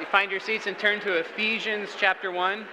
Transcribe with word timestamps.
you 0.00 0.06
find 0.06 0.30
your 0.30 0.40
seats 0.40 0.66
and 0.66 0.78
turn 0.78 1.00
to 1.00 1.18
Ephesians 1.18 1.90
chapter 1.98 2.32
1. 2.32 2.66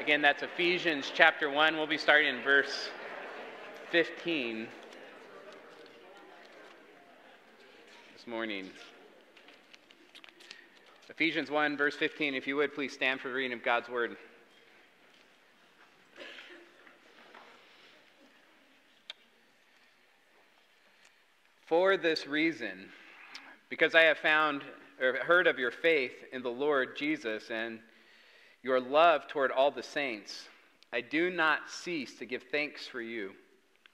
Again, 0.00 0.22
that's 0.22 0.42
Ephesians 0.42 1.12
chapter 1.14 1.48
1. 1.50 1.76
We'll 1.76 1.86
be 1.86 1.98
starting 1.98 2.34
in 2.34 2.42
verse 2.42 2.88
15 3.92 4.66
this 8.16 8.26
morning. 8.26 8.70
Ephesians 11.10 11.50
1, 11.50 11.76
verse 11.76 11.96
15. 11.96 12.36
If 12.36 12.46
you 12.46 12.54
would, 12.54 12.72
please 12.72 12.92
stand 12.92 13.20
for 13.20 13.28
the 13.28 13.34
reading 13.34 13.52
of 13.52 13.64
God's 13.64 13.88
word. 13.88 14.16
For 21.66 21.96
this 21.96 22.28
reason, 22.28 22.88
because 23.68 23.96
I 23.96 24.02
have 24.02 24.18
found 24.18 24.62
or 25.00 25.16
heard 25.16 25.48
of 25.48 25.58
your 25.58 25.72
faith 25.72 26.12
in 26.32 26.42
the 26.42 26.48
Lord 26.48 26.96
Jesus 26.96 27.50
and 27.50 27.80
your 28.62 28.78
love 28.78 29.26
toward 29.26 29.50
all 29.50 29.72
the 29.72 29.82
saints, 29.82 30.48
I 30.92 31.00
do 31.00 31.28
not 31.28 31.68
cease 31.68 32.14
to 32.20 32.24
give 32.24 32.44
thanks 32.52 32.86
for 32.86 33.02
you, 33.02 33.32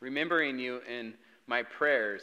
remembering 0.01 0.59
you 0.59 0.81
in 0.87 1.15
my 1.47 1.63
prayers, 1.63 2.23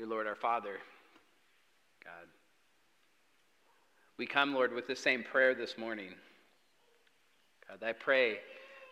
Dear 0.00 0.08
Lord, 0.08 0.26
our 0.26 0.34
Father, 0.34 0.78
God, 2.02 2.26
we 4.16 4.26
come, 4.26 4.54
Lord, 4.54 4.72
with 4.72 4.86
the 4.86 4.96
same 4.96 5.22
prayer 5.22 5.54
this 5.54 5.76
morning. 5.76 6.14
God, 7.68 7.86
I 7.86 7.92
pray 7.92 8.38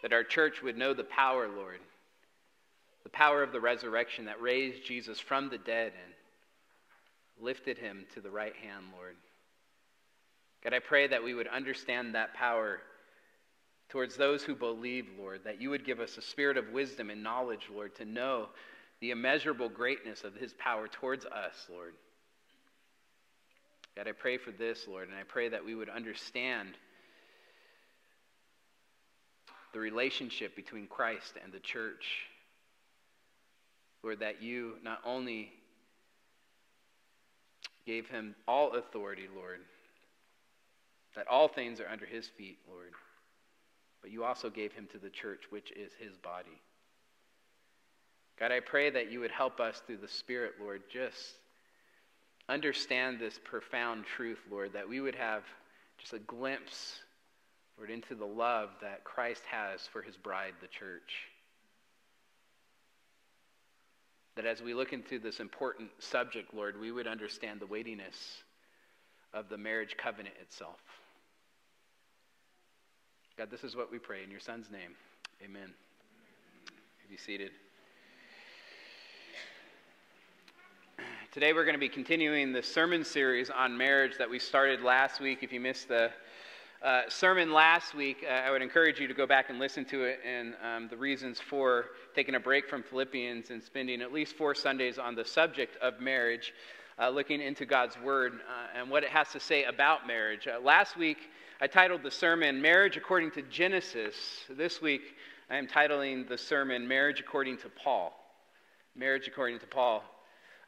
that 0.02 0.12
our 0.12 0.22
church 0.22 0.60
would 0.62 0.76
know 0.76 0.92
the 0.92 1.04
power, 1.04 1.48
Lord, 1.48 1.78
the 3.04 3.08
power 3.08 3.42
of 3.42 3.52
the 3.52 3.60
resurrection 3.60 4.26
that 4.26 4.42
raised 4.42 4.84
Jesus 4.84 5.18
from 5.18 5.48
the 5.48 5.56
dead 5.56 5.94
and 6.04 7.42
lifted 7.42 7.78
him 7.78 8.04
to 8.12 8.20
the 8.20 8.28
right 8.28 8.54
hand, 8.56 8.84
Lord. 8.94 9.16
God, 10.62 10.74
I 10.74 10.80
pray 10.80 11.06
that 11.06 11.24
we 11.24 11.32
would 11.32 11.48
understand 11.48 12.14
that 12.16 12.34
power 12.34 12.80
towards 13.88 14.14
those 14.14 14.42
who 14.42 14.54
believe, 14.54 15.06
Lord, 15.18 15.40
that 15.44 15.58
you 15.58 15.70
would 15.70 15.86
give 15.86 16.00
us 16.00 16.18
a 16.18 16.22
spirit 16.22 16.58
of 16.58 16.68
wisdom 16.68 17.08
and 17.08 17.22
knowledge, 17.22 17.70
Lord, 17.74 17.96
to 17.96 18.04
know 18.04 18.50
the 19.00 19.10
immeasurable 19.10 19.68
greatness 19.68 20.24
of 20.24 20.34
his 20.34 20.52
power 20.54 20.88
towards 20.88 21.24
us, 21.24 21.66
Lord. 21.70 21.94
God, 23.96 24.08
I 24.08 24.12
pray 24.12 24.38
for 24.38 24.52
this, 24.52 24.86
Lord, 24.88 25.08
and 25.08 25.16
I 25.16 25.24
pray 25.24 25.48
that 25.48 25.64
we 25.64 25.74
would 25.74 25.88
understand 25.88 26.70
the 29.72 29.80
relationship 29.80 30.56
between 30.56 30.86
Christ 30.86 31.34
and 31.42 31.52
the 31.52 31.60
church. 31.60 32.06
Lord, 34.02 34.20
that 34.20 34.42
you 34.42 34.74
not 34.82 35.00
only 35.04 35.50
gave 37.86 38.08
him 38.08 38.34
all 38.46 38.72
authority, 38.72 39.28
Lord, 39.34 39.60
that 41.16 41.26
all 41.26 41.48
things 41.48 41.80
are 41.80 41.88
under 41.88 42.06
his 42.06 42.28
feet, 42.28 42.58
Lord, 42.70 42.92
but 44.02 44.10
you 44.10 44.24
also 44.24 44.50
gave 44.50 44.72
him 44.72 44.86
to 44.92 44.98
the 44.98 45.10
church, 45.10 45.44
which 45.50 45.72
is 45.72 45.92
his 45.98 46.16
body. 46.16 46.60
God, 48.38 48.52
I 48.52 48.60
pray 48.60 48.90
that 48.90 49.10
you 49.10 49.20
would 49.20 49.30
help 49.30 49.60
us 49.60 49.82
through 49.86 49.98
the 49.98 50.08
Spirit, 50.08 50.54
Lord, 50.60 50.82
just 50.92 51.34
understand 52.48 53.18
this 53.18 53.38
profound 53.42 54.04
truth, 54.04 54.38
Lord, 54.50 54.72
that 54.74 54.88
we 54.88 55.00
would 55.00 55.16
have 55.16 55.42
just 55.98 56.12
a 56.12 56.18
glimpse, 56.20 57.00
Lord, 57.76 57.90
into 57.90 58.14
the 58.14 58.24
love 58.24 58.70
that 58.80 59.04
Christ 59.04 59.42
has 59.50 59.80
for 59.92 60.02
his 60.02 60.16
bride, 60.16 60.54
the 60.60 60.68
church 60.68 61.28
that 64.38 64.46
as 64.46 64.62
we 64.62 64.72
look 64.72 64.92
into 64.92 65.18
this 65.18 65.40
important 65.40 65.90
subject, 65.98 66.54
Lord, 66.54 66.80
we 66.80 66.92
would 66.92 67.08
understand 67.08 67.58
the 67.58 67.66
weightiness 67.66 68.44
of 69.34 69.48
the 69.48 69.58
marriage 69.58 69.96
covenant 69.96 70.36
itself. 70.40 70.78
God, 73.36 73.50
this 73.50 73.64
is 73.64 73.74
what 73.74 73.90
we 73.90 73.98
pray 73.98 74.22
in 74.22 74.30
your 74.30 74.38
Son's 74.38 74.70
name. 74.70 74.92
Amen. 75.44 75.74
Be 77.10 77.16
seated. 77.16 77.50
Today 81.38 81.52
we're 81.52 81.62
going 81.62 81.74
to 81.74 81.78
be 81.78 81.88
continuing 81.88 82.52
the 82.52 82.64
sermon 82.64 83.04
series 83.04 83.48
on 83.48 83.78
marriage 83.78 84.18
that 84.18 84.28
we 84.28 84.40
started 84.40 84.82
last 84.82 85.20
week. 85.20 85.38
If 85.42 85.52
you 85.52 85.60
missed 85.60 85.86
the 85.86 86.10
uh, 86.82 87.02
sermon 87.08 87.52
last 87.52 87.94
week, 87.94 88.26
uh, 88.28 88.32
I 88.32 88.50
would 88.50 88.60
encourage 88.60 88.98
you 88.98 89.06
to 89.06 89.14
go 89.14 89.24
back 89.24 89.48
and 89.48 89.60
listen 89.60 89.84
to 89.84 90.02
it 90.02 90.18
and 90.26 90.56
um, 90.64 90.88
the 90.88 90.96
reasons 90.96 91.38
for 91.38 91.90
taking 92.12 92.34
a 92.34 92.40
break 92.40 92.68
from 92.68 92.82
Philippians 92.82 93.50
and 93.50 93.62
spending 93.62 94.02
at 94.02 94.12
least 94.12 94.34
four 94.34 94.52
Sundays 94.52 94.98
on 94.98 95.14
the 95.14 95.24
subject 95.24 95.76
of 95.76 96.00
marriage, 96.00 96.54
uh, 96.98 97.08
looking 97.08 97.40
into 97.40 97.64
God's 97.64 97.96
Word 98.00 98.32
uh, 98.32 98.76
and 98.76 98.90
what 98.90 99.04
it 99.04 99.10
has 99.10 99.30
to 99.30 99.38
say 99.38 99.62
about 99.62 100.08
marriage. 100.08 100.48
Uh, 100.48 100.58
last 100.58 100.96
week, 100.96 101.18
I 101.60 101.68
titled 101.68 102.02
the 102.02 102.10
sermon 102.10 102.60
Marriage 102.60 102.96
According 102.96 103.30
to 103.30 103.42
Genesis. 103.42 104.16
This 104.50 104.82
week, 104.82 105.14
I 105.48 105.56
am 105.56 105.68
titling 105.68 106.28
the 106.28 106.36
sermon 106.36 106.88
Marriage 106.88 107.20
According 107.20 107.58
to 107.58 107.68
Paul. 107.68 108.12
Marriage 108.96 109.28
According 109.28 109.60
to 109.60 109.66
Paul. 109.68 110.02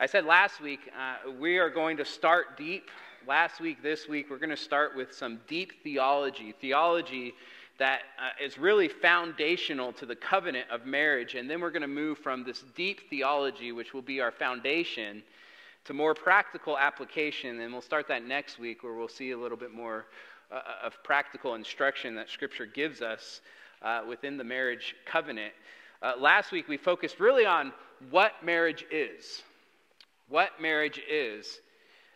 I 0.03 0.07
said 0.07 0.25
last 0.25 0.63
week, 0.63 0.81
uh, 0.99 1.31
we 1.39 1.59
are 1.59 1.69
going 1.69 1.99
to 1.99 2.07
start 2.07 2.57
deep 2.57 2.89
last 3.27 3.61
week, 3.61 3.83
this 3.83 4.09
week, 4.09 4.31
we're 4.31 4.39
going 4.39 4.49
to 4.49 4.57
start 4.57 4.97
with 4.97 5.13
some 5.15 5.41
deep 5.47 5.75
theology, 5.83 6.55
theology 6.59 7.35
that 7.79 8.01
uh, 8.19 8.43
is 8.43 8.57
really 8.57 8.89
foundational 8.89 9.93
to 9.93 10.07
the 10.07 10.17
covenant 10.17 10.71
of 10.71 10.87
marriage. 10.87 11.35
And 11.35 11.51
then 11.51 11.61
we're 11.61 11.71
going 11.71 11.83
to 11.83 11.87
move 11.87 12.17
from 12.17 12.45
this 12.45 12.65
deep 12.75 13.11
theology, 13.11 13.73
which 13.73 13.93
will 13.93 14.01
be 14.01 14.23
our 14.23 14.31
foundation, 14.31 15.23
to 15.85 15.93
more 15.93 16.15
practical 16.15 16.79
application. 16.79 17.61
And 17.61 17.71
we'll 17.71 17.83
start 17.83 18.09
that 18.09 18.25
next 18.25 18.59
week, 18.59 18.83
where 18.83 18.95
we'll 18.95 19.07
see 19.07 19.33
a 19.33 19.39
little 19.39 19.59
bit 19.59 19.71
more 19.71 20.07
uh, 20.51 20.63
of 20.83 20.95
practical 21.05 21.57
instruction 21.57 22.15
that 22.15 22.31
Scripture 22.31 22.65
gives 22.65 23.03
us 23.03 23.43
uh, 23.83 24.01
within 24.09 24.39
the 24.39 24.45
marriage 24.45 24.97
covenant. 25.05 25.53
Uh, 26.01 26.15
last 26.19 26.53
week, 26.53 26.69
we 26.69 26.79
focused 26.79 27.21
really 27.21 27.45
on 27.45 27.71
what 28.11 28.33
marriage 28.43 28.87
is. 28.91 29.43
What 30.31 30.61
marriage 30.61 31.01
is. 31.11 31.61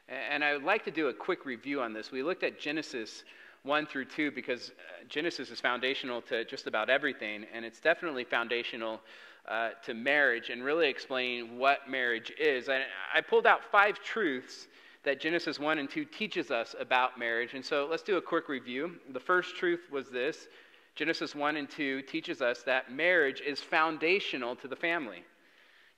And 0.08 0.44
I 0.44 0.52
would 0.52 0.62
like 0.62 0.84
to 0.84 0.90
do 0.92 1.08
a 1.08 1.12
quick 1.12 1.44
review 1.44 1.82
on 1.82 1.92
this. 1.92 2.12
We 2.12 2.22
looked 2.22 2.44
at 2.44 2.60
Genesis 2.60 3.24
1 3.64 3.86
through 3.86 4.04
2 4.04 4.30
because 4.30 4.70
uh, 4.70 5.04
Genesis 5.08 5.50
is 5.50 5.60
foundational 5.60 6.22
to 6.22 6.44
just 6.44 6.68
about 6.68 6.88
everything, 6.88 7.44
and 7.52 7.64
it's 7.64 7.80
definitely 7.80 8.22
foundational 8.22 9.00
uh, 9.48 9.70
to 9.84 9.94
marriage 9.94 10.50
and 10.50 10.62
really 10.62 10.88
explaining 10.88 11.58
what 11.58 11.90
marriage 11.90 12.32
is. 12.38 12.68
I, 12.68 12.82
I 13.12 13.20
pulled 13.20 13.46
out 13.46 13.60
five 13.72 13.98
truths 13.98 14.68
that 15.02 15.20
Genesis 15.20 15.58
1 15.58 15.78
and 15.78 15.90
2 15.90 16.04
teaches 16.04 16.52
us 16.52 16.76
about 16.78 17.18
marriage. 17.18 17.54
And 17.54 17.64
so 17.64 17.88
let's 17.90 18.04
do 18.04 18.16
a 18.16 18.22
quick 18.22 18.48
review. 18.48 18.92
The 19.12 19.20
first 19.20 19.56
truth 19.56 19.90
was 19.90 20.08
this 20.08 20.46
Genesis 20.94 21.34
1 21.34 21.56
and 21.56 21.68
2 21.68 22.02
teaches 22.02 22.40
us 22.40 22.62
that 22.62 22.92
marriage 22.92 23.40
is 23.40 23.60
foundational 23.60 24.54
to 24.56 24.68
the 24.68 24.76
family. 24.76 25.24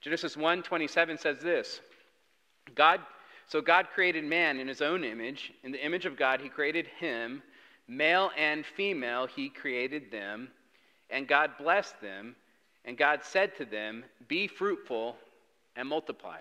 Genesis 0.01 0.37
1:27 0.37 1.19
says 1.19 1.41
this. 1.41 1.81
God 2.75 3.01
so 3.49 3.61
God 3.61 3.87
created 3.95 4.25
man 4.25 4.59
in 4.59 4.67
his 4.67 4.83
own 4.83 5.05
image, 5.05 5.53
in 5.63 5.71
the 5.71 5.85
image 5.85 6.05
of 6.05 6.17
God 6.17 6.41
he 6.41 6.49
created 6.49 6.89
him, 6.99 7.43
male 7.87 8.33
and 8.37 8.67
female 8.67 9.27
he 9.27 9.49
created 9.49 10.11
them, 10.11 10.49
and 11.11 11.29
God 11.29 11.53
blessed 11.57 12.01
them, 12.01 12.35
and 12.85 12.99
God 12.99 13.23
said 13.23 13.57
to 13.57 13.65
them, 13.65 14.05
"Be 14.27 14.49
fruitful 14.49 15.17
and 15.77 15.89
multiply." 15.89 16.41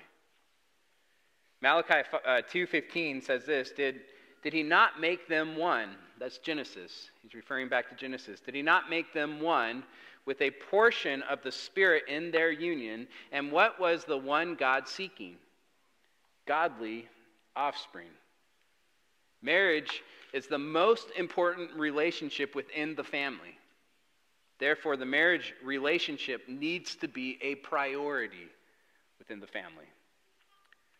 Malachi 1.62 2.08
uh, 2.26 2.42
2:15 2.52 3.24
says 3.24 3.46
this, 3.46 3.72
did 3.72 4.02
did 4.46 4.54
he 4.54 4.62
not 4.62 5.00
make 5.00 5.28
them 5.28 5.58
one? 5.58 5.96
That's 6.20 6.38
Genesis. 6.38 7.10
He's 7.24 7.34
referring 7.34 7.68
back 7.68 7.90
to 7.90 7.96
Genesis. 7.96 8.40
Did 8.40 8.54
he 8.54 8.62
not 8.62 8.92
make 8.92 9.12
them 9.12 9.42
one 9.42 9.84
with 10.28 10.40
a 10.40 10.52
portion 10.52 11.24
of 11.24 11.42
the 11.42 11.52
Spirit 11.52 12.04
in 12.08 12.30
their 12.30 12.52
union? 12.52 13.08
And 13.32 13.52
what 13.52 13.80
was 13.80 14.06
the 14.06 14.18
one 14.18 14.54
God 14.54 14.88
seeking? 14.88 15.38
Godly 16.46 17.08
offspring. 17.56 18.10
Marriage 19.42 20.04
is 20.34 20.48
the 20.48 20.58
most 20.58 21.08
important 21.18 21.72
relationship 21.74 22.56
within 22.56 22.96
the 22.96 23.04
family. 23.04 23.58
Therefore, 24.60 24.98
the 24.98 25.06
marriage 25.06 25.54
relationship 25.64 26.48
needs 26.48 26.96
to 26.96 27.08
be 27.08 27.38
a 27.42 27.56
priority 27.56 28.48
within 29.20 29.40
the 29.40 29.48
family. 29.48 29.86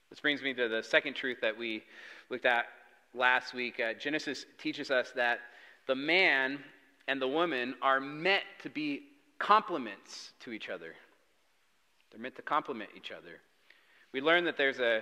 This 0.10 0.20
brings 0.20 0.42
me 0.42 0.54
to 0.54 0.68
the 0.68 0.84
second 0.84 1.16
truth 1.16 1.38
that 1.42 1.58
we 1.58 1.84
looked 2.30 2.46
at 2.46 2.66
last 3.16 3.54
week, 3.54 3.80
uh, 3.80 3.94
Genesis 3.94 4.46
teaches 4.58 4.92
us 4.92 5.12
that 5.16 5.40
the 5.88 5.96
man 5.96 6.60
and 7.08 7.22
the 7.22 7.28
woman 7.28 7.76
are 7.82 8.00
meant 8.00 8.44
to 8.64 8.70
be 8.70 9.04
complements 9.40 10.32
to 10.42 10.52
each 10.52 10.70
other. 10.70 10.94
They're 12.12 12.22
meant 12.22 12.36
to 12.36 12.42
complement 12.42 12.90
each 12.96 13.12
other. 13.12 13.40
We 14.12 14.22
learn 14.22 14.46
that 14.46 14.58
there's 14.58 14.80
a 14.80 15.02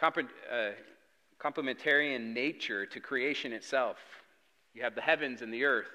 uh, 0.00 0.70
complementarian 1.40 2.32
nature 2.32 2.86
to 2.86 3.00
creation 3.00 3.52
itself. 3.52 3.96
You 4.74 4.82
have 4.82 4.94
the 4.94 5.00
heavens 5.00 5.42
and 5.42 5.52
the 5.52 5.64
earth, 5.64 5.90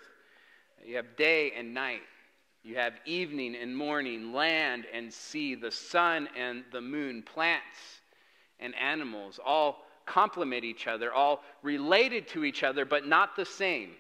you 0.86 0.96
have 0.98 1.16
day 1.18 1.52
and 1.58 1.74
night, 1.74 2.02
you 2.64 2.76
have 2.76 2.94
evening 3.06 3.56
and 3.56 3.76
morning, 3.76 4.34
land 4.34 4.86
and 4.94 5.12
sea, 5.12 5.56
the 5.56 5.72
sun 5.72 6.28
and 6.38 6.64
the 6.72 6.82
moon, 6.82 7.24
plants 7.24 8.02
and 8.60 8.76
animals, 8.76 9.40
all 9.44 9.86
complement 10.06 10.64
each 10.64 10.88
other, 10.88 11.14
all 11.14 11.44
related 11.64 12.28
to 12.30 12.44
each 12.44 12.64
other, 12.64 12.86
but 12.86 13.08
not 13.08 13.36
the 13.36 13.46
same. 13.46 13.92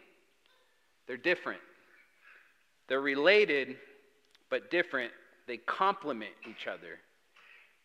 They're 1.08 1.18
different. 1.18 1.62
They're 2.88 3.02
related, 3.02 3.78
but 4.50 4.72
different. 4.72 5.12
They 5.48 5.58
complement 5.58 6.34
each 6.50 6.68
other. 6.68 7.00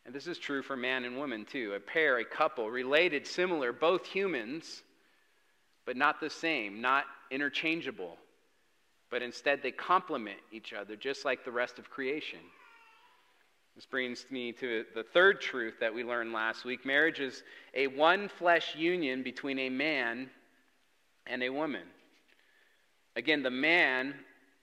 And 0.04 0.14
this 0.14 0.26
is 0.26 0.38
true 0.38 0.62
for 0.62 0.76
man 0.76 1.04
and 1.04 1.16
woman, 1.16 1.44
too. 1.44 1.74
A 1.74 1.80
pair, 1.80 2.18
a 2.18 2.24
couple, 2.24 2.70
related, 2.70 3.26
similar, 3.26 3.72
both 3.72 4.04
humans, 4.04 4.82
but 5.86 5.96
not 5.96 6.20
the 6.20 6.30
same, 6.30 6.80
not 6.80 7.04
interchangeable. 7.30 8.16
But 9.10 9.22
instead, 9.22 9.62
they 9.62 9.70
complement 9.70 10.38
each 10.50 10.72
other, 10.72 10.96
just 10.96 11.24
like 11.24 11.44
the 11.44 11.52
rest 11.52 11.78
of 11.78 11.90
creation. 11.90 12.40
This 13.74 13.86
brings 13.86 14.26
me 14.30 14.52
to 14.52 14.84
the 14.94 15.02
third 15.02 15.40
truth 15.40 15.74
that 15.80 15.94
we 15.94 16.04
learned 16.04 16.32
last 16.32 16.64
week. 16.64 16.84
Marriage 16.84 17.20
is 17.20 17.42
a 17.74 17.86
one 17.86 18.28
flesh 18.28 18.74
union 18.76 19.22
between 19.22 19.58
a 19.58 19.70
man 19.70 20.28
and 21.26 21.42
a 21.42 21.48
woman. 21.50 21.84
Again, 23.16 23.42
the 23.42 23.50
man 23.50 24.14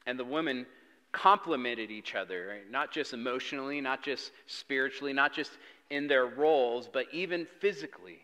and 0.06 0.19
the 0.19 0.25
woman 0.25 0.65
complemented 1.11 1.91
each 1.91 2.15
other, 2.15 2.47
right? 2.50 2.71
not 2.71 2.91
just 2.91 3.13
emotionally, 3.13 3.81
not 3.81 4.03
just 4.03 4.31
spiritually, 4.45 5.13
not 5.13 5.33
just 5.33 5.51
in 5.89 6.07
their 6.07 6.25
roles, 6.25 6.88
but 6.91 7.07
even 7.11 7.47
physically. 7.59 8.19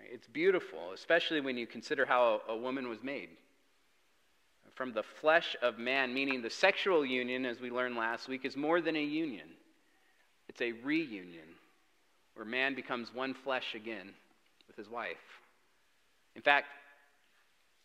It's 0.00 0.26
beautiful, 0.26 0.92
especially 0.92 1.40
when 1.40 1.56
you 1.56 1.66
consider 1.66 2.04
how 2.04 2.42
a 2.48 2.56
woman 2.56 2.88
was 2.88 3.02
made 3.02 3.30
from 4.74 4.92
the 4.92 5.02
flesh 5.02 5.56
of 5.62 5.78
man, 5.78 6.12
meaning 6.14 6.42
the 6.42 6.50
sexual 6.50 7.04
union, 7.04 7.44
as 7.44 7.60
we 7.60 7.70
learned 7.70 7.96
last 7.96 8.28
week, 8.28 8.44
is 8.44 8.56
more 8.56 8.80
than 8.80 8.96
a 8.96 9.02
union. 9.02 9.48
It's 10.48 10.60
a 10.60 10.72
reunion 10.72 11.44
where 12.34 12.44
man 12.44 12.74
becomes 12.74 13.12
one 13.14 13.34
flesh 13.34 13.74
again 13.74 14.10
with 14.66 14.76
his 14.76 14.88
wife. 14.88 15.16
In 16.34 16.42
fact, 16.42 16.66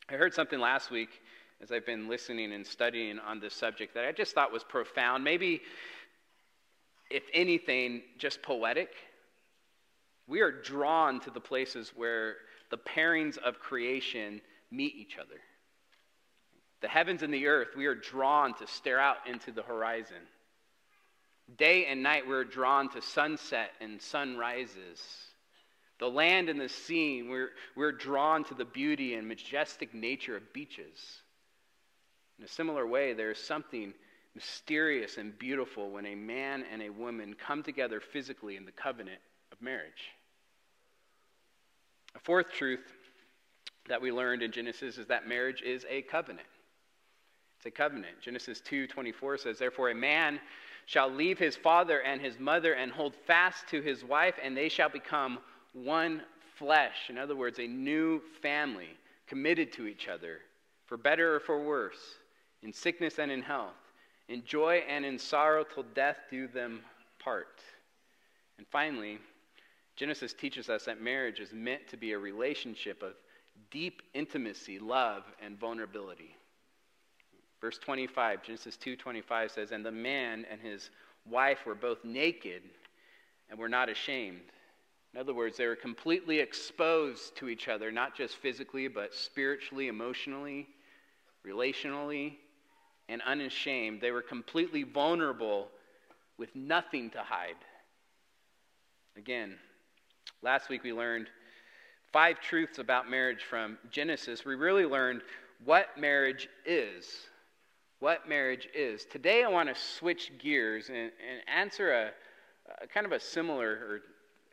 I 0.09 0.13
heard 0.13 0.33
something 0.33 0.59
last 0.59 0.89
week 0.89 1.09
as 1.62 1.71
I've 1.71 1.86
been 1.86 2.07
listening 2.07 2.54
and 2.54 2.65
studying 2.65 3.19
on 3.19 3.39
this 3.39 3.54
subject 3.54 3.95
that 3.95 4.06
I 4.06 4.12
just 4.12 4.36
thought 4.36 4.51
was 4.51 4.63
profound. 4.63 5.24
Maybe, 5.24 5.62
if 7.09 7.24
anything, 7.33 8.01
just 8.18 8.42
poetic. 8.42 8.89
We 10.27 10.42
are 10.42 10.51
drawn 10.51 11.19
to 11.21 11.31
the 11.31 11.39
places 11.39 11.94
where 11.95 12.36
the 12.69 12.77
pairings 12.77 13.38
of 13.38 13.59
creation 13.59 14.42
meet 14.71 14.95
each 14.95 15.18
other. 15.18 15.39
The 16.81 16.88
heavens 16.88 17.24
and 17.24 17.33
the 17.33 17.48
earth, 17.48 17.69
we 17.75 17.88
are 17.88 17.95
drawn 17.95 18.54
to 18.56 18.68
stare 18.68 19.00
out 19.00 19.18
into 19.27 19.51
the 19.51 19.63
horizon. 19.63 20.18
Day 21.57 21.86
and 21.86 22.04
night, 22.04 22.27
we're 22.27 22.44
drawn 22.44 22.89
to 22.89 23.01
sunset 23.01 23.71
and 23.81 24.01
sunrises. 24.01 25.01
The 26.00 26.09
land 26.09 26.50
and 26.50 26.59
the 26.59 26.69
sea, 26.69 27.24
we're, 27.24 27.50
we're 27.75 27.94
drawn 27.94 28.44
to 28.45 28.54
the 28.54 28.65
beauty 28.65 29.15
and 29.15 29.27
majestic 29.27 29.95
nature 29.95 30.36
of 30.36 30.54
beaches. 30.54 31.21
In 32.38 32.45
a 32.45 32.48
similar 32.48 32.86
way, 32.86 33.13
there 33.13 33.31
is 33.31 33.39
something 33.39 33.94
mysterious 34.36 35.18
and 35.18 35.38
beautiful 35.39 35.89
when 35.89 36.06
a 36.06 36.16
man 36.16 36.63
and 36.72 36.81
a 36.81 36.89
woman 36.89 37.34
come 37.34 37.63
together 37.63 38.00
physically 38.00 38.56
in 38.56 38.66
the 38.66 38.72
covenant 38.72 39.19
of 39.51 39.62
marriage. 39.62 40.12
A 42.16 42.19
fourth 42.19 42.51
truth 42.51 42.94
that 43.88 44.01
we 44.01 44.12
learned 44.12 44.44
in 44.44 44.51
Genesis 44.51 44.98
is 44.98 45.07
that 45.07 45.28
marriage 45.28 45.62
is 45.63 45.86
a 45.89 46.04
covenant. 46.04 46.48
It's 47.57 47.66
a 47.66 47.72
covenant. 47.72 48.22
Genesis 48.22 48.62
2:24 48.62 49.38
says, 49.40 49.57
"Therefore 49.57 49.90
a 49.90 49.95
man 49.95 50.40
shall 50.86 51.10
leave 51.10 51.40
his 51.40 51.56
father 51.56 52.01
and 52.01 52.22
his 52.22 52.38
mother 52.38 52.74
and 52.74 52.92
hold 52.92 53.16
fast 53.16 53.68
to 53.69 53.81
his 53.81 54.04
wife, 54.04 54.38
and 54.42 54.56
they 54.56 54.69
shall 54.69 54.90
become 54.90 55.40
one 55.74 56.24
flesh." 56.56 57.10
In 57.10 57.18
other 57.18 57.36
words, 57.36 57.60
a 57.60 57.68
new 57.68 58.19
family 58.42 58.95
committed 59.25 59.72
to 59.74 59.88
each 59.88 60.07
other, 60.07 60.44
for 60.86 60.98
better 60.98 61.36
or 61.36 61.40
for 61.40 61.60
worse, 61.60 62.19
in 62.63 62.74
sickness 62.74 63.19
and 63.19 63.31
in 63.31 63.42
health, 63.42 63.75
in 64.27 64.44
joy 64.44 64.83
and 64.88 65.06
in 65.06 65.18
sorrow 65.18 65.63
till 65.63 65.83
death 65.94 66.18
do 66.30 66.47
them 66.47 66.81
part. 67.19 67.61
And 68.57 68.68
finally, 68.68 69.19
Genesis 69.95 70.33
teaches 70.33 70.69
us 70.69 70.85
that 70.85 71.02
marriage 71.02 71.40
is 71.40 71.54
meant 71.54 71.87
to 71.90 71.97
be 71.97 72.11
a 72.11 72.19
relationship 72.19 73.02
of 73.02 73.14
deep 73.71 74.02
intimacy, 74.14 74.80
love, 74.80 75.23
and 75.42 75.57
vulnerability. 75.57 76.35
Verse 77.59 77.80
25, 77.80 78.44
Genesis 78.44 78.78
2:25 78.78 79.52
says, 79.52 79.71
"And 79.71 79.83
the 79.83 79.92
man 79.92 80.45
and 80.45 80.61
his 80.61 80.92
wife 81.26 81.66
were 81.66 81.76
both 81.76 82.04
naked 82.04 82.64
and 83.49 83.57
were 83.57 83.69
not 83.69 83.90
ashamed." 83.90 84.52
In 85.14 85.19
other 85.19 85.33
words, 85.33 85.57
they 85.57 85.66
were 85.66 85.76
completely 85.76 86.40
exposed 86.40 87.35
to 87.37 87.49
each 87.49 87.68
other, 87.68 87.92
not 87.92 88.16
just 88.16 88.37
physically, 88.37 88.87
but 88.87 89.16
spiritually, 89.16 89.87
emotionally, 89.87 90.68
relationally, 91.44 92.37
and 93.09 93.21
unashamed. 93.23 94.02
They 94.02 94.11
were 94.11 94.21
completely 94.21 94.83
vulnerable 94.83 95.69
with 96.37 96.56
nothing 96.56 97.09
to 97.11 97.19
hide. 97.19 97.56
Again, 99.16 99.56
last 100.42 100.69
week 100.69 100.83
we 100.83 100.94
learned 100.94 101.28
five 102.14 102.40
truths 102.40 102.78
about 102.78 103.09
marriage 103.09 103.44
from 103.44 103.78
Genesis. 103.90 104.45
We 104.45 104.56
really 104.56 104.85
learned 104.85 105.21
what 105.66 105.97
marriage 105.97 106.47
is 106.66 107.06
what 107.99 108.30
marriage 108.30 108.68
is. 108.76 109.06
Today, 109.06 109.44
I 109.44 109.49
want 109.49 109.69
to 109.69 109.76
switch 109.76 110.31
gears 110.37 110.90
and, 110.90 110.97
and 110.97 111.42
answer 111.47 111.92
a, 111.92 112.11
a, 112.83 112.87
kind 112.87 113.06
of 113.06 113.11
a 113.11 113.19
similar 113.19 113.69
or 113.69 114.02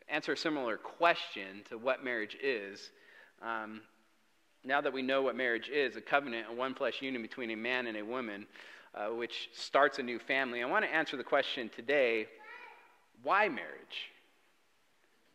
answer 0.09 0.33
a 0.33 0.37
similar 0.37 0.77
question 0.77 1.61
to 1.69 1.77
what 1.77 2.03
marriage 2.03 2.35
is. 2.41 2.91
Um, 3.41 3.81
now 4.65 4.81
that 4.81 4.91
we 4.91 5.01
know 5.01 5.21
what 5.21 5.35
marriage 5.35 5.69
is, 5.69 5.95
a 5.95 6.01
covenant, 6.01 6.47
a 6.49 6.53
one 6.53 6.73
flesh 6.73 7.01
union 7.01 7.21
between 7.21 7.51
a 7.51 7.55
man 7.55 7.87
and 7.87 7.97
a 7.97 8.03
woman, 8.03 8.45
uh, 8.93 9.07
which 9.07 9.49
starts 9.53 9.99
a 9.99 10.03
new 10.03 10.19
family, 10.19 10.63
I 10.63 10.65
want 10.65 10.85
to 10.85 10.93
answer 10.93 11.17
the 11.17 11.23
question 11.23 11.69
today 11.69 12.27
why 13.23 13.49
marriage? 13.49 14.11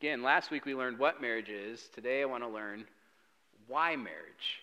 Again, 0.01 0.23
last 0.23 0.51
week 0.51 0.65
we 0.65 0.75
learned 0.75 0.99
what 0.99 1.21
marriage 1.21 1.49
is. 1.49 1.89
Today 1.95 2.23
I 2.23 2.25
want 2.25 2.43
to 2.43 2.49
learn 2.49 2.85
why 3.67 3.97
marriage 3.97 4.63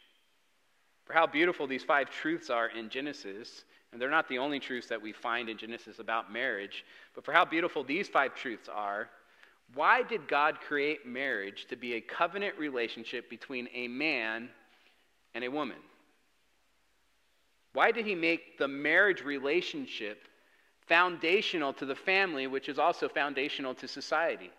for 1.07 1.13
how 1.13 1.25
beautiful 1.25 1.67
these 1.67 1.83
five 1.83 2.09
truths 2.09 2.49
are 2.49 2.67
in 2.67 2.89
Genesis. 2.89 3.63
And 3.91 4.01
they're 4.01 4.09
not 4.09 4.27
the 4.27 4.37
only 4.37 4.59
truths 4.59 4.87
that 4.87 5.01
we 5.01 5.13
find 5.13 5.47
in 5.49 5.57
Genesis 5.57 5.99
about 5.99 6.31
marriage, 6.31 6.83
but 7.15 7.23
for 7.23 7.31
how 7.31 7.45
beautiful 7.45 7.83
these 7.83 8.07
five 8.09 8.35
truths 8.35 8.67
are. 8.67 9.09
Why 9.73 10.03
did 10.03 10.27
God 10.27 10.59
create 10.59 11.05
marriage 11.05 11.65
to 11.69 11.75
be 11.75 11.93
a 11.93 12.01
covenant 12.01 12.57
relationship 12.57 13.29
between 13.29 13.67
a 13.73 13.87
man 13.87 14.49
and 15.33 15.43
a 15.43 15.49
woman? 15.49 15.77
Why 17.73 17.91
did 17.91 18.05
he 18.05 18.15
make 18.15 18.57
the 18.57 18.67
marriage 18.67 19.21
relationship 19.21 20.27
foundational 20.87 21.73
to 21.73 21.85
the 21.85 21.95
family, 21.95 22.47
which 22.47 22.69
is 22.69 22.79
also 22.79 23.09
foundational 23.09 23.75
to 23.75 23.87
society. 23.87 24.49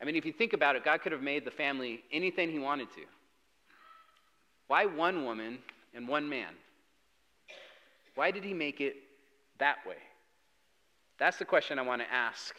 I 0.00 0.04
mean, 0.04 0.16
if 0.16 0.24
you 0.24 0.32
think 0.32 0.52
about 0.52 0.76
it, 0.76 0.84
God 0.84 1.02
could 1.02 1.12
have 1.12 1.22
made 1.22 1.44
the 1.44 1.50
family 1.50 2.02
anything 2.12 2.50
He 2.50 2.58
wanted 2.58 2.90
to. 2.92 3.02
Why 4.68 4.86
one 4.86 5.24
woman 5.24 5.58
and 5.94 6.08
one 6.08 6.28
man? 6.28 6.54
Why 8.14 8.30
did 8.30 8.44
He 8.44 8.54
make 8.54 8.80
it 8.80 8.96
that 9.58 9.78
way? 9.86 9.96
That's 11.18 11.36
the 11.36 11.44
question 11.44 11.78
I 11.78 11.82
want 11.82 12.02
to 12.02 12.12
ask 12.12 12.54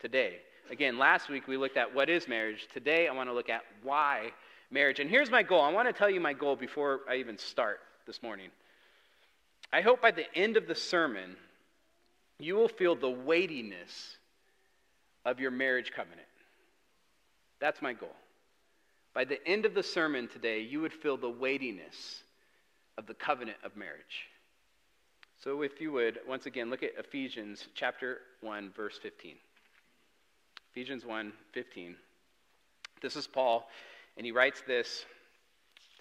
today. 0.00 0.38
Again, 0.70 0.98
last 0.98 1.28
week 1.28 1.46
we 1.46 1.56
looked 1.56 1.76
at 1.76 1.94
what 1.94 2.08
is 2.08 2.26
marriage. 2.26 2.66
Today 2.72 3.06
I 3.06 3.12
want 3.12 3.28
to 3.28 3.34
look 3.34 3.48
at 3.48 3.62
why 3.82 4.32
marriage. 4.70 4.98
And 4.98 5.08
here's 5.08 5.30
my 5.30 5.42
goal. 5.42 5.60
I 5.60 5.72
want 5.72 5.88
to 5.88 5.92
tell 5.92 6.10
you 6.10 6.20
my 6.20 6.32
goal 6.32 6.56
before 6.56 7.00
I 7.08 7.16
even 7.16 7.38
start 7.38 7.80
this 8.06 8.22
morning. 8.22 8.50
I 9.72 9.80
hope 9.80 10.02
by 10.02 10.10
the 10.10 10.26
end 10.36 10.56
of 10.56 10.66
the 10.66 10.74
sermon, 10.74 11.36
you 12.38 12.56
will 12.56 12.68
feel 12.68 12.96
the 12.96 13.10
weightiness 13.10 14.16
of 15.24 15.38
your 15.40 15.50
marriage 15.50 15.92
covenant. 15.94 16.26
That's 17.60 17.80
my 17.80 17.92
goal. 17.92 18.14
By 19.14 19.24
the 19.24 19.44
end 19.46 19.66
of 19.66 19.74
the 19.74 19.82
sermon 19.82 20.28
today, 20.28 20.60
you 20.60 20.80
would 20.80 20.92
feel 20.92 21.16
the 21.16 21.30
weightiness 21.30 22.22
of 22.98 23.06
the 23.06 23.14
covenant 23.14 23.58
of 23.64 23.76
marriage. 23.76 24.28
So, 25.42 25.62
if 25.62 25.80
you 25.80 25.92
would, 25.92 26.18
once 26.28 26.46
again, 26.46 26.70
look 26.70 26.82
at 26.82 26.90
Ephesians 26.98 27.66
chapter 27.74 28.18
1, 28.40 28.72
verse 28.74 28.98
15. 29.02 29.36
Ephesians 30.76 31.06
1 31.06 31.32
15. 31.54 31.96
This 33.00 33.16
is 33.16 33.26
Paul, 33.26 33.66
and 34.18 34.26
he 34.26 34.30
writes 34.30 34.62
this 34.66 35.06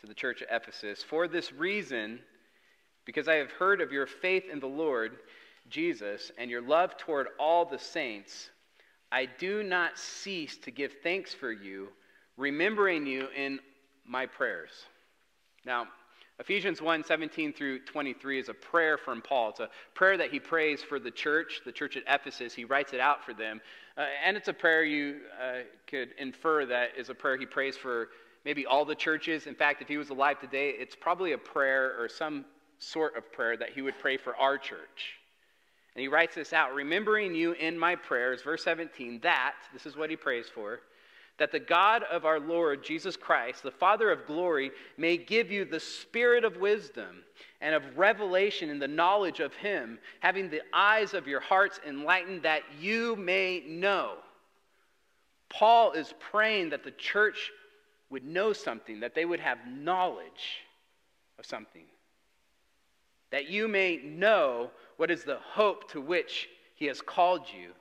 to 0.01 0.05
the 0.05 0.13
church 0.13 0.41
at 0.41 0.53
Ephesus 0.53 1.01
For 1.01 1.29
this 1.29 1.53
reason, 1.53 2.20
because 3.05 3.29
I 3.29 3.36
have 3.36 3.51
heard 3.51 3.79
of 3.79 3.94
your 3.94 4.05
faith 4.05 4.44
in 4.51 4.60
the 4.60 4.67
Lord 4.67 5.13
Jesus 5.70 6.29
and 6.38 6.51
your 6.51 6.62
love 6.62 6.98
toward 6.98 7.27
all 7.39 7.63
the 7.63 7.79
saints, 7.79 8.50
I 9.13 9.27
do 9.39 9.63
not 9.63 9.98
cease 9.98 10.58
to 10.58 10.72
give 10.72 10.91
thanks 11.01 11.34
for 11.34 11.53
you, 11.53 11.88
remembering 12.36 13.08
you 13.08 13.29
in 13.34 13.60
my 14.05 14.25
prayers. 14.25 14.72
Now, 15.63 15.88
Ephesians 16.39 16.82
1 16.82 17.04
17 17.04 17.54
through 17.54 17.80
23 17.80 18.39
is 18.39 18.50
a 18.50 18.54
prayer 18.54 18.98
from 18.98 19.22
Paul. 19.22 19.50
It's 19.50 19.62
a 19.62 19.70
prayer 19.94 20.18
that 20.18 20.32
he 20.32 20.39
prays 20.39 20.84
for 20.84 21.00
the 21.00 21.12
church, 21.12 21.62
the 21.65 21.72
church 21.72 21.96
at 21.96 22.04
Ephesus. 22.08 22.54
He 22.54 22.65
writes 22.65 22.94
it 22.94 23.00
out 23.00 23.24
for 23.24 23.34
them. 23.34 23.62
Uh, 23.98 24.06
and 24.24 24.36
it's 24.36 24.50
a 24.50 24.54
prayer 24.54 24.84
you 24.84 25.22
uh, 25.42 25.60
could 25.88 26.10
infer 26.18 26.65
that 26.65 26.89
is 26.98 27.10
a 27.10 27.15
prayer 27.15 27.38
he 27.38 27.46
prays 27.46 27.77
for 27.77 28.10
maybe 28.44 28.65
all 28.65 28.84
the 28.84 28.96
churches. 28.96 29.48
In 29.48 29.56
fact, 29.56 29.82
if 29.82 29.88
he 29.88 29.98
was 29.98 30.10
alive 30.10 30.39
today, 30.39 30.72
it's 30.72 30.96
probably 30.96 31.32
a 31.32 31.38
prayer 31.38 31.96
or 31.98 32.10
some 32.10 32.44
sort 32.80 33.15
of 33.15 33.32
prayer 33.32 33.56
that 33.56 33.70
he 33.70 33.82
would 33.82 33.98
pray 34.00 34.18
for 34.18 34.36
our 34.36 34.58
church. 34.58 35.15
And 35.96 36.01
he 36.01 36.10
writes 36.10 36.36
this 36.36 36.51
out 36.51 36.75
Remembering 36.75 37.34
you 37.34 37.54
in 37.54 37.80
my 37.80 37.96
prayers, 37.96 38.42
verse 38.42 38.63
17, 38.65 39.22
that, 39.24 39.54
this 39.72 39.86
is 39.86 39.96
what 39.96 40.10
he 40.10 40.18
prays 40.18 40.48
for 40.54 40.82
that 41.38 41.51
the 41.51 41.60
God 41.60 42.04
of 42.04 42.25
our 42.25 42.39
Lord 42.39 42.84
Jesus 42.84 43.18
Christ, 43.18 43.62
the 43.63 43.72
Father 43.72 44.12
of 44.12 44.25
glory, 44.25 44.72
may 44.98 45.18
give 45.18 45.51
you 45.51 45.65
the 45.65 45.80
spirit 45.80 46.46
of 46.46 46.58
wisdom 46.58 47.24
and 47.60 47.75
of 47.75 47.98
revelation 47.98 48.70
in 48.70 48.80
the 48.80 48.88
knowledge 48.88 49.42
of 49.42 49.54
Him, 49.56 50.00
having 50.22 50.50
the 50.50 50.62
eyes 50.74 51.13
of 51.13 51.27
your 51.27 51.42
hearts 51.42 51.80
enlightened, 51.86 52.44
that 52.44 52.62
you 52.80 53.15
may 53.18 53.63
know. 53.68 54.13
Paul 55.50 55.92
is 55.92 56.13
praying 56.32 56.70
that 56.70 56.84
the 56.84 56.92
church 56.92 57.51
would 58.10 58.24
know 58.24 58.54
something, 58.54 59.01
that 59.01 59.13
they 59.13 59.25
would 59.25 59.39
have 59.39 59.58
knowledge 59.68 60.63
of 61.38 61.46
something, 61.46 61.86
that 63.32 63.50
you 63.50 63.68
may 63.68 63.98
know 63.98 64.72
what 64.96 65.12
is 65.12 65.24
the 65.24 65.39
hope 65.39 65.92
to 65.92 66.00
which 66.00 66.48
He 66.75 66.86
has 66.86 67.01
called 67.01 67.42
you 67.54 67.72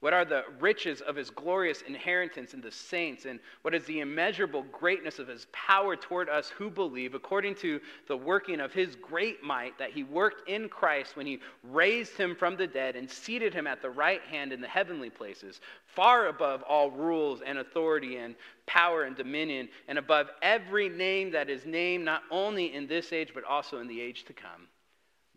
what 0.00 0.14
are 0.14 0.24
the 0.24 0.44
riches 0.58 1.02
of 1.02 1.14
his 1.14 1.28
glorious 1.28 1.82
inheritance 1.82 2.54
in 2.54 2.62
the 2.62 2.70
saints? 2.70 3.26
And 3.26 3.38
what 3.60 3.74
is 3.74 3.84
the 3.84 4.00
immeasurable 4.00 4.64
greatness 4.72 5.18
of 5.18 5.28
his 5.28 5.46
power 5.52 5.94
toward 5.94 6.30
us 6.30 6.48
who 6.48 6.70
believe, 6.70 7.14
according 7.14 7.54
to 7.56 7.80
the 8.08 8.16
working 8.16 8.60
of 8.60 8.72
his 8.72 8.96
great 8.96 9.42
might 9.42 9.76
that 9.78 9.90
he 9.90 10.02
worked 10.02 10.48
in 10.48 10.70
Christ 10.70 11.16
when 11.16 11.26
he 11.26 11.40
raised 11.62 12.16
him 12.16 12.34
from 12.34 12.56
the 12.56 12.66
dead 12.66 12.96
and 12.96 13.10
seated 13.10 13.52
him 13.52 13.66
at 13.66 13.82
the 13.82 13.90
right 13.90 14.22
hand 14.22 14.54
in 14.54 14.62
the 14.62 14.66
heavenly 14.66 15.10
places, 15.10 15.60
far 15.84 16.28
above 16.28 16.62
all 16.62 16.90
rules 16.90 17.42
and 17.44 17.58
authority 17.58 18.16
and 18.16 18.36
power 18.64 19.02
and 19.02 19.16
dominion, 19.16 19.68
and 19.86 19.98
above 19.98 20.30
every 20.40 20.88
name 20.88 21.30
that 21.32 21.50
is 21.50 21.66
named, 21.66 22.06
not 22.06 22.22
only 22.30 22.72
in 22.72 22.86
this 22.86 23.12
age, 23.12 23.32
but 23.34 23.44
also 23.44 23.80
in 23.80 23.86
the 23.86 24.00
age 24.00 24.24
to 24.24 24.32
come? 24.32 24.66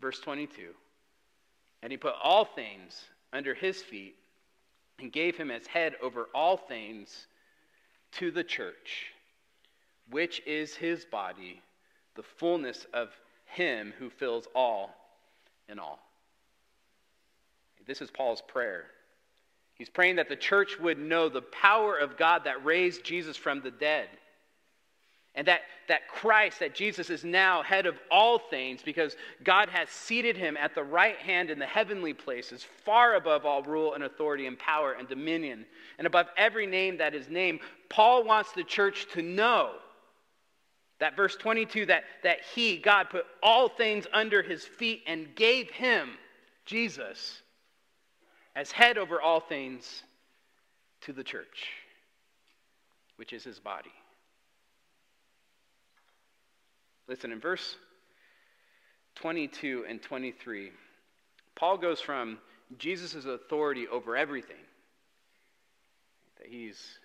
Verse 0.00 0.20
22. 0.20 0.70
And 1.82 1.92
he 1.92 1.98
put 1.98 2.14
all 2.22 2.46
things 2.46 3.04
under 3.34 3.52
his 3.52 3.82
feet 3.82 4.16
and 4.98 5.12
gave 5.12 5.36
him 5.36 5.50
as 5.50 5.66
head 5.66 5.94
over 6.02 6.28
all 6.34 6.56
things 6.56 7.26
to 8.12 8.30
the 8.30 8.44
church, 8.44 9.06
which 10.10 10.40
is 10.46 10.74
his 10.74 11.04
body, 11.04 11.60
the 12.14 12.22
fullness 12.22 12.86
of 12.92 13.10
him 13.46 13.92
who 13.98 14.10
fills 14.10 14.46
all 14.54 14.94
in 15.68 15.78
all. 15.78 15.98
This 17.86 18.00
is 18.00 18.10
Paul's 18.10 18.42
prayer. 18.42 18.86
He's 19.74 19.90
praying 19.90 20.16
that 20.16 20.28
the 20.28 20.36
church 20.36 20.78
would 20.78 20.98
know 20.98 21.28
the 21.28 21.42
power 21.42 21.96
of 21.96 22.16
God 22.16 22.44
that 22.44 22.64
raised 22.64 23.04
Jesus 23.04 23.36
from 23.36 23.60
the 23.60 23.70
dead 23.70 24.08
and 25.34 25.48
that, 25.48 25.62
that 25.88 26.06
Christ, 26.08 26.60
that 26.60 26.74
Jesus 26.74 27.10
is 27.10 27.24
now 27.24 27.62
head 27.62 27.86
of 27.86 27.96
all 28.10 28.38
things 28.38 28.82
because 28.84 29.16
God 29.42 29.68
has 29.68 29.88
seated 29.88 30.36
him 30.36 30.56
at 30.56 30.74
the 30.74 30.84
right 30.84 31.16
hand 31.16 31.50
in 31.50 31.58
the 31.58 31.66
heavenly 31.66 32.12
places, 32.12 32.64
far 32.84 33.16
above 33.16 33.44
all 33.44 33.62
rule 33.62 33.94
and 33.94 34.04
authority 34.04 34.46
and 34.46 34.58
power 34.58 34.92
and 34.92 35.08
dominion, 35.08 35.66
and 35.98 36.06
above 36.06 36.26
every 36.36 36.66
name 36.66 36.98
that 36.98 37.14
is 37.14 37.28
named. 37.28 37.60
Paul 37.88 38.24
wants 38.24 38.52
the 38.52 38.62
church 38.62 39.06
to 39.14 39.22
know 39.22 39.72
that 41.00 41.16
verse 41.16 41.34
22 41.34 41.86
that, 41.86 42.04
that 42.22 42.38
he, 42.54 42.76
God, 42.76 43.10
put 43.10 43.26
all 43.42 43.68
things 43.68 44.06
under 44.12 44.40
his 44.40 44.64
feet 44.64 45.02
and 45.06 45.34
gave 45.34 45.68
him, 45.70 46.10
Jesus, 46.64 47.42
as 48.54 48.70
head 48.70 48.98
over 48.98 49.20
all 49.20 49.40
things 49.40 50.04
to 51.00 51.12
the 51.12 51.24
church, 51.24 51.70
which 53.16 53.32
is 53.32 53.42
his 53.42 53.58
body. 53.58 53.90
Listen, 57.08 57.32
in 57.32 57.40
verse 57.40 57.76
22 59.16 59.84
and 59.88 60.02
23, 60.02 60.70
Paul 61.54 61.78
goes 61.78 62.00
from 62.00 62.38
Jesus' 62.78 63.24
authority 63.24 63.86
over 63.88 64.16
everything, 64.16 64.56
that 66.38 66.48
he's 66.48 66.98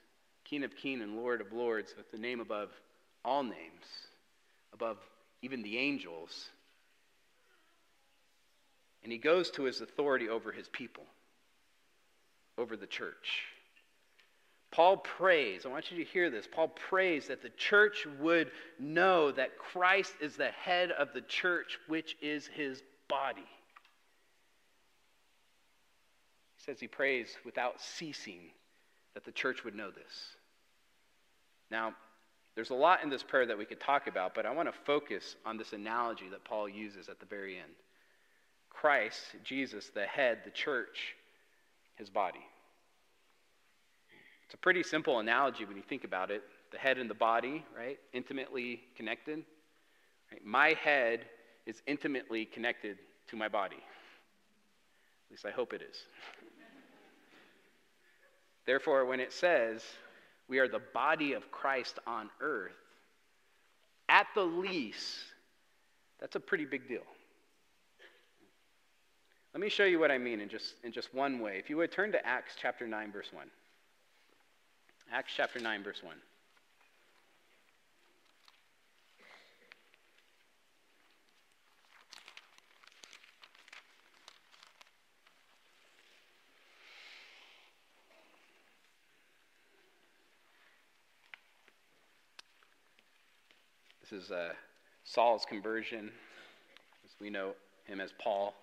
King 0.45 0.63
of 0.63 0.75
kings 0.75 1.03
and 1.03 1.15
Lord 1.15 1.41
of 1.41 1.51
lords, 1.51 1.93
with 1.95 2.09
the 2.11 2.17
name 2.17 2.39
above 2.39 2.69
all 3.23 3.43
names, 3.43 3.85
above 4.73 4.97
even 5.41 5.61
the 5.61 5.77
angels. 5.77 6.49
And 9.03 9.11
he 9.11 9.17
goes 9.17 9.51
to 9.51 9.63
his 9.63 9.81
authority 9.81 10.27
over 10.27 10.51
his 10.51 10.67
people, 10.69 11.03
over 12.57 12.75
the 12.75 12.87
church. 12.87 13.43
Paul 14.71 14.97
prays, 14.97 15.65
I 15.65 15.69
want 15.69 15.91
you 15.91 15.97
to 15.97 16.03
hear 16.03 16.29
this. 16.29 16.47
Paul 16.49 16.67
prays 16.67 17.27
that 17.27 17.41
the 17.41 17.49
church 17.49 18.05
would 18.19 18.51
know 18.77 19.31
that 19.31 19.57
Christ 19.57 20.13
is 20.21 20.35
the 20.35 20.51
head 20.51 20.91
of 20.91 21.09
the 21.13 21.21
church, 21.21 21.79
which 21.87 22.15
is 22.21 22.45
his 22.47 22.83
body. 23.07 23.41
He 26.57 26.63
says 26.63 26.79
he 26.79 26.87
prays 26.87 27.35
without 27.43 27.81
ceasing 27.81 28.51
that 29.15 29.25
the 29.25 29.31
church 29.31 29.63
would 29.63 29.75
know 29.75 29.89
this. 29.89 30.35
Now, 31.71 31.95
there's 32.55 32.69
a 32.69 32.75
lot 32.75 33.03
in 33.03 33.09
this 33.09 33.23
prayer 33.23 33.47
that 33.47 33.57
we 33.57 33.65
could 33.65 33.79
talk 33.79 34.07
about, 34.07 34.35
but 34.35 34.45
I 34.45 34.51
want 34.51 34.67
to 34.67 34.79
focus 34.85 35.35
on 35.45 35.57
this 35.57 35.73
analogy 35.73 36.29
that 36.29 36.43
Paul 36.43 36.69
uses 36.69 37.09
at 37.09 37.19
the 37.19 37.25
very 37.25 37.57
end 37.57 37.71
Christ, 38.69 39.19
Jesus, 39.43 39.89
the 39.89 40.05
head, 40.05 40.39
the 40.45 40.51
church, 40.51 41.15
his 41.95 42.09
body. 42.09 42.45
It's 44.49 44.55
a 44.55 44.57
pretty 44.57 44.81
simple 44.81 45.19
analogy 45.19 45.63
when 45.63 45.77
you 45.77 45.83
think 45.83 46.03
about 46.03 46.31
it. 46.31 46.41
The 46.71 46.79
head 46.79 46.97
and 46.97 47.07
the 47.07 47.13
body, 47.13 47.63
right? 47.77 47.99
Intimately 48.13 48.81
connected. 48.97 49.43
Right? 50.31 50.43
My 50.43 50.69
head 50.69 51.19
is 51.67 51.83
intimately 51.85 52.45
connected 52.45 52.97
to 53.27 53.35
my 53.35 53.47
body. 53.47 53.75
At 53.75 55.29
least 55.29 55.45
I 55.45 55.51
hope 55.51 55.73
it 55.73 55.83
is. 55.83 55.95
Therefore, 58.65 59.05
when 59.05 59.19
it 59.19 59.31
says 59.31 59.83
we 60.47 60.57
are 60.57 60.67
the 60.67 60.81
body 60.95 61.33
of 61.33 61.51
Christ 61.51 61.99
on 62.07 62.31
earth, 62.41 62.71
at 64.09 64.25
the 64.33 64.41
least, 64.41 65.15
that's 66.19 66.35
a 66.35 66.39
pretty 66.39 66.65
big 66.65 66.87
deal. 66.87 67.05
Let 69.53 69.61
me 69.61 69.69
show 69.69 69.85
you 69.85 69.99
what 69.99 70.09
I 70.09 70.17
mean 70.17 70.41
in 70.41 70.49
just, 70.49 70.73
in 70.83 70.91
just 70.91 71.13
one 71.13 71.39
way. 71.39 71.59
If 71.59 71.69
you 71.69 71.77
would 71.77 71.91
turn 71.91 72.11
to 72.13 72.25
Acts 72.25 72.53
chapter 72.59 72.87
9, 72.87 73.11
verse 73.11 73.29
1. 73.31 73.47
Acts 75.11 75.33
chapter 75.35 75.59
9, 75.59 75.83
verse 75.83 76.03
1. 76.03 76.13
This 94.01 94.25
is 94.25 94.31
uh, 94.31 94.49
Saul's 95.05 95.43
conversion, 95.45 96.11
as 97.03 97.11
we 97.19 97.31
know 97.31 97.53
him 97.85 97.99
as 97.99 98.11
Paul. 98.19 98.53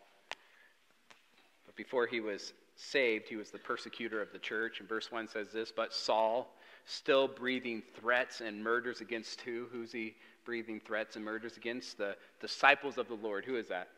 But 1.67 1.75
before 1.75 2.07
he 2.07 2.21
was 2.21 2.53
saved, 2.77 3.29
he 3.29 3.37
was 3.37 3.51
the 3.51 3.59
persecutor 3.59 4.21
of 4.21 4.33
the 4.33 4.39
church. 4.39 4.81
And 4.81 4.89
verse 4.89 5.11
1 5.11 5.29
says 5.29 5.49
this 5.53 5.73
But 5.73 5.93
Saul, 5.93 6.55
still 6.85 7.27
breathing 7.27 7.83
threats 8.01 8.41
and 8.41 8.63
murders 8.63 9.01
against 9.01 9.41
who? 9.41 9.67
Who's 9.73 9.93
he 9.93 10.15
breathing 10.45 10.81
threats 10.81 11.17
and 11.17 11.25
murders 11.25 11.57
against? 11.57 11.99
The 11.99 12.17
disciples 12.41 12.99
of 12.99 13.09
the 13.09 13.15
Lord. 13.15 13.45
Who 13.45 13.57
is 13.57 13.69
that? 13.69 13.89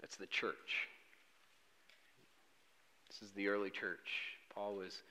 That's 0.00 0.16
the 0.16 0.26
church. 0.26 0.88
This 3.08 3.22
is 3.22 3.30
the 3.34 3.48
early 3.48 3.70
church. 3.70 4.36
Paul 4.54 4.76
was 4.76 5.02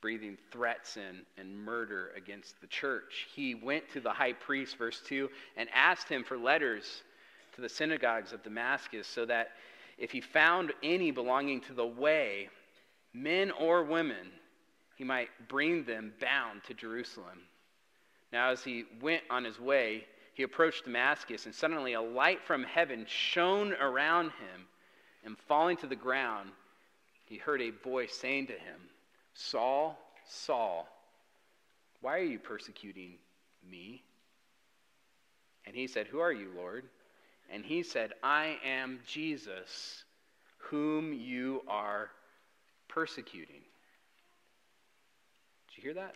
breathing 0.00 0.36
threats 0.50 0.96
and, 0.96 1.18
and 1.38 1.56
murder 1.56 2.10
against 2.16 2.60
the 2.60 2.66
church. 2.66 3.28
He 3.34 3.54
went 3.54 3.84
to 3.92 4.00
the 4.00 4.10
high 4.10 4.32
priest, 4.32 4.76
verse 4.76 5.00
2, 5.06 5.28
and 5.56 5.68
asked 5.72 6.08
him 6.08 6.24
for 6.24 6.36
letters 6.36 7.02
to 7.54 7.60
the 7.60 7.68
synagogues 7.68 8.32
of 8.32 8.42
Damascus 8.42 9.06
so 9.06 9.24
that 9.26 9.50
if 10.02 10.10
he 10.10 10.20
found 10.20 10.72
any 10.82 11.12
belonging 11.12 11.60
to 11.60 11.72
the 11.72 11.86
way, 11.86 12.48
men 13.14 13.52
or 13.52 13.84
women, 13.84 14.32
he 14.96 15.04
might 15.04 15.28
bring 15.46 15.84
them 15.84 16.12
bound 16.20 16.64
to 16.64 16.74
Jerusalem. 16.74 17.38
Now, 18.32 18.50
as 18.50 18.64
he 18.64 18.84
went 19.00 19.22
on 19.30 19.44
his 19.44 19.60
way, 19.60 20.04
he 20.34 20.42
approached 20.42 20.86
Damascus, 20.86 21.46
and 21.46 21.54
suddenly 21.54 21.92
a 21.92 22.00
light 22.00 22.42
from 22.44 22.64
heaven 22.64 23.06
shone 23.06 23.74
around 23.74 24.24
him. 24.24 24.66
And 25.24 25.38
falling 25.46 25.76
to 25.76 25.86
the 25.86 25.94
ground, 25.94 26.50
he 27.26 27.36
heard 27.36 27.62
a 27.62 27.70
voice 27.70 28.12
saying 28.12 28.48
to 28.48 28.54
him, 28.54 28.80
Saul, 29.34 29.96
Saul, 30.26 30.88
why 32.00 32.18
are 32.18 32.24
you 32.24 32.40
persecuting 32.40 33.18
me? 33.70 34.02
And 35.64 35.76
he 35.76 35.86
said, 35.86 36.08
Who 36.08 36.18
are 36.18 36.32
you, 36.32 36.50
Lord? 36.56 36.86
And 37.52 37.64
he 37.64 37.82
said, 37.82 38.12
I 38.22 38.56
am 38.64 39.00
Jesus, 39.06 40.04
whom 40.56 41.12
you 41.12 41.60
are 41.68 42.08
persecuting. 42.88 43.60
Did 45.68 45.76
you 45.76 45.82
hear 45.82 45.94
that? 45.94 46.14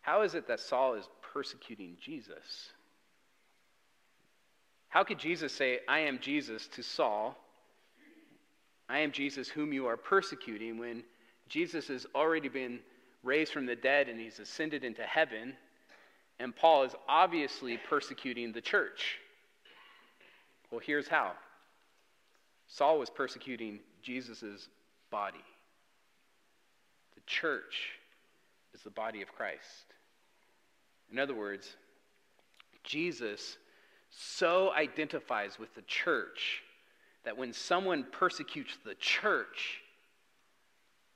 How 0.00 0.22
is 0.22 0.34
it 0.34 0.46
that 0.48 0.60
Saul 0.60 0.94
is 0.94 1.08
persecuting 1.32 1.96
Jesus? 2.00 2.70
How 4.88 5.02
could 5.02 5.18
Jesus 5.18 5.52
say, 5.52 5.80
I 5.88 6.00
am 6.00 6.20
Jesus 6.20 6.68
to 6.68 6.82
Saul? 6.84 7.36
I 8.88 9.00
am 9.00 9.10
Jesus 9.10 9.48
whom 9.48 9.72
you 9.72 9.86
are 9.86 9.96
persecuting 9.96 10.78
when 10.78 11.02
Jesus 11.48 11.88
has 11.88 12.06
already 12.14 12.48
been 12.48 12.78
raised 13.24 13.52
from 13.52 13.66
the 13.66 13.74
dead 13.74 14.08
and 14.08 14.20
he's 14.20 14.38
ascended 14.38 14.84
into 14.84 15.02
heaven, 15.02 15.54
and 16.38 16.54
Paul 16.54 16.84
is 16.84 16.94
obviously 17.08 17.78
persecuting 17.88 18.52
the 18.52 18.60
church. 18.60 19.18
Well, 20.70 20.80
here's 20.84 21.08
how 21.08 21.32
Saul 22.66 22.98
was 22.98 23.10
persecuting 23.10 23.78
Jesus' 24.02 24.68
body. 25.10 25.44
The 27.14 27.20
church 27.26 27.90
is 28.74 28.82
the 28.82 28.90
body 28.90 29.22
of 29.22 29.32
Christ. 29.32 29.94
In 31.12 31.18
other 31.18 31.34
words, 31.34 31.76
Jesus 32.82 33.56
so 34.10 34.72
identifies 34.72 35.58
with 35.58 35.74
the 35.74 35.82
church 35.82 36.62
that 37.24 37.36
when 37.36 37.52
someone 37.52 38.04
persecutes 38.12 38.76
the 38.84 38.94
church, 38.96 39.80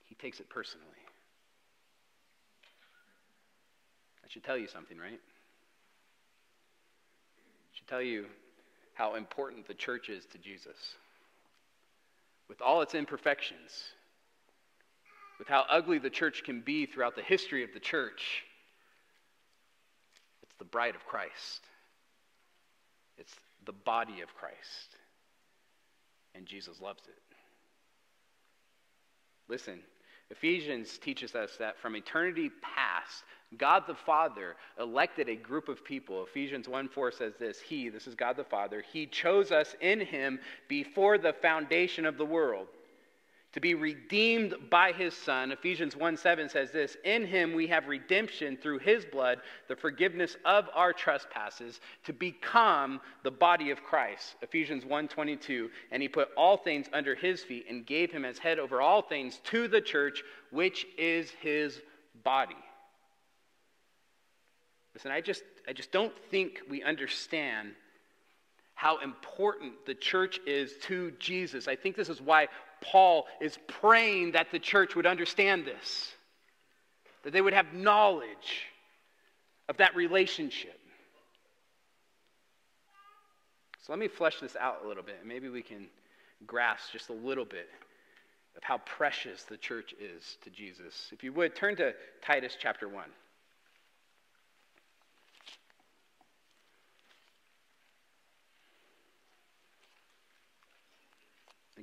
he 0.07 0.15
takes 0.15 0.41
it 0.41 0.49
personally. 0.49 0.87
That 4.29 4.33
should 4.33 4.45
tell 4.45 4.59
you 4.59 4.69
something, 4.69 4.99
right? 4.99 5.15
It 5.15 5.21
should 7.73 7.89
tell 7.89 8.03
you 8.03 8.27
how 8.93 9.15
important 9.15 9.67
the 9.67 9.73
church 9.73 10.11
is 10.11 10.27
to 10.27 10.39
Jesus. 10.39 10.77
With 12.47 12.61
all 12.61 12.83
its 12.83 12.95
imperfections, 12.95 13.73
with 15.39 15.49
how 15.49 15.65
ugly 15.71 15.99
the 15.99 16.11
church 16.11 16.43
can 16.45 16.61
be 16.61 16.85
throughout 16.85 17.17
the 17.17 17.23
history 17.23 17.65
of 17.65 17.73
the 17.73 17.81
church, 17.81 18.45
it's 20.43 20.55
the 20.59 20.65
bride 20.65 20.95
of 20.95 21.07
Christ. 21.07 21.63
It's 23.17 23.35
the 23.65 23.73
body 23.73 24.21
of 24.21 24.35
Christ 24.35 24.99
and 26.39 26.47
Jesus 26.47 26.81
loves 26.81 27.03
it. 27.07 27.23
Listen, 29.49 29.81
Ephesians 30.31 30.99
teaches 30.99 31.35
us 31.35 31.57
that 31.59 31.79
from 31.79 31.97
eternity 31.97 32.51
past, 32.63 32.88
God 33.57 33.85
the 33.87 33.95
Father 33.95 34.57
elected 34.79 35.29
a 35.29 35.37
group 35.37 35.69
of 35.69 35.85
people. 35.85 36.25
Ephesians 36.25 36.69
1 36.69 36.89
4 36.89 37.13
says 37.13 37.35
this 37.39 37.61
He, 37.61 37.89
this 37.89 38.07
is 38.07 38.15
God 38.15 38.37
the 38.37 38.45
Father, 38.45 38.85
He 38.93 39.07
chose 39.07 39.53
us 39.53 39.75
in 39.81 40.01
Him 40.01 40.39
before 40.69 41.19
the 41.19 41.33
foundation 41.33 42.05
of 42.05 42.19
the 42.19 42.27
world 42.27 42.69
to 43.53 43.61
be 43.61 43.75
redeemed 43.75 44.55
by 44.71 44.93
his 44.93 45.15
son. 45.15 45.53
Ephesians 45.53 45.97
1 45.97 46.17
7 46.17 46.49
says 46.49 46.71
this 46.71 46.97
In 47.05 47.27
him 47.27 47.55
we 47.55 47.67
have 47.67 47.89
redemption 47.89 48.57
through 48.57 48.79
his 48.79 49.05
blood, 49.05 49.41
the 49.69 49.77
forgiveness 49.77 50.37
of 50.45 50.69
our 50.75 50.93
trespasses, 50.93 51.81
to 52.05 52.13
become 52.13 53.01
the 53.23 53.31
body 53.31 53.71
of 53.71 53.83
Christ. 53.83 54.37
Ephesians 54.43 54.85
1 54.85 55.09
22. 55.09 55.71
And 55.91 56.03
he 56.03 56.09
put 56.09 56.29
all 56.37 56.57
things 56.57 56.87
under 56.93 57.15
his 57.15 57.43
feet 57.43 57.67
and 57.69 57.87
gave 57.87 58.13
him 58.13 58.25
as 58.25 58.39
head 58.39 58.59
over 58.59 58.81
all 58.81 59.03
things 59.03 59.41
to 59.45 59.67
the 59.67 59.81
church, 59.81 60.23
which 60.51 60.87
is 60.99 61.31
his 61.41 61.81
body. 62.23 62.57
Listen, 64.99 65.13
I 65.13 65.21
just, 65.21 65.45
I 65.69 65.73
just 65.73 65.93
don't 65.93 66.13
think 66.29 66.59
we 66.69 66.83
understand 66.83 67.69
how 68.75 68.99
important 68.99 69.75
the 69.87 69.95
church 69.95 70.41
is 70.45 70.73
to 70.87 71.13
Jesus. 71.21 71.69
I 71.69 71.77
think 71.77 71.95
this 71.95 72.09
is 72.09 72.21
why 72.21 72.49
Paul 72.81 73.29
is 73.41 73.57
praying 73.69 74.33
that 74.33 74.49
the 74.51 74.59
church 74.59 74.97
would 74.97 75.07
understand 75.07 75.65
this, 75.65 76.11
that 77.23 77.33
they 77.33 77.41
would 77.41 77.53
have 77.53 77.73
knowledge 77.73 78.67
of 79.69 79.77
that 79.77 79.95
relationship. 79.95 80.81
So 83.87 83.93
let 83.93 84.01
me 84.01 84.09
flesh 84.09 84.41
this 84.41 84.57
out 84.57 84.81
a 84.85 84.89
little 84.89 85.05
bit, 85.05 85.19
and 85.21 85.29
maybe 85.29 85.49
we 85.49 85.63
can 85.63 85.87
grasp 86.45 86.91
just 86.91 87.09
a 87.09 87.13
little 87.13 87.45
bit 87.45 87.69
of 88.57 88.65
how 88.65 88.79
precious 88.79 89.45
the 89.45 89.59
church 89.59 89.95
is 90.01 90.39
to 90.43 90.51
Jesus. 90.51 91.11
If 91.13 91.23
you 91.23 91.33
would, 91.35 91.55
turn 91.55 91.77
to 91.77 91.95
Titus 92.21 92.57
chapter 92.61 92.89
1. 92.89 93.05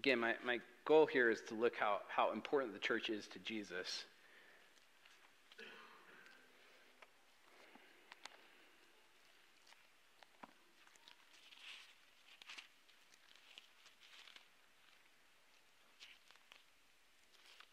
Again, 0.06 0.20
my, 0.20 0.36
my 0.46 0.60
goal 0.86 1.08
here 1.08 1.32
is 1.32 1.42
to 1.48 1.56
look 1.56 1.74
how, 1.80 1.98
how 2.16 2.32
important 2.32 2.74
the 2.74 2.80
church 2.80 3.10
is 3.10 3.26
to 3.26 3.40
Jesus. 3.40 4.04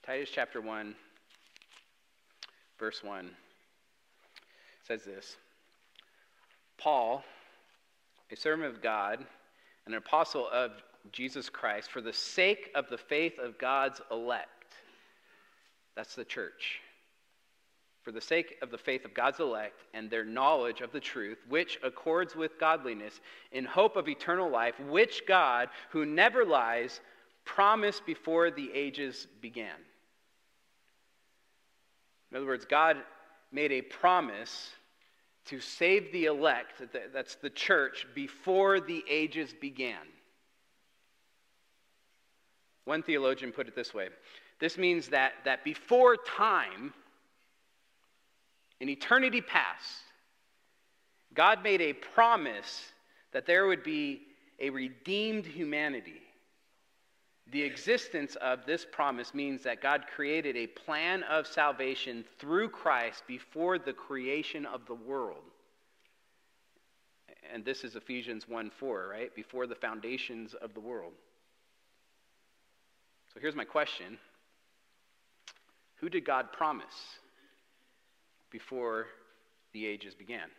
Titus 0.06 0.30
chapter 0.32 0.62
1, 0.62 0.94
verse 2.78 3.04
1 3.04 3.28
says 4.88 5.04
this 5.04 5.36
Paul, 6.78 7.22
a 8.30 8.36
servant 8.36 8.74
of 8.74 8.80
God, 8.80 9.18
an 9.86 9.92
apostle 9.92 10.48
of 10.50 10.70
Jesus 11.10 11.48
Christ 11.48 11.90
for 11.90 12.00
the 12.00 12.12
sake 12.12 12.70
of 12.74 12.88
the 12.88 12.98
faith 12.98 13.38
of 13.38 13.58
God's 13.58 14.00
elect. 14.10 14.48
That's 15.96 16.14
the 16.14 16.24
church. 16.24 16.80
For 18.02 18.12
the 18.12 18.20
sake 18.20 18.56
of 18.62 18.70
the 18.70 18.78
faith 18.78 19.04
of 19.04 19.14
God's 19.14 19.40
elect 19.40 19.84
and 19.94 20.10
their 20.10 20.24
knowledge 20.24 20.80
of 20.80 20.90
the 20.92 21.00
truth, 21.00 21.38
which 21.48 21.78
accords 21.84 22.34
with 22.34 22.58
godliness, 22.58 23.20
in 23.52 23.64
hope 23.64 23.96
of 23.96 24.08
eternal 24.08 24.50
life, 24.50 24.78
which 24.80 25.22
God, 25.26 25.68
who 25.90 26.04
never 26.04 26.44
lies, 26.44 27.00
promised 27.44 28.04
before 28.06 28.50
the 28.50 28.70
ages 28.72 29.26
began. 29.40 29.76
In 32.30 32.38
other 32.38 32.46
words, 32.46 32.64
God 32.64 32.96
made 33.52 33.72
a 33.72 33.82
promise 33.82 34.70
to 35.44 35.60
save 35.60 36.10
the 36.12 36.26
elect, 36.26 36.82
that's 37.12 37.34
the 37.36 37.50
church, 37.50 38.06
before 38.14 38.80
the 38.80 39.04
ages 39.08 39.54
began. 39.60 40.06
One 42.84 43.02
theologian 43.02 43.52
put 43.52 43.68
it 43.68 43.74
this 43.74 43.94
way 43.94 44.08
this 44.58 44.78
means 44.78 45.08
that, 45.08 45.32
that 45.44 45.64
before 45.64 46.16
time, 46.16 46.94
in 48.80 48.88
eternity 48.88 49.40
past, 49.40 50.02
God 51.34 51.64
made 51.64 51.80
a 51.80 51.92
promise 51.92 52.92
that 53.32 53.44
there 53.44 53.66
would 53.66 53.82
be 53.82 54.22
a 54.60 54.70
redeemed 54.70 55.46
humanity. 55.46 56.20
The 57.50 57.62
existence 57.62 58.36
of 58.36 58.64
this 58.64 58.86
promise 58.90 59.34
means 59.34 59.62
that 59.64 59.82
God 59.82 60.04
created 60.14 60.56
a 60.56 60.68
plan 60.68 61.24
of 61.24 61.46
salvation 61.46 62.24
through 62.38 62.68
Christ 62.68 63.24
before 63.26 63.78
the 63.78 63.92
creation 63.92 64.64
of 64.64 64.86
the 64.86 64.94
world. 64.94 65.42
And 67.52 67.64
this 67.64 67.82
is 67.82 67.96
Ephesians 67.96 68.48
1 68.48 68.70
4, 68.70 69.08
right? 69.08 69.34
Before 69.34 69.66
the 69.66 69.74
foundations 69.74 70.54
of 70.54 70.72
the 70.72 70.80
world. 70.80 71.12
So 73.32 73.40
here's 73.40 73.56
my 73.56 73.64
question 73.64 74.18
Who 75.96 76.08
did 76.08 76.24
God 76.24 76.52
promise 76.52 77.18
before 78.50 79.06
the 79.72 79.86
ages 79.86 80.14
began? 80.14 80.50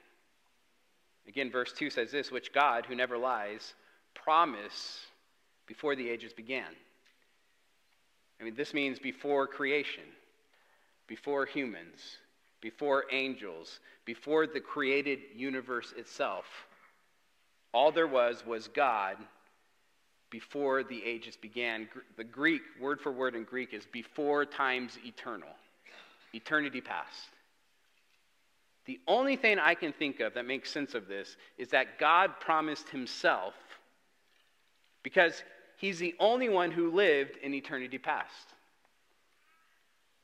Again, 1.27 1.51
verse 1.51 1.71
2 1.71 1.89
says 1.89 2.11
this 2.11 2.31
which 2.31 2.51
God, 2.51 2.85
who 2.85 2.95
never 2.95 3.17
lies, 3.17 3.73
promised 4.13 4.99
before 5.67 5.95
the 5.95 6.09
ages 6.09 6.33
began. 6.33 6.71
I 8.41 8.43
mean, 8.43 8.55
this 8.55 8.73
means 8.73 8.99
before 8.99 9.47
creation, 9.47 10.03
before 11.07 11.45
humans, 11.45 12.17
before 12.61 13.05
angels, 13.11 13.79
before 14.05 14.47
the 14.47 14.59
created 14.59 15.19
universe 15.35 15.93
itself. 15.95 16.45
All 17.71 17.91
there 17.91 18.07
was 18.07 18.45
was 18.45 18.67
God 18.67 19.17
before 20.33 20.83
the 20.83 21.05
ages 21.05 21.37
began. 21.37 21.87
The 22.17 22.23
Greek, 22.23 22.63
word 22.81 22.99
for 22.99 23.11
word 23.11 23.35
in 23.35 23.43
Greek, 23.43 23.71
is 23.71 23.85
before 23.85 24.45
times 24.45 24.97
eternal, 25.05 25.55
eternity 26.33 26.81
past. 26.81 27.29
The 28.85 28.99
only 29.07 29.35
thing 29.35 29.59
I 29.59 29.75
can 29.75 29.93
think 29.93 30.21
of 30.21 30.33
that 30.33 30.47
makes 30.47 30.71
sense 30.71 30.95
of 30.95 31.07
this 31.07 31.37
is 31.59 31.69
that 31.69 31.99
God 31.99 32.39
promised 32.39 32.89
himself 32.89 33.53
because 35.03 35.43
he's 35.77 35.99
the 35.99 36.15
only 36.19 36.49
one 36.49 36.71
who 36.71 36.89
lived 36.89 37.37
in 37.43 37.53
eternity 37.53 37.99
past. 37.99 38.47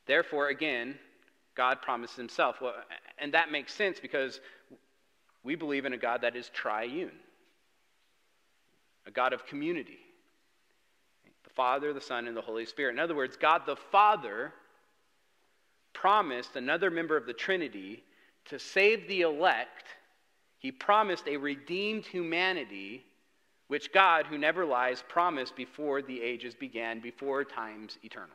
Therefore, 0.06 0.48
again, 0.48 0.98
God 1.54 1.82
promised 1.82 2.16
himself. 2.16 2.56
Well, 2.60 2.74
and 3.20 3.32
that 3.34 3.52
makes 3.52 3.72
sense 3.72 4.00
because 4.00 4.40
we 5.44 5.54
believe 5.54 5.84
in 5.84 5.92
a 5.92 5.98
God 5.98 6.22
that 6.22 6.34
is 6.34 6.48
triune, 6.48 7.12
a 9.06 9.10
God 9.10 9.32
of 9.32 9.46
community 9.46 9.98
the 11.50 11.54
Father, 11.54 11.92
the 11.92 12.00
Son, 12.00 12.28
and 12.28 12.36
the 12.36 12.42
Holy 12.42 12.66
Spirit. 12.66 12.92
In 12.92 12.98
other 12.98 13.14
words, 13.14 13.36
God 13.36 13.62
the 13.66 13.76
Father 13.76 14.52
promised 15.92 16.56
another 16.56 16.90
member 16.90 17.16
of 17.16 17.26
the 17.26 17.32
Trinity 17.32 18.04
to 18.46 18.58
save 18.58 19.08
the 19.08 19.22
elect. 19.22 19.86
He 20.58 20.70
promised 20.70 21.26
a 21.26 21.36
redeemed 21.36 22.06
humanity 22.06 23.04
which 23.68 23.92
God, 23.92 24.26
who 24.26 24.36
never 24.36 24.64
lies, 24.64 25.04
promised 25.08 25.54
before 25.54 26.02
the 26.02 26.20
ages 26.20 26.54
began, 26.54 27.00
before 27.00 27.44
times 27.44 27.98
eternal. 28.02 28.30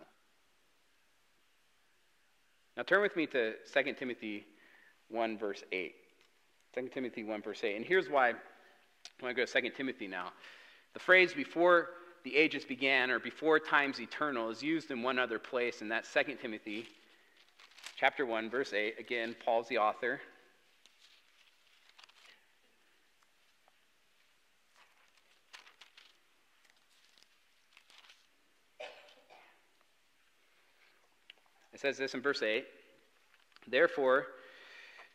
Now 2.78 2.84
turn 2.84 3.02
with 3.02 3.16
me 3.16 3.28
to 3.28 3.54
2 3.74 3.94
Timothy 3.94 4.46
1, 5.10 5.38
verse 5.38 5.64
8. 5.72 5.94
2 6.74 6.90
Timothy 6.94 7.24
1, 7.24 7.42
verse 7.42 7.64
8. 7.64 7.76
And 7.76 7.86
here's 7.86 8.10
why 8.10 8.34
I 9.22 9.24
want 9.24 9.36
to 9.36 9.42
go 9.42 9.46
to 9.46 9.62
2 9.62 9.70
Timothy 9.70 10.08
now. 10.08 10.34
The 10.94 11.00
phrase 11.00 11.34
before 11.34 11.90
the 12.24 12.36
ages 12.36 12.66
began 12.66 13.12
or 13.12 13.20
before 13.20 13.60
times 13.60 14.00
eternal 14.00 14.50
is 14.50 14.62
used 14.62 14.92
in 14.92 15.04
one 15.04 15.20
other 15.20 15.40
place, 15.40 15.82
and 15.82 15.90
that's 15.90 16.12
2 16.12 16.36
Timothy 16.42 16.88
chapter 17.96 18.26
1, 18.26 18.50
verse 18.50 18.74
8. 18.74 18.96
Again, 19.00 19.36
Paul's 19.46 19.68
the 19.70 19.78
author. 19.78 20.20
It 31.74 31.80
says 31.80 31.98
this 31.98 32.14
in 32.14 32.22
verse 32.22 32.42
8 32.42 32.66
Therefore, 33.68 34.28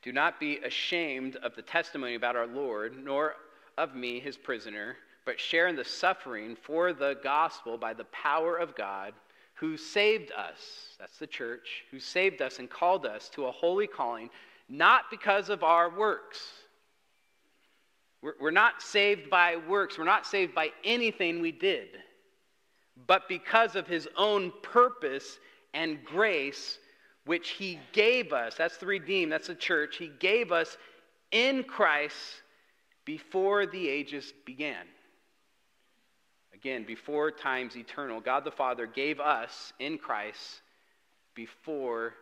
do 0.03 0.13
not 0.13 0.41
be 0.41 0.59
ashamed 0.59 1.37
of 1.37 1.55
the 1.55 1.63
testimony 1.63 2.15
about 2.15 2.37
our 2.37 2.47
Lord, 2.47 2.97
nor 3.03 3.35
of 3.81 3.95
me, 3.95 4.21
his 4.21 4.37
prisoner, 4.37 4.97
but 5.25 5.41
share 5.41 5.67
in 5.69 5.75
the 5.75 5.85
suffering 5.85 6.55
for 6.55 6.93
the 6.93 7.17
gospel 7.25 7.79
by 7.79 7.95
the 7.95 8.05
power 8.05 8.57
of 8.57 8.77
God 8.77 9.15
who 9.55 9.77
saved 9.77 10.33
us. 10.33 10.97
That's 10.99 11.19
the 11.19 11.27
church, 11.27 11.85
who 11.91 11.99
saved 11.99 12.43
us 12.43 12.59
and 12.59 12.69
called 12.69 13.07
us 13.07 13.31
to 13.31 13.47
a 13.47 13.51
holy 13.51 13.87
calling, 13.87 14.29
not 14.69 15.05
because 15.11 15.49
of 15.49 15.63
our 15.63 15.89
works. 15.91 16.39
We're 18.23 18.51
not 18.51 18.83
saved 18.83 19.31
by 19.31 19.57
works, 19.57 19.97
we're 19.97 20.05
not 20.05 20.27
saved 20.27 20.55
by 20.55 20.71
anything 20.85 21.41
we 21.41 21.53
did, 21.53 21.89
but 23.07 23.29
because 23.29 23.77
of 23.77 23.87
his 23.87 24.07
own 24.15 24.53
purpose 24.63 25.39
and 25.73 26.05
grace 26.05 26.79
which 27.25 27.51
he 27.51 27.79
gave 27.93 28.35
us. 28.35 28.57
That's 28.57 28.77
the 28.77 28.85
redeemed, 28.85 29.33
that's 29.33 29.47
the 29.47 29.55
church. 29.55 29.97
He 29.97 30.11
gave 30.19 30.53
us 30.53 30.77
in 31.33 31.65
Christ 31.65 32.43
before 33.11 33.67
the 33.67 33.89
ages 33.89 34.33
began. 34.47 34.87
Again, 36.55 36.85
before 36.87 37.33
times 37.33 37.77
eternal, 37.77 38.21
God 38.21 38.45
the 38.45 38.53
Father 38.53 38.87
gave 38.87 39.19
us 39.19 39.73
in 39.81 39.99
Christ 39.99 40.63
before 41.35 42.15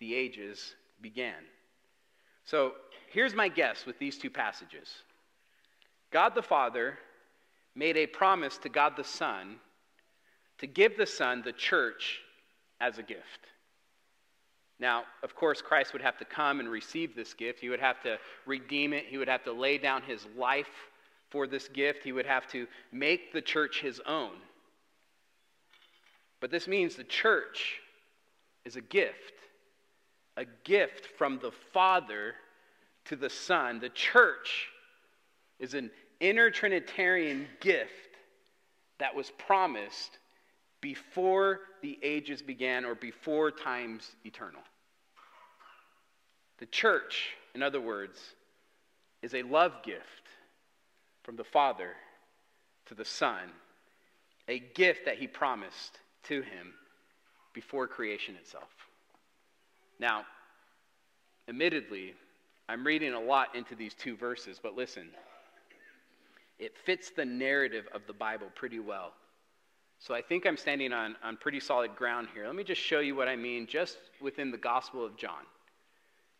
the 0.00 0.14
ages 0.14 0.74
began. 1.00 1.42
So 2.44 2.72
here's 3.10 3.34
my 3.34 3.48
guess 3.48 3.86
with 3.86 3.98
these 3.98 4.18
two 4.18 4.28
passages 4.28 4.90
God 6.10 6.34
the 6.34 6.42
Father 6.42 6.98
made 7.74 7.96
a 7.96 8.06
promise 8.06 8.58
to 8.58 8.68
God 8.68 8.98
the 8.98 9.04
Son 9.04 9.56
to 10.58 10.66
give 10.66 10.98
the 10.98 11.06
Son 11.06 11.40
the 11.42 11.52
church 11.52 12.20
as 12.82 12.98
a 12.98 13.02
gift. 13.02 13.46
Now, 14.80 15.04
of 15.22 15.34
course, 15.34 15.62
Christ 15.62 15.92
would 15.92 16.02
have 16.02 16.18
to 16.18 16.24
come 16.24 16.60
and 16.60 16.68
receive 16.68 17.14
this 17.14 17.32
gift. 17.32 17.60
He 17.60 17.68
would 17.68 17.80
have 17.80 18.02
to 18.02 18.18
redeem 18.44 18.92
it. 18.92 19.06
He 19.06 19.18
would 19.18 19.28
have 19.28 19.44
to 19.44 19.52
lay 19.52 19.78
down 19.78 20.02
his 20.02 20.26
life 20.36 20.90
for 21.30 21.46
this 21.46 21.68
gift. 21.68 22.02
He 22.02 22.12
would 22.12 22.26
have 22.26 22.46
to 22.48 22.66
make 22.92 23.32
the 23.32 23.42
church 23.42 23.80
his 23.80 24.00
own. 24.06 24.32
But 26.40 26.50
this 26.50 26.66
means 26.66 26.96
the 26.96 27.04
church 27.04 27.80
is 28.64 28.76
a 28.76 28.80
gift, 28.80 29.34
a 30.36 30.44
gift 30.64 31.06
from 31.16 31.38
the 31.38 31.52
Father 31.72 32.34
to 33.06 33.16
the 33.16 33.30
Son. 33.30 33.78
The 33.78 33.90
church 33.90 34.68
is 35.58 35.74
an 35.74 35.90
inner 36.20 36.50
Trinitarian 36.50 37.46
gift 37.60 37.90
that 38.98 39.14
was 39.14 39.30
promised 39.30 40.18
before 40.84 41.60
the 41.80 41.98
ages 42.02 42.42
began 42.42 42.84
or 42.84 42.94
before 42.94 43.50
times 43.50 44.16
eternal. 44.26 44.60
The 46.58 46.66
church, 46.66 47.30
in 47.54 47.62
other 47.62 47.80
words, 47.80 48.20
is 49.22 49.32
a 49.32 49.44
love 49.44 49.82
gift 49.82 50.28
from 51.22 51.36
the 51.36 51.42
Father 51.42 51.92
to 52.84 52.94
the 52.94 53.04
Son, 53.04 53.50
a 54.46 54.58
gift 54.58 55.06
that 55.06 55.16
He 55.16 55.26
promised 55.26 56.00
to 56.24 56.42
Him 56.42 56.74
before 57.54 57.86
creation 57.86 58.36
itself. 58.36 58.68
Now, 59.98 60.26
admittedly, 61.48 62.12
I'm 62.68 62.86
reading 62.86 63.14
a 63.14 63.20
lot 63.20 63.54
into 63.54 63.74
these 63.74 63.94
two 63.94 64.18
verses, 64.18 64.60
but 64.62 64.76
listen, 64.76 65.08
it 66.58 66.76
fits 66.76 67.08
the 67.08 67.24
narrative 67.24 67.88
of 67.94 68.02
the 68.06 68.12
Bible 68.12 68.48
pretty 68.54 68.80
well. 68.80 69.14
So 69.98 70.14
I 70.14 70.20
think 70.20 70.46
I'm 70.46 70.56
standing 70.56 70.92
on, 70.92 71.16
on 71.22 71.36
pretty 71.36 71.60
solid 71.60 71.96
ground 71.96 72.28
here. 72.34 72.46
Let 72.46 72.54
me 72.54 72.64
just 72.64 72.80
show 72.80 73.00
you 73.00 73.14
what 73.14 73.28
I 73.28 73.36
mean 73.36 73.66
just 73.66 73.96
within 74.20 74.50
the 74.50 74.58
Gospel 74.58 75.04
of 75.04 75.16
John. 75.16 75.44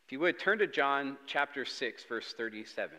If 0.07 0.13
you 0.13 0.21
would, 0.21 0.39
turn 0.39 0.59
to 0.59 0.67
John 0.67 1.17
chapter 1.27 1.65
6, 1.65 2.05
verse 2.05 2.35
37. 2.37 2.99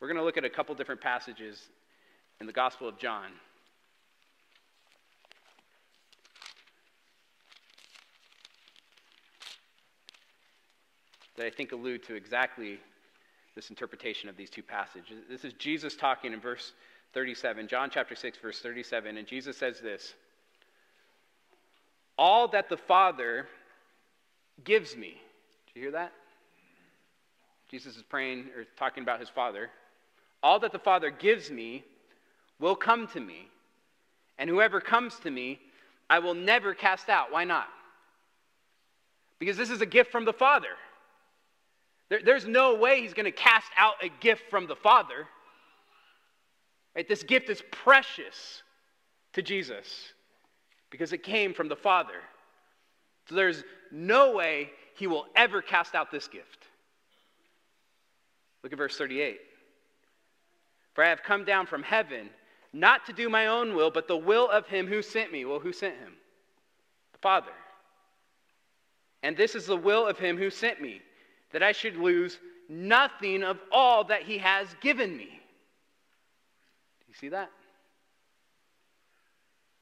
We're 0.00 0.08
going 0.08 0.18
to 0.18 0.24
look 0.24 0.36
at 0.36 0.44
a 0.44 0.50
couple 0.50 0.74
different 0.74 1.00
passages 1.00 1.68
in 2.40 2.46
the 2.46 2.52
Gospel 2.52 2.88
of 2.88 2.98
John. 2.98 3.30
That 11.36 11.46
I 11.46 11.50
think 11.50 11.70
allude 11.70 12.02
to 12.04 12.14
exactly 12.14 12.80
this 13.54 13.70
interpretation 13.70 14.28
of 14.28 14.36
these 14.36 14.50
two 14.50 14.62
passages. 14.62 15.22
This 15.28 15.44
is 15.44 15.52
Jesus 15.54 15.96
talking 15.96 16.32
in 16.32 16.40
verse 16.40 16.72
37, 17.14 17.68
John 17.68 17.90
chapter 17.92 18.14
6, 18.14 18.38
verse 18.38 18.60
37. 18.60 19.16
And 19.16 19.26
Jesus 19.26 19.56
says 19.56 19.80
this 19.80 20.14
All 22.16 22.48
that 22.48 22.68
the 22.68 22.76
Father 22.76 23.46
gives 24.64 24.96
me. 24.96 25.20
Do 25.66 25.80
you 25.80 25.82
hear 25.82 25.92
that? 25.92 26.12
Jesus 27.70 27.96
is 27.96 28.02
praying 28.02 28.46
or 28.56 28.64
talking 28.78 29.02
about 29.02 29.20
his 29.20 29.28
Father. 29.28 29.70
All 30.42 30.58
that 30.60 30.72
the 30.72 30.78
Father 30.78 31.10
gives 31.10 31.50
me 31.50 31.84
will 32.58 32.76
come 32.76 33.06
to 33.08 33.20
me. 33.20 33.48
And 34.38 34.48
whoever 34.48 34.80
comes 34.80 35.16
to 35.20 35.30
me, 35.30 35.60
I 36.08 36.20
will 36.20 36.34
never 36.34 36.74
cast 36.74 37.08
out. 37.08 37.32
Why 37.32 37.44
not? 37.44 37.68
Because 39.38 39.56
this 39.56 39.70
is 39.70 39.80
a 39.80 39.86
gift 39.86 40.10
from 40.10 40.24
the 40.24 40.32
Father. 40.32 40.68
There, 42.08 42.20
there's 42.24 42.46
no 42.46 42.74
way 42.76 43.00
he's 43.00 43.14
going 43.14 43.26
to 43.26 43.32
cast 43.32 43.70
out 43.76 43.94
a 44.02 44.08
gift 44.20 44.48
from 44.50 44.66
the 44.66 44.76
Father. 44.76 45.26
Right? 46.98 47.06
This 47.06 47.22
gift 47.22 47.48
is 47.48 47.62
precious 47.70 48.64
to 49.34 49.40
Jesus 49.40 49.86
because 50.90 51.12
it 51.12 51.22
came 51.22 51.54
from 51.54 51.68
the 51.68 51.76
Father. 51.76 52.20
So 53.28 53.36
there's 53.36 53.62
no 53.92 54.32
way 54.32 54.70
he 54.96 55.06
will 55.06 55.26
ever 55.36 55.62
cast 55.62 55.94
out 55.94 56.10
this 56.10 56.26
gift. 56.26 56.66
Look 58.64 58.72
at 58.72 58.78
verse 58.78 58.98
38. 58.98 59.38
For 60.94 61.04
I 61.04 61.08
have 61.08 61.22
come 61.22 61.44
down 61.44 61.66
from 61.66 61.84
heaven, 61.84 62.30
not 62.72 63.06
to 63.06 63.12
do 63.12 63.28
my 63.28 63.46
own 63.46 63.76
will, 63.76 63.92
but 63.92 64.08
the 64.08 64.16
will 64.16 64.50
of 64.50 64.66
him 64.66 64.88
who 64.88 65.00
sent 65.00 65.30
me. 65.30 65.44
Well, 65.44 65.60
who 65.60 65.72
sent 65.72 65.94
him? 65.98 66.14
The 67.12 67.18
Father. 67.18 67.52
And 69.22 69.36
this 69.36 69.54
is 69.54 69.66
the 69.66 69.76
will 69.76 70.04
of 70.04 70.18
him 70.18 70.36
who 70.36 70.50
sent 70.50 70.82
me, 70.82 71.00
that 71.52 71.62
I 71.62 71.70
should 71.70 71.94
lose 71.94 72.40
nothing 72.68 73.44
of 73.44 73.60
all 73.70 74.02
that 74.02 74.24
he 74.24 74.38
has 74.38 74.66
given 74.80 75.16
me. 75.16 75.37
You 77.08 77.14
see 77.14 77.30
that? 77.30 77.50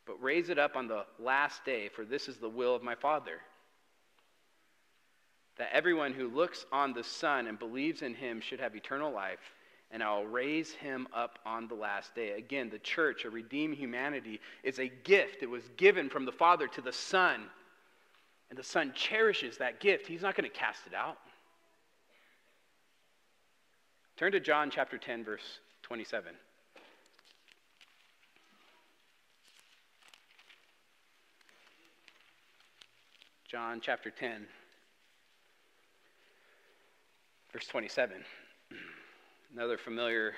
But 0.07 0.23
raise 0.23 0.49
it 0.49 0.59
up 0.59 0.77
on 0.77 0.87
the 0.87 1.05
last 1.19 1.65
day, 1.65 1.89
for 1.89 2.05
this 2.05 2.29
is 2.29 2.37
the 2.37 2.49
will 2.49 2.75
of 2.75 2.83
my 2.83 2.95
Father. 2.95 3.41
That 5.59 5.71
everyone 5.73 6.13
who 6.13 6.29
looks 6.29 6.65
on 6.71 6.93
the 6.93 7.03
Son 7.03 7.49
and 7.49 7.59
believes 7.59 8.03
in 8.03 8.15
him 8.15 8.41
should 8.41 8.61
have 8.61 8.77
eternal 8.77 9.13
life, 9.13 9.41
and 9.91 10.03
I'll 10.03 10.25
raise 10.25 10.73
him 10.73 11.09
up 11.13 11.41
on 11.45 11.67
the 11.67 11.75
last 11.75 12.15
day. 12.15 12.33
Again, 12.33 12.71
the 12.71 12.79
church, 12.79 13.25
a 13.25 13.31
redeemed 13.31 13.77
humanity, 13.77 14.41
is 14.63 14.79
a 14.79 14.89
gift. 14.89 15.43
It 15.43 15.51
was 15.51 15.65
given 15.77 16.09
from 16.09 16.25
the 16.25 16.33
Father 16.33 16.69
to 16.69 16.81
the 16.81 16.93
Son. 16.93 17.43
And 18.51 18.59
the 18.59 18.65
Son 18.65 18.93
cherishes 18.95 19.59
that 19.59 19.81
gift. 19.81 20.07
He's 20.07 20.23
not 20.23 20.37
going 20.37 20.49
to 20.49 20.57
cast 20.57 20.87
it 20.87 20.95
out. 20.95 21.19
Turn 24.17 24.33
to 24.33 24.41
John 24.41 24.71
chapter 24.71 24.99
10, 24.99 25.25
verse 25.25 25.61
27. 25.83 26.33
John 33.49 33.81
chapter 33.81 34.11
10, 34.11 34.47
verse 37.53 37.67
27. 37.67 38.17
Another 39.55 39.79
familiar 39.79 40.35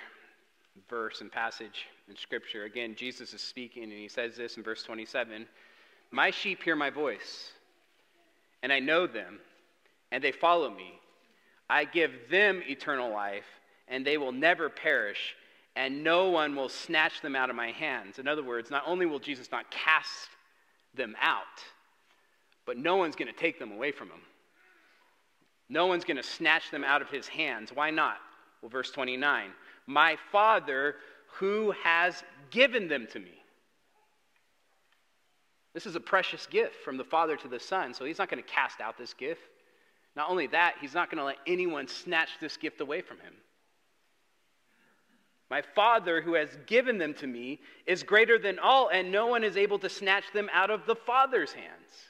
verse 0.88 1.20
and 1.20 1.32
passage 1.32 1.86
in 2.08 2.16
Scripture. 2.16 2.64
Again, 2.64 2.94
Jesus 2.94 3.32
is 3.32 3.40
speaking, 3.40 3.84
and 3.84 3.92
he 3.92 4.08
says 4.08 4.36
this 4.36 4.56
in 4.56 4.62
verse 4.62 4.82
27 4.82 5.46
My 6.10 6.30
sheep 6.30 6.62
hear 6.62 6.76
my 6.76 6.90
voice, 6.90 7.52
and 8.62 8.72
I 8.72 8.78
know 8.78 9.06
them, 9.06 9.38
and 10.12 10.22
they 10.22 10.32
follow 10.32 10.70
me. 10.70 11.00
I 11.70 11.84
give 11.84 12.12
them 12.30 12.62
eternal 12.66 13.10
life 13.10 13.44
and 13.88 14.06
they 14.06 14.18
will 14.18 14.32
never 14.32 14.68
perish, 14.68 15.34
and 15.76 16.04
no 16.04 16.28
one 16.28 16.54
will 16.54 16.68
snatch 16.68 17.20
them 17.20 17.34
out 17.34 17.50
of 17.50 17.56
my 17.56 17.70
hands. 17.70 18.18
In 18.18 18.28
other 18.28 18.42
words, 18.42 18.70
not 18.70 18.82
only 18.86 19.06
will 19.06 19.18
Jesus 19.18 19.50
not 19.50 19.70
cast 19.70 20.28
them 20.94 21.16
out, 21.20 21.44
but 22.68 22.76
no 22.76 22.96
one's 22.96 23.16
going 23.16 23.32
to 23.32 23.40
take 23.40 23.58
them 23.58 23.72
away 23.72 23.90
from 23.90 24.08
him. 24.08 24.20
No 25.70 25.86
one's 25.86 26.04
going 26.04 26.18
to 26.18 26.22
snatch 26.22 26.70
them 26.70 26.84
out 26.84 27.00
of 27.00 27.08
his 27.08 27.26
hands. 27.26 27.72
Why 27.72 27.88
not? 27.88 28.18
Well, 28.60 28.68
verse 28.68 28.90
29 28.90 29.52
My 29.86 30.18
Father 30.30 30.96
who 31.38 31.70
has 31.82 32.22
given 32.50 32.86
them 32.86 33.08
to 33.12 33.20
me. 33.20 33.32
This 35.72 35.86
is 35.86 35.96
a 35.96 36.00
precious 36.00 36.46
gift 36.46 36.76
from 36.84 36.98
the 36.98 37.04
Father 37.04 37.36
to 37.36 37.48
the 37.48 37.58
Son, 37.58 37.94
so 37.94 38.04
he's 38.04 38.18
not 38.18 38.28
going 38.28 38.42
to 38.42 38.48
cast 38.50 38.82
out 38.82 38.98
this 38.98 39.14
gift. 39.14 39.40
Not 40.14 40.28
only 40.28 40.46
that, 40.48 40.74
he's 40.78 40.92
not 40.92 41.10
going 41.10 41.18
to 41.18 41.24
let 41.24 41.38
anyone 41.46 41.88
snatch 41.88 42.28
this 42.38 42.58
gift 42.58 42.82
away 42.82 43.00
from 43.00 43.16
him. 43.20 43.32
My 45.48 45.62
Father, 45.74 46.20
who 46.20 46.34
has 46.34 46.50
given 46.66 46.98
them 46.98 47.14
to 47.14 47.26
me, 47.26 47.60
is 47.86 48.02
greater 48.02 48.38
than 48.38 48.58
all, 48.58 48.90
and 48.90 49.10
no 49.10 49.26
one 49.26 49.42
is 49.42 49.56
able 49.56 49.78
to 49.78 49.88
snatch 49.88 50.24
them 50.34 50.50
out 50.52 50.70
of 50.70 50.84
the 50.84 50.96
Father's 50.96 51.52
hands. 51.52 52.08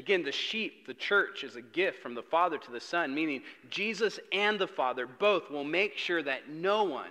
Again, 0.00 0.22
the 0.22 0.32
sheep, 0.32 0.86
the 0.86 0.94
church, 0.94 1.44
is 1.44 1.56
a 1.56 1.60
gift 1.60 2.02
from 2.02 2.14
the 2.14 2.22
Father 2.22 2.56
to 2.56 2.70
the 2.70 2.80
Son, 2.80 3.14
meaning 3.14 3.42
Jesus 3.68 4.18
and 4.32 4.58
the 4.58 4.66
Father 4.66 5.06
both 5.06 5.50
will 5.50 5.62
make 5.62 5.98
sure 5.98 6.22
that 6.22 6.48
no 6.48 6.84
one, 6.84 7.10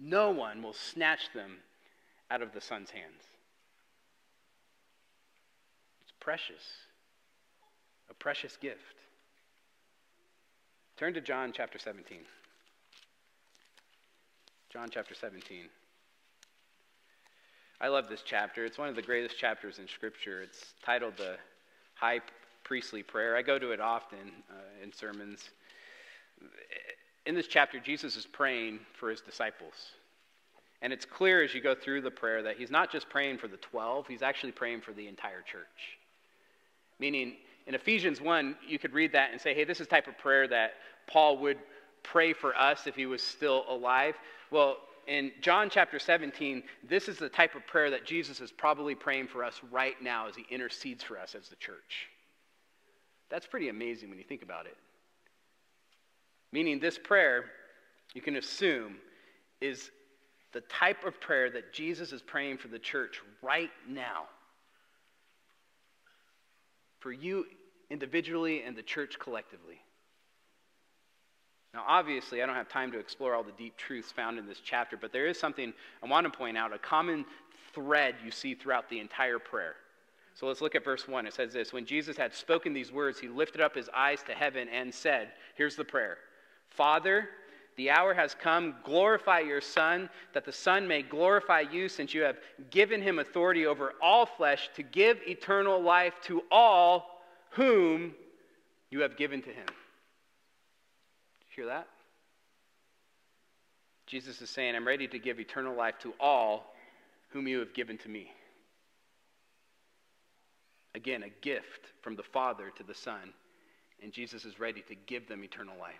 no 0.00 0.30
one 0.30 0.62
will 0.62 0.72
snatch 0.72 1.30
them 1.34 1.58
out 2.30 2.40
of 2.40 2.54
the 2.54 2.62
Son's 2.62 2.88
hands. 2.88 3.22
It's 6.00 6.14
precious, 6.18 6.62
a 8.08 8.14
precious 8.14 8.56
gift. 8.56 8.80
Turn 10.96 11.12
to 11.12 11.20
John 11.20 11.52
chapter 11.54 11.78
17. 11.78 12.20
John 14.72 14.88
chapter 14.90 15.14
17. 15.14 15.64
I 17.82 17.88
love 17.88 18.08
this 18.08 18.22
chapter. 18.24 18.64
It's 18.64 18.78
one 18.78 18.88
of 18.88 18.96
the 18.96 19.02
greatest 19.02 19.36
chapters 19.36 19.78
in 19.78 19.86
Scripture. 19.86 20.40
It's 20.40 20.72
titled 20.82 21.18
the 21.18 21.36
High 22.02 22.20
Priestly 22.64 23.04
Prayer. 23.04 23.36
I 23.36 23.42
go 23.42 23.60
to 23.60 23.70
it 23.70 23.80
often 23.80 24.18
uh, 24.50 24.82
in 24.82 24.92
sermons. 24.92 25.50
In 27.26 27.36
this 27.36 27.46
chapter, 27.46 27.78
Jesus 27.78 28.16
is 28.16 28.26
praying 28.26 28.80
for 28.98 29.08
his 29.08 29.20
disciples. 29.20 29.74
And 30.82 30.92
it's 30.92 31.04
clear 31.04 31.44
as 31.44 31.54
you 31.54 31.60
go 31.60 31.76
through 31.76 32.00
the 32.00 32.10
prayer 32.10 32.42
that 32.42 32.56
he's 32.56 32.72
not 32.72 32.90
just 32.90 33.08
praying 33.08 33.38
for 33.38 33.46
the 33.46 33.56
12, 33.58 34.08
he's 34.08 34.22
actually 34.22 34.50
praying 34.50 34.80
for 34.80 34.90
the 34.90 35.06
entire 35.06 35.42
church. 35.42 35.62
Meaning, 36.98 37.34
in 37.68 37.76
Ephesians 37.76 38.20
1, 38.20 38.56
you 38.66 38.80
could 38.80 38.94
read 38.94 39.12
that 39.12 39.30
and 39.30 39.40
say, 39.40 39.54
hey, 39.54 39.62
this 39.62 39.78
is 39.78 39.86
type 39.86 40.08
of 40.08 40.18
prayer 40.18 40.48
that 40.48 40.72
Paul 41.06 41.38
would 41.38 41.58
pray 42.02 42.32
for 42.32 42.52
us 42.56 42.88
if 42.88 42.96
he 42.96 43.06
was 43.06 43.22
still 43.22 43.64
alive. 43.68 44.16
Well, 44.50 44.78
in 45.06 45.32
John 45.40 45.68
chapter 45.70 45.98
17, 45.98 46.62
this 46.88 47.08
is 47.08 47.18
the 47.18 47.28
type 47.28 47.54
of 47.54 47.66
prayer 47.66 47.90
that 47.90 48.04
Jesus 48.04 48.40
is 48.40 48.52
probably 48.52 48.94
praying 48.94 49.28
for 49.28 49.44
us 49.44 49.60
right 49.70 50.00
now 50.02 50.28
as 50.28 50.36
he 50.36 50.46
intercedes 50.50 51.02
for 51.02 51.18
us 51.18 51.34
as 51.34 51.48
the 51.48 51.56
church. 51.56 52.08
That's 53.30 53.46
pretty 53.46 53.68
amazing 53.68 54.08
when 54.10 54.18
you 54.18 54.24
think 54.24 54.42
about 54.42 54.66
it. 54.66 54.76
Meaning, 56.52 56.80
this 56.80 56.98
prayer, 56.98 57.46
you 58.14 58.20
can 58.20 58.36
assume, 58.36 58.96
is 59.60 59.90
the 60.52 60.60
type 60.62 61.04
of 61.04 61.20
prayer 61.20 61.50
that 61.50 61.72
Jesus 61.72 62.12
is 62.12 62.20
praying 62.20 62.58
for 62.58 62.68
the 62.68 62.78
church 62.78 63.20
right 63.42 63.70
now. 63.88 64.24
For 67.00 67.10
you 67.10 67.46
individually 67.90 68.62
and 68.62 68.76
the 68.76 68.82
church 68.82 69.18
collectively. 69.18 69.80
Now, 71.74 71.84
obviously, 71.86 72.42
I 72.42 72.46
don't 72.46 72.54
have 72.54 72.68
time 72.68 72.92
to 72.92 72.98
explore 72.98 73.34
all 73.34 73.42
the 73.42 73.52
deep 73.52 73.76
truths 73.76 74.12
found 74.12 74.38
in 74.38 74.46
this 74.46 74.60
chapter, 74.62 74.96
but 74.96 75.12
there 75.12 75.26
is 75.26 75.38
something 75.38 75.72
I 76.02 76.06
want 76.06 76.30
to 76.30 76.36
point 76.36 76.58
out 76.58 76.72
a 76.72 76.78
common 76.78 77.24
thread 77.72 78.16
you 78.22 78.30
see 78.30 78.54
throughout 78.54 78.90
the 78.90 79.00
entire 79.00 79.38
prayer. 79.38 79.76
So 80.34 80.46
let's 80.46 80.60
look 80.60 80.74
at 80.74 80.84
verse 80.84 81.08
1. 81.08 81.26
It 81.26 81.32
says 81.32 81.52
this 81.52 81.72
When 81.72 81.86
Jesus 81.86 82.16
had 82.16 82.34
spoken 82.34 82.74
these 82.74 82.92
words, 82.92 83.18
he 83.18 83.28
lifted 83.28 83.60
up 83.60 83.74
his 83.74 83.88
eyes 83.94 84.22
to 84.24 84.32
heaven 84.32 84.68
and 84.68 84.92
said, 84.92 85.32
Here's 85.54 85.76
the 85.76 85.84
prayer 85.84 86.18
Father, 86.68 87.30
the 87.76 87.90
hour 87.90 88.12
has 88.12 88.34
come. 88.34 88.74
Glorify 88.84 89.40
your 89.40 89.62
Son, 89.62 90.10
that 90.34 90.44
the 90.44 90.52
Son 90.52 90.86
may 90.86 91.02
glorify 91.02 91.60
you, 91.60 91.88
since 91.88 92.12
you 92.12 92.22
have 92.22 92.36
given 92.70 93.00
him 93.00 93.18
authority 93.18 93.64
over 93.64 93.94
all 94.02 94.26
flesh 94.26 94.68
to 94.76 94.82
give 94.82 95.18
eternal 95.26 95.80
life 95.80 96.14
to 96.24 96.42
all 96.50 97.22
whom 97.50 98.14
you 98.90 99.00
have 99.00 99.16
given 99.16 99.40
to 99.42 99.50
him. 99.50 99.66
Hear 101.54 101.66
that? 101.66 101.86
Jesus 104.06 104.40
is 104.40 104.48
saying, 104.48 104.74
I'm 104.74 104.86
ready 104.86 105.06
to 105.08 105.18
give 105.18 105.38
eternal 105.38 105.76
life 105.76 105.98
to 106.00 106.14
all 106.18 106.74
whom 107.28 107.46
you 107.46 107.58
have 107.58 107.74
given 107.74 107.98
to 107.98 108.08
me. 108.08 108.30
Again, 110.94 111.22
a 111.22 111.28
gift 111.42 111.86
from 112.02 112.16
the 112.16 112.22
Father 112.22 112.70
to 112.76 112.82
the 112.82 112.94
Son, 112.94 113.32
and 114.02 114.12
Jesus 114.12 114.44
is 114.44 114.58
ready 114.58 114.82
to 114.88 114.94
give 114.94 115.28
them 115.28 115.44
eternal 115.44 115.74
life. 115.78 115.94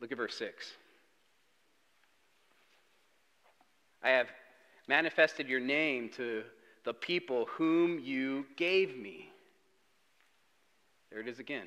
Look 0.00 0.12
at 0.12 0.18
verse 0.18 0.36
6. 0.36 0.66
I 4.02 4.10
have 4.10 4.28
manifested 4.88 5.48
your 5.48 5.60
name 5.60 6.10
to 6.16 6.42
the 6.84 6.94
people 6.94 7.46
whom 7.56 7.98
you 7.98 8.46
gave 8.56 8.96
me. 8.96 9.30
There 11.10 11.20
it 11.20 11.28
is 11.28 11.38
again 11.38 11.66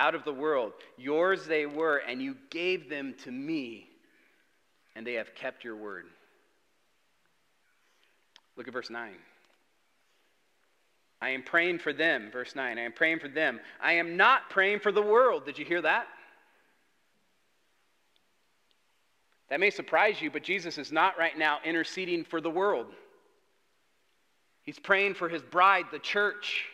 out 0.00 0.14
of 0.14 0.24
the 0.24 0.32
world. 0.32 0.72
Yours 0.96 1.46
they 1.46 1.66
were, 1.66 1.98
and 1.98 2.22
you 2.22 2.34
gave 2.48 2.88
them 2.88 3.14
to 3.22 3.30
me, 3.30 3.86
and 4.96 5.06
they 5.06 5.12
have 5.14 5.34
kept 5.34 5.62
your 5.62 5.76
word. 5.76 6.06
Look 8.56 8.66
at 8.66 8.72
verse 8.72 8.90
9. 8.90 9.12
I 11.20 11.30
am 11.30 11.42
praying 11.42 11.80
for 11.80 11.92
them. 11.92 12.30
Verse 12.32 12.56
9. 12.56 12.78
I 12.78 12.82
am 12.82 12.92
praying 12.92 13.18
for 13.18 13.28
them. 13.28 13.60
I 13.80 13.92
am 13.92 14.16
not 14.16 14.48
praying 14.48 14.80
for 14.80 14.90
the 14.90 15.02
world. 15.02 15.44
Did 15.44 15.58
you 15.58 15.66
hear 15.66 15.82
that? 15.82 16.06
That 19.50 19.60
may 19.60 19.70
surprise 19.70 20.22
you, 20.22 20.30
but 20.30 20.42
Jesus 20.42 20.78
is 20.78 20.90
not 20.90 21.18
right 21.18 21.36
now 21.36 21.58
interceding 21.62 22.24
for 22.24 22.40
the 22.40 22.50
world. 22.50 22.86
He's 24.62 24.78
praying 24.78 25.14
for 25.14 25.28
his 25.28 25.42
bride, 25.42 25.86
the 25.92 25.98
church. 25.98 26.64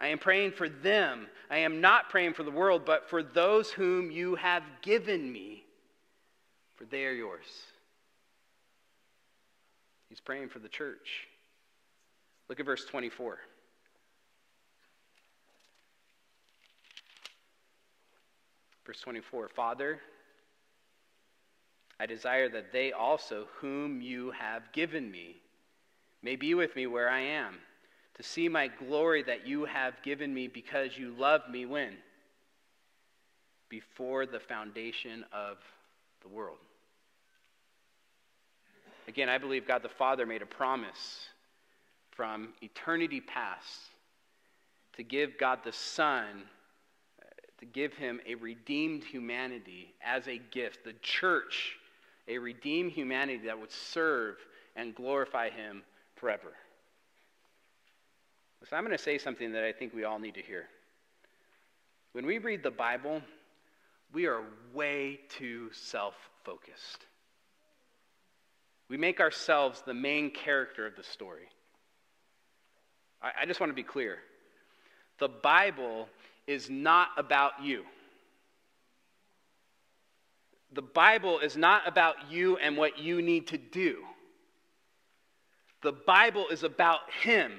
I 0.00 0.08
am 0.08 0.18
praying 0.18 0.52
for 0.52 0.68
them. 0.68 1.26
I 1.50 1.58
am 1.58 1.82
not 1.82 2.08
praying 2.08 2.32
for 2.32 2.42
the 2.42 2.50
world, 2.50 2.84
but 2.86 3.10
for 3.10 3.22
those 3.22 3.70
whom 3.70 4.10
you 4.10 4.34
have 4.36 4.62
given 4.80 5.30
me, 5.30 5.64
for 6.76 6.86
they 6.86 7.04
are 7.04 7.12
yours. 7.12 7.44
He's 10.08 10.20
praying 10.20 10.48
for 10.48 10.58
the 10.58 10.68
church. 10.68 11.28
Look 12.48 12.58
at 12.58 12.66
verse 12.66 12.84
24. 12.86 13.38
Verse 18.86 19.00
24 19.02 19.50
Father, 19.50 20.00
I 22.00 22.06
desire 22.06 22.48
that 22.48 22.72
they 22.72 22.92
also, 22.92 23.46
whom 23.58 24.00
you 24.00 24.30
have 24.30 24.72
given 24.72 25.10
me, 25.10 25.36
may 26.22 26.36
be 26.36 26.54
with 26.54 26.74
me 26.74 26.86
where 26.86 27.10
I 27.10 27.20
am 27.20 27.58
to 28.20 28.28
see 28.28 28.50
my 28.50 28.68
glory 28.68 29.22
that 29.22 29.46
you 29.46 29.64
have 29.64 29.94
given 30.02 30.34
me 30.34 30.46
because 30.46 30.90
you 30.98 31.14
loved 31.18 31.48
me 31.48 31.64
when? 31.64 31.94
Before 33.70 34.26
the 34.26 34.40
foundation 34.40 35.24
of 35.32 35.56
the 36.20 36.28
world. 36.28 36.58
Again, 39.08 39.30
I 39.30 39.38
believe 39.38 39.66
God 39.66 39.82
the 39.82 39.88
Father 39.88 40.26
made 40.26 40.42
a 40.42 40.46
promise 40.46 41.28
from 42.10 42.50
eternity 42.60 43.22
past 43.22 43.88
to 44.96 45.02
give 45.02 45.38
God 45.38 45.60
the 45.64 45.72
Son, 45.72 46.42
uh, 47.22 47.24
to 47.60 47.64
give 47.64 47.94
him 47.94 48.20
a 48.26 48.34
redeemed 48.34 49.02
humanity 49.02 49.94
as 50.04 50.28
a 50.28 50.36
gift, 50.50 50.84
the 50.84 50.92
church, 51.00 51.76
a 52.28 52.36
redeemed 52.36 52.92
humanity 52.92 53.46
that 53.46 53.58
would 53.58 53.72
serve 53.72 54.36
and 54.76 54.94
glorify 54.94 55.48
him 55.48 55.82
forever. 56.16 56.52
So 58.68 58.76
I'm 58.76 58.84
going 58.84 58.96
to 58.96 59.02
say 59.02 59.18
something 59.18 59.52
that 59.52 59.64
I 59.64 59.72
think 59.72 59.94
we 59.94 60.04
all 60.04 60.18
need 60.18 60.34
to 60.34 60.42
hear. 60.42 60.66
When 62.12 62.26
we 62.26 62.38
read 62.38 62.62
the 62.62 62.70
Bible, 62.70 63.22
we 64.12 64.26
are 64.26 64.42
way 64.74 65.20
too 65.28 65.70
self 65.72 66.14
focused. 66.44 67.06
We 68.88 68.96
make 68.96 69.20
ourselves 69.20 69.82
the 69.86 69.94
main 69.94 70.30
character 70.30 70.86
of 70.86 70.96
the 70.96 71.02
story. 71.02 71.48
I, 73.22 73.30
I 73.42 73.46
just 73.46 73.60
want 73.60 73.70
to 73.70 73.74
be 73.74 73.82
clear. 73.82 74.18
The 75.18 75.28
Bible 75.28 76.08
is 76.46 76.68
not 76.68 77.08
about 77.16 77.62
you. 77.62 77.84
The 80.72 80.82
Bible 80.82 81.40
is 81.40 81.56
not 81.56 81.86
about 81.86 82.30
you 82.30 82.56
and 82.56 82.76
what 82.76 82.98
you 82.98 83.22
need 83.22 83.48
to 83.48 83.58
do. 83.58 83.98
The 85.82 85.92
Bible 85.92 86.46
is 86.48 86.62
about 86.62 87.00
Him. 87.22 87.52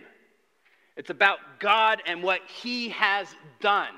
It's 0.97 1.09
about 1.09 1.39
God 1.59 2.01
and 2.05 2.21
what 2.21 2.41
He 2.47 2.89
has 2.89 3.27
done. 3.59 3.93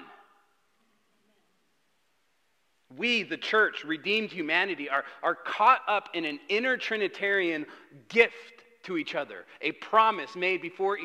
We, 2.96 3.24
the 3.24 3.38
church, 3.38 3.84
redeemed 3.84 4.32
humanity, 4.32 4.90
are, 4.90 5.04
are 5.24 5.36
caught 5.36 5.82
up 5.88 6.10
in 6.14 6.26
an 6.26 6.40
inner 6.48 6.78
Trinitarian 6.78 7.66
gift 8.10 8.64
to 8.84 8.98
each 8.98 9.16
other, 9.16 9.46
a 9.62 9.72
promise 9.74 10.36
made 10.36 10.62
before, 10.62 10.98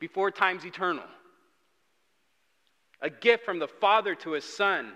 before 0.00 0.30
time's 0.30 0.64
eternal. 0.64 1.04
A 3.00 3.10
gift 3.10 3.44
from 3.44 3.58
the 3.58 3.68
Father 3.68 4.14
to 4.16 4.32
His 4.32 4.44
Son, 4.44 4.92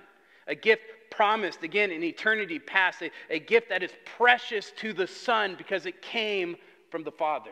a 0.47 0.55
gift 0.55 0.83
promised 1.11 1.63
again 1.63 1.91
in 1.91 2.03
eternity 2.03 2.59
past, 2.59 3.03
a, 3.03 3.11
a 3.29 3.39
gift 3.39 3.69
that 3.69 3.83
is 3.83 3.91
precious 4.17 4.73
to 4.79 4.93
the 4.93 5.07
Son 5.07 5.55
because 5.57 5.87
it 5.87 6.01
came 6.03 6.57
from 6.91 7.05
the 7.05 7.13
Father. 7.13 7.51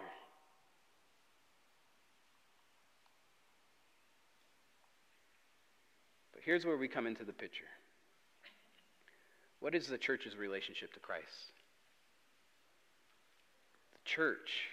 But 6.32 6.37
here's 6.48 6.64
where 6.64 6.78
we 6.78 6.88
come 6.88 7.06
into 7.06 7.24
the 7.24 7.32
picture. 7.32 7.68
What 9.60 9.74
is 9.74 9.86
the 9.86 9.98
church's 9.98 10.34
relationship 10.34 10.94
to 10.94 10.98
Christ? 10.98 11.52
The 13.92 13.98
church 14.06 14.70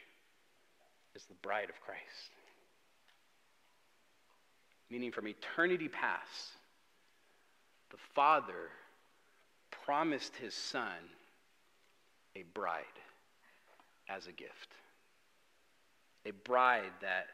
is 1.15 1.25
the 1.25 1.33
bride 1.41 1.69
of 1.69 1.81
Christ. 1.81 2.31
Meaning, 4.89 5.11
from 5.11 5.27
eternity 5.27 5.89
past, 5.89 6.53
the 7.91 7.97
Father 8.13 8.69
promised 9.85 10.33
his 10.37 10.53
Son 10.53 11.09
a 12.37 12.43
bride 12.53 12.85
as 14.07 14.27
a 14.27 14.31
gift. 14.31 14.69
A 16.25 16.31
bride 16.31 16.93
that 17.01 17.25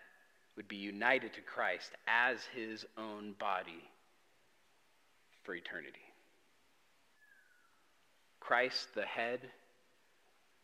would 0.56 0.67
be 0.67 0.77
united 0.77 1.32
to 1.34 1.41
Christ 1.41 1.91
as 2.08 2.39
his 2.56 2.88
own 2.97 3.36
body 3.38 3.84
for 5.43 5.56
eternity. 5.56 5.99
Christ, 8.39 8.89
the 8.95 9.06
head, 9.06 9.39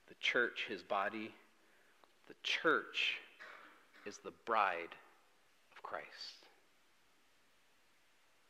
the 0.08 0.16
church, 0.20 0.66
his 0.68 0.84
body. 0.84 1.34
The 2.28 2.36
church 2.44 3.16
is 4.06 4.18
the 4.24 4.34
bride 4.46 4.96
of 5.76 5.84
Christ. 5.84 6.08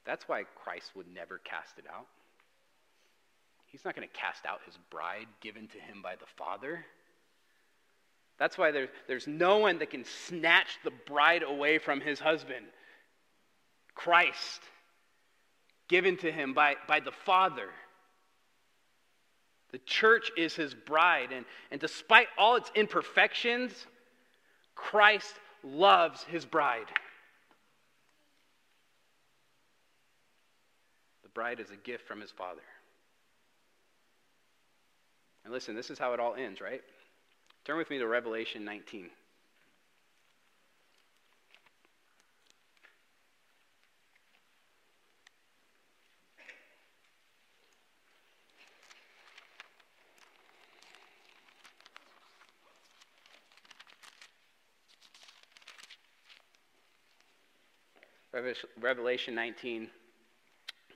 That's 0.05 0.27
why 0.27 0.43
Christ 0.55 0.91
would 0.95 1.13
never 1.13 1.39
cast 1.39 1.77
it 1.77 1.85
out. 1.93 2.07
He's 3.65 3.83
not 3.83 3.95
going 3.95 4.07
to 4.07 4.13
cast 4.19 4.45
out 4.45 4.61
his 4.65 4.77
bride 4.89 5.27
given 5.41 5.67
to 5.67 5.77
him 5.77 6.01
by 6.01 6.15
the 6.15 6.25
Father. 6.37 6.85
That's 8.39 8.57
why 8.57 8.71
there, 8.71 8.87
there's 9.07 9.27
no 9.27 9.57
one 9.57 9.79
that 9.79 9.89
can 9.89 10.05
snatch 10.05 10.77
the 10.83 10.93
bride 11.05 11.43
away 11.43 11.77
from 11.77 11.99
his 11.99 12.19
husband. 12.19 12.65
Christ, 13.93 14.61
given 15.87 16.17
to 16.17 16.31
him 16.31 16.53
by, 16.53 16.75
by 16.87 16.99
the 16.99 17.11
Father. 17.11 17.69
The 19.71 19.79
church 19.79 20.31
is 20.37 20.55
his 20.55 20.73
bride. 20.73 21.31
And, 21.31 21.45
and 21.71 21.79
despite 21.79 22.27
all 22.37 22.55
its 22.55 22.71
imperfections, 22.75 23.73
Christ 24.75 25.33
loves 25.63 26.23
his 26.23 26.45
bride. 26.45 26.87
The 31.23 31.29
bride 31.29 31.59
is 31.59 31.71
a 31.71 31.75
gift 31.75 32.07
from 32.07 32.21
his 32.21 32.31
father. 32.31 32.61
And 35.43 35.53
listen, 35.53 35.75
this 35.75 35.89
is 35.89 35.99
how 35.99 36.13
it 36.13 36.19
all 36.19 36.35
ends, 36.35 36.61
right? 36.61 36.81
Turn 37.65 37.77
with 37.77 37.89
me 37.89 37.97
to 37.99 38.07
Revelation 38.07 38.63
19. 38.63 39.09
Revelation 58.79 59.33
19, 59.33 59.89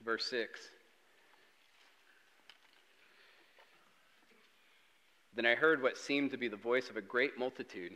verse 0.06 0.30
6. 0.30 0.60
Then 5.36 5.45
I 5.45 5.56
heard 5.56 5.82
what 5.82 5.97
seemed 5.97 6.32
to 6.32 6.38
be 6.38 6.49
the 6.49 6.56
voice 6.56 6.89
of 6.89 6.97
a 6.97 7.01
great 7.01 7.39
multitude, 7.39 7.93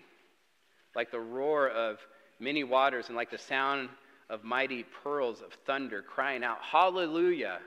like 0.95 1.11
the 1.11 1.19
roar 1.19 1.69
of 1.69 1.99
many 2.39 2.63
waters 2.63 3.07
and 3.07 3.15
like 3.15 3.29
the 3.29 3.37
sound 3.37 3.89
of 4.29 4.43
mighty 4.43 4.83
pearls 5.03 5.41
of 5.41 5.53
thunder, 5.65 6.01
crying 6.01 6.43
out, 6.43 6.57
Hallelujah! 6.61 7.59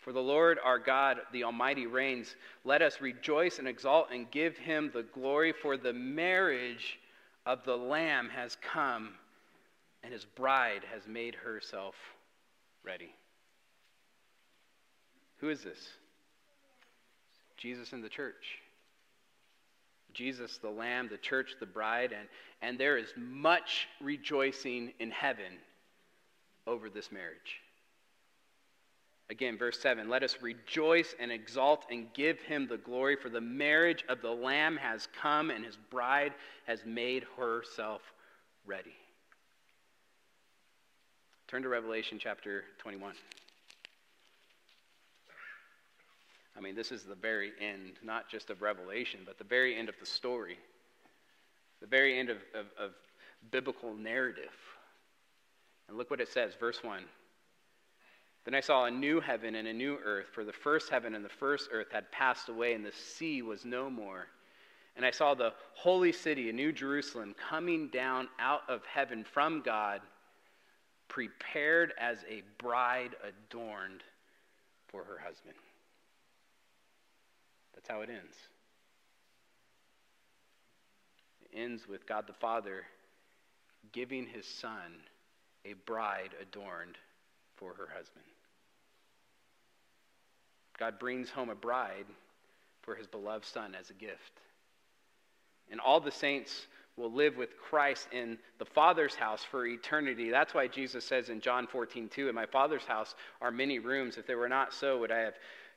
For 0.00 0.12
the 0.12 0.20
Lord 0.20 0.58
our 0.64 0.78
God, 0.78 1.18
the 1.32 1.44
Almighty, 1.44 1.86
reigns. 1.86 2.34
Let 2.64 2.82
us 2.82 3.00
rejoice 3.00 3.58
and 3.58 3.68
exult 3.68 4.08
and 4.12 4.30
give 4.30 4.56
him 4.56 4.90
the 4.92 5.04
glory, 5.04 5.52
for 5.52 5.76
the 5.76 5.92
marriage 5.92 6.98
of 7.46 7.64
the 7.64 7.76
Lamb 7.76 8.28
has 8.30 8.56
come 8.56 9.14
and 10.04 10.12
his 10.12 10.26
bride 10.26 10.82
has 10.92 11.08
made 11.08 11.34
herself 11.34 11.94
ready. 12.84 13.14
Who 15.38 15.48
is 15.48 15.64
this? 15.64 15.88
Jesus 17.56 17.92
and 17.92 18.04
the 18.04 18.10
church. 18.10 18.58
Jesus, 20.12 20.58
the 20.58 20.70
Lamb, 20.70 21.08
the 21.10 21.16
church, 21.16 21.54
the 21.58 21.66
bride, 21.66 22.12
and, 22.12 22.28
and 22.62 22.78
there 22.78 22.98
is 22.98 23.12
much 23.16 23.88
rejoicing 24.00 24.92
in 25.00 25.10
heaven 25.10 25.58
over 26.66 26.88
this 26.90 27.10
marriage. 27.10 27.60
Again, 29.30 29.56
verse 29.56 29.80
7 29.80 30.08
Let 30.08 30.22
us 30.22 30.36
rejoice 30.42 31.14
and 31.18 31.32
exalt 31.32 31.86
and 31.90 32.12
give 32.12 32.40
him 32.42 32.68
the 32.68 32.76
glory, 32.76 33.16
for 33.16 33.30
the 33.30 33.40
marriage 33.40 34.04
of 34.08 34.20
the 34.20 34.30
Lamb 34.30 34.76
has 34.76 35.08
come, 35.20 35.50
and 35.50 35.64
his 35.64 35.78
bride 35.90 36.34
has 36.66 36.84
made 36.84 37.24
herself 37.36 38.02
ready. 38.66 38.94
Turn 41.46 41.62
to 41.62 41.68
Revelation 41.68 42.18
chapter 42.18 42.64
21. 42.78 43.12
I 46.56 46.60
mean, 46.60 46.74
this 46.74 46.90
is 46.90 47.02
the 47.02 47.14
very 47.14 47.52
end, 47.60 47.92
not 48.02 48.30
just 48.30 48.48
of 48.48 48.62
Revelation, 48.62 49.20
but 49.26 49.36
the 49.36 49.44
very 49.44 49.76
end 49.76 49.90
of 49.90 49.94
the 50.00 50.06
story, 50.06 50.56
the 51.82 51.86
very 51.86 52.18
end 52.18 52.30
of, 52.30 52.38
of, 52.54 52.66
of 52.78 52.92
biblical 53.50 53.94
narrative. 53.94 54.54
And 55.88 55.98
look 55.98 56.10
what 56.10 56.20
it 56.20 56.28
says, 56.28 56.54
verse 56.58 56.82
1. 56.82 57.02
Then 58.46 58.54
I 58.54 58.60
saw 58.60 58.86
a 58.86 58.90
new 58.90 59.20
heaven 59.20 59.54
and 59.54 59.68
a 59.68 59.72
new 59.72 59.98
earth, 60.02 60.28
for 60.32 60.44
the 60.44 60.52
first 60.52 60.88
heaven 60.88 61.14
and 61.14 61.24
the 61.24 61.28
first 61.28 61.68
earth 61.72 61.88
had 61.92 62.10
passed 62.10 62.48
away, 62.48 62.72
and 62.72 62.84
the 62.84 62.92
sea 62.92 63.42
was 63.42 63.66
no 63.66 63.90
more. 63.90 64.28
And 64.96 65.04
I 65.04 65.10
saw 65.10 65.34
the 65.34 65.52
holy 65.74 66.12
city, 66.12 66.48
a 66.48 66.54
new 66.54 66.72
Jerusalem, 66.72 67.34
coming 67.50 67.88
down 67.88 68.28
out 68.38 68.62
of 68.66 68.80
heaven 68.86 69.24
from 69.24 69.60
God 69.60 70.00
prepared 71.08 71.92
as 71.98 72.18
a 72.28 72.42
bride 72.58 73.14
adorned 73.22 74.02
for 74.88 75.04
her 75.04 75.18
husband. 75.18 75.56
That's 77.74 77.88
how 77.88 78.00
it 78.00 78.10
ends. 78.10 78.36
It 81.42 81.58
ends 81.58 81.88
with 81.88 82.06
God 82.06 82.26
the 82.26 82.32
Father 82.32 82.84
giving 83.92 84.26
his 84.26 84.46
son 84.46 85.02
a 85.64 85.74
bride 85.86 86.30
adorned 86.40 86.96
for 87.56 87.74
her 87.74 87.88
husband. 87.94 88.24
God 90.78 90.98
brings 90.98 91.30
home 91.30 91.50
a 91.50 91.54
bride 91.54 92.06
for 92.82 92.94
his 92.94 93.06
beloved 93.06 93.44
son 93.44 93.74
as 93.78 93.90
a 93.90 93.94
gift. 93.94 94.40
And 95.70 95.80
all 95.80 96.00
the 96.00 96.10
saints 96.10 96.66
will 96.96 97.12
live 97.12 97.36
with 97.36 97.58
Christ 97.58 98.08
in 98.12 98.38
the 98.58 98.64
Father's 98.64 99.14
house 99.14 99.42
for 99.42 99.66
eternity. 99.66 100.30
That's 100.30 100.54
why 100.54 100.68
Jesus 100.68 101.04
says 101.04 101.28
in 101.28 101.40
John 101.40 101.66
14, 101.66 102.08
2, 102.08 102.28
In 102.28 102.34
my 102.34 102.46
Father's 102.46 102.84
house 102.84 103.14
are 103.40 103.50
many 103.50 103.78
rooms. 103.78 104.16
If 104.16 104.26
they 104.26 104.36
were 104.36 104.48
not 104.48 104.72
so, 104.72 104.98
would 104.98 105.10
I 105.10 105.18
have 105.18 105.34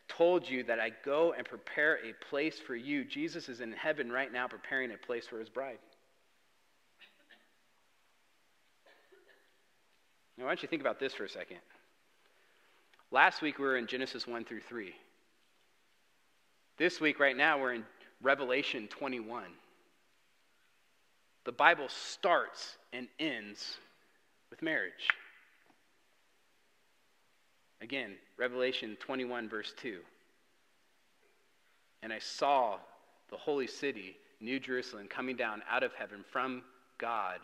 told 0.08 0.48
you 0.48 0.64
that 0.64 0.80
I 0.80 0.92
go 1.04 1.34
and 1.34 1.46
prepare 1.46 1.96
a 2.06 2.14
place 2.30 2.60
for 2.60 2.76
you? 2.76 3.04
Jesus 3.04 3.50
is 3.50 3.62
in 3.62 3.72
heaven 3.72 4.12
right 4.12 4.32
now 4.32 4.48
preparing 4.48 4.92
a 4.92 4.98
place 4.98 5.26
for 5.26 5.40
his 5.40 5.50
bride. 5.50 5.80
Now, 10.38 10.44
why 10.46 10.52
don't 10.52 10.62
you 10.62 10.68
think 10.68 10.82
about 10.82 11.00
this 11.00 11.14
for 11.14 11.24
a 11.24 11.30
second? 11.30 11.58
Last 13.10 13.42
week 13.42 13.58
we 13.58 13.66
were 13.66 13.78
in 13.78 13.88
Genesis 13.88 14.28
1 14.28 14.46
through 14.46 14.62
3. 14.62 14.94
This 16.78 17.02
week, 17.02 17.20
right 17.20 17.36
now, 17.36 17.60
we're 17.60 17.74
in 17.74 17.84
Revelation 18.22 18.88
21. 18.88 19.46
The 21.48 21.54
Bible 21.54 21.88
starts 21.88 22.76
and 22.92 23.08
ends 23.22 23.78
with 24.50 24.62
marriage. 24.62 25.08
Again, 27.80 28.16
Revelation 28.38 28.98
21, 29.00 29.48
verse 29.48 29.74
2. 29.78 30.00
And 32.04 32.12
I 32.12 32.20
saw 32.20 32.80
the 33.30 33.38
holy 33.38 33.66
city, 33.66 34.18
New 34.42 34.60
Jerusalem, 34.60 35.08
coming 35.08 35.38
down 35.38 35.62
out 35.72 35.84
of 35.84 35.94
heaven 35.94 36.26
from 36.30 36.64
God, 36.98 37.40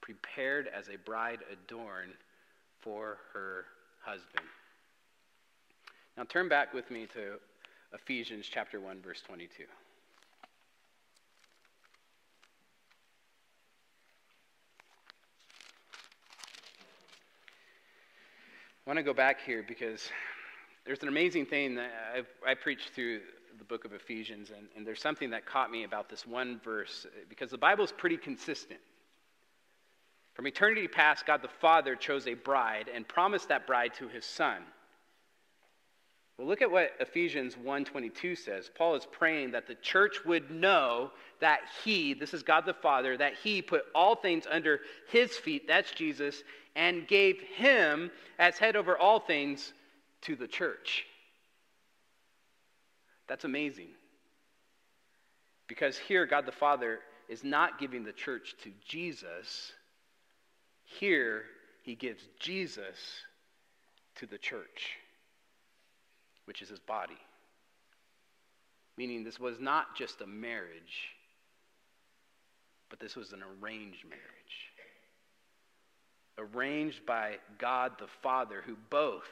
prepared 0.00 0.68
as 0.76 0.88
a 0.88 0.98
bride 0.98 1.38
adorned 1.52 2.14
for 2.80 3.18
her 3.32 3.66
husband. 4.00 4.48
Now 6.16 6.24
turn 6.24 6.48
back 6.48 6.74
with 6.74 6.90
me 6.90 7.06
to 7.14 7.34
Ephesians 7.92 8.46
chapter 8.50 8.80
1 8.80 9.00
verse 9.00 9.22
22. 9.24 9.62
I 18.86 18.90
want 18.90 18.98
to 18.98 19.02
go 19.02 19.14
back 19.14 19.40
here 19.40 19.64
because 19.66 20.10
there's 20.84 21.00
an 21.00 21.08
amazing 21.08 21.46
thing 21.46 21.74
that 21.76 21.90
I've, 22.14 22.26
i 22.46 22.52
preached 22.52 22.90
through 22.90 23.20
the 23.56 23.64
book 23.64 23.86
of 23.86 23.94
Ephesians, 23.94 24.50
and, 24.50 24.68
and 24.76 24.86
there's 24.86 25.00
something 25.00 25.30
that 25.30 25.46
caught 25.46 25.70
me 25.70 25.84
about 25.84 26.10
this 26.10 26.26
one 26.26 26.60
verse 26.62 27.06
because 27.30 27.50
the 27.50 27.56
Bible 27.56 27.82
is 27.82 27.92
pretty 27.92 28.18
consistent. 28.18 28.80
From 30.34 30.46
eternity 30.46 30.86
past, 30.86 31.24
God 31.24 31.40
the 31.40 31.48
Father 31.48 31.96
chose 31.96 32.26
a 32.26 32.34
bride 32.34 32.90
and 32.94 33.08
promised 33.08 33.48
that 33.48 33.66
bride 33.66 33.94
to 33.94 34.08
his 34.08 34.26
Son. 34.26 34.58
Well, 36.36 36.46
look 36.46 36.60
at 36.60 36.70
what 36.70 36.90
Ephesians 37.00 37.54
1:22 37.56 38.36
says. 38.36 38.70
Paul 38.74 38.96
is 38.96 39.06
praying 39.06 39.52
that 39.52 39.66
the 39.66 39.76
church 39.76 40.26
would 40.26 40.50
know 40.50 41.10
that 41.40 41.60
he, 41.84 42.12
this 42.12 42.34
is 42.34 42.42
God 42.42 42.66
the 42.66 42.74
Father, 42.74 43.16
that 43.16 43.34
he 43.36 43.62
put 43.62 43.84
all 43.94 44.14
things 44.14 44.46
under 44.50 44.80
his 45.08 45.38
feet, 45.38 45.66
that's 45.66 45.92
Jesus, 45.92 46.42
and 46.76 47.06
gave 47.06 47.40
him 47.40 48.10
as 48.38 48.58
head 48.58 48.76
over 48.76 48.96
all 48.96 49.20
things 49.20 49.72
to 50.22 50.36
the 50.36 50.48
church. 50.48 51.04
That's 53.28 53.44
amazing. 53.44 53.88
Because 55.66 55.96
here 55.96 56.26
God 56.26 56.46
the 56.46 56.52
Father 56.52 57.00
is 57.28 57.42
not 57.42 57.78
giving 57.78 58.04
the 58.04 58.12
church 58.12 58.54
to 58.62 58.70
Jesus. 58.86 59.72
Here 60.84 61.44
he 61.82 61.94
gives 61.94 62.22
Jesus 62.38 62.98
to 64.16 64.26
the 64.26 64.38
church 64.38 64.98
which 66.44 66.62
is 66.62 66.68
his 66.68 66.80
body. 66.80 67.18
Meaning, 68.96 69.24
this 69.24 69.40
was 69.40 69.58
not 69.58 69.96
just 69.96 70.20
a 70.20 70.26
marriage, 70.26 71.10
but 72.90 73.00
this 73.00 73.16
was 73.16 73.32
an 73.32 73.42
arranged 73.42 74.04
marriage. 74.04 74.73
Arranged 76.38 77.06
by 77.06 77.36
God 77.58 77.92
the 77.98 78.08
Father, 78.22 78.62
who 78.66 78.76
both 78.90 79.28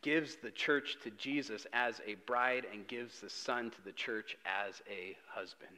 gives 0.00 0.36
the 0.36 0.50
church 0.50 0.96
to 1.04 1.10
Jesus 1.10 1.66
as 1.72 2.00
a 2.06 2.14
bride 2.26 2.66
and 2.72 2.86
gives 2.88 3.20
the 3.20 3.30
Son 3.30 3.70
to 3.70 3.84
the 3.84 3.92
church 3.92 4.36
as 4.46 4.82
a 4.90 5.16
husband. 5.28 5.70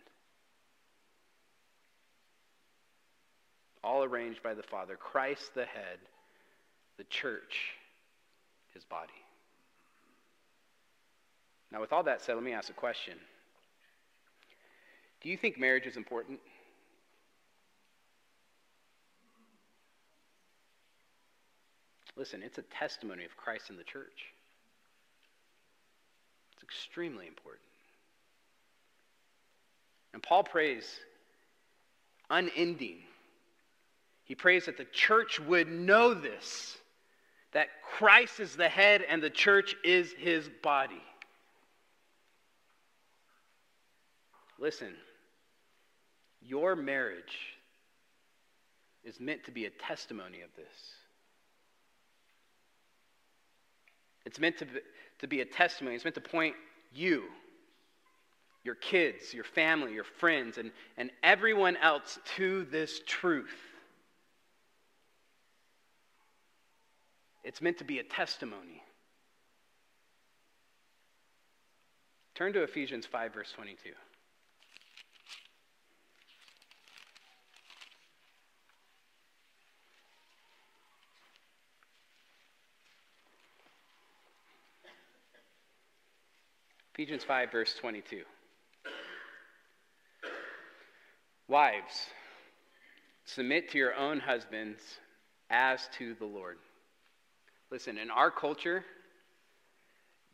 All 3.82 4.02
arranged 4.02 4.42
by 4.42 4.54
the 4.54 4.62
Father. 4.62 4.96
Christ 4.96 5.54
the 5.54 5.66
head, 5.66 5.98
the 6.96 7.04
church, 7.04 7.74
his 8.72 8.84
body. 8.84 9.12
Now, 11.70 11.80
with 11.80 11.92
all 11.92 12.04
that 12.04 12.22
said, 12.22 12.34
let 12.34 12.44
me 12.44 12.52
ask 12.52 12.70
a 12.70 12.74
question 12.74 13.14
Do 15.20 15.28
you 15.28 15.36
think 15.36 15.58
marriage 15.58 15.86
is 15.86 15.96
important? 15.96 16.40
Listen, 22.16 22.42
it's 22.42 22.58
a 22.58 22.62
testimony 22.62 23.24
of 23.24 23.36
Christ 23.36 23.70
in 23.70 23.76
the 23.76 23.84
church. 23.84 24.32
It's 26.54 26.62
extremely 26.62 27.26
important. 27.26 27.62
And 30.12 30.22
Paul 30.22 30.44
prays 30.44 30.84
unending. 32.30 32.98
He 34.24 34.34
prays 34.34 34.66
that 34.66 34.78
the 34.78 34.86
church 34.86 35.40
would 35.40 35.68
know 35.68 36.14
this 36.14 36.78
that 37.52 37.68
Christ 37.96 38.40
is 38.40 38.56
the 38.56 38.68
head 38.68 39.04
and 39.08 39.22
the 39.22 39.30
church 39.30 39.76
is 39.84 40.12
his 40.18 40.50
body. 40.60 41.00
Listen, 44.58 44.92
your 46.42 46.74
marriage 46.74 47.38
is 49.04 49.20
meant 49.20 49.44
to 49.44 49.52
be 49.52 49.66
a 49.66 49.70
testimony 49.70 50.40
of 50.40 50.48
this. 50.56 50.66
It's 54.24 54.38
meant 54.38 54.58
to 54.58 54.66
be, 54.66 54.80
to 55.20 55.26
be 55.26 55.40
a 55.40 55.44
testimony. 55.44 55.96
It's 55.96 56.04
meant 56.04 56.14
to 56.14 56.20
point 56.20 56.54
you, 56.92 57.24
your 58.62 58.74
kids, 58.74 59.34
your 59.34 59.44
family, 59.44 59.92
your 59.92 60.04
friends, 60.04 60.58
and, 60.58 60.70
and 60.96 61.10
everyone 61.22 61.76
else 61.76 62.18
to 62.36 62.64
this 62.64 63.00
truth. 63.06 63.54
It's 67.44 67.60
meant 67.60 67.78
to 67.78 67.84
be 67.84 67.98
a 67.98 68.02
testimony. 68.02 68.82
Turn 72.34 72.52
to 72.54 72.62
Ephesians 72.62 73.06
5, 73.06 73.34
verse 73.34 73.52
22. 73.52 73.90
Ephesians 86.95 87.24
5, 87.24 87.51
verse 87.51 87.74
22. 87.74 88.22
Wives, 91.49 92.07
submit 93.24 93.68
to 93.70 93.78
your 93.78 93.97
own 93.97 94.20
husbands 94.20 94.80
as 95.51 95.88
to 95.99 96.14
the 96.14 96.24
Lord. 96.24 96.57
Listen, 97.72 97.99
in 97.99 98.12
our 98.12 98.30
culture, 98.30 98.84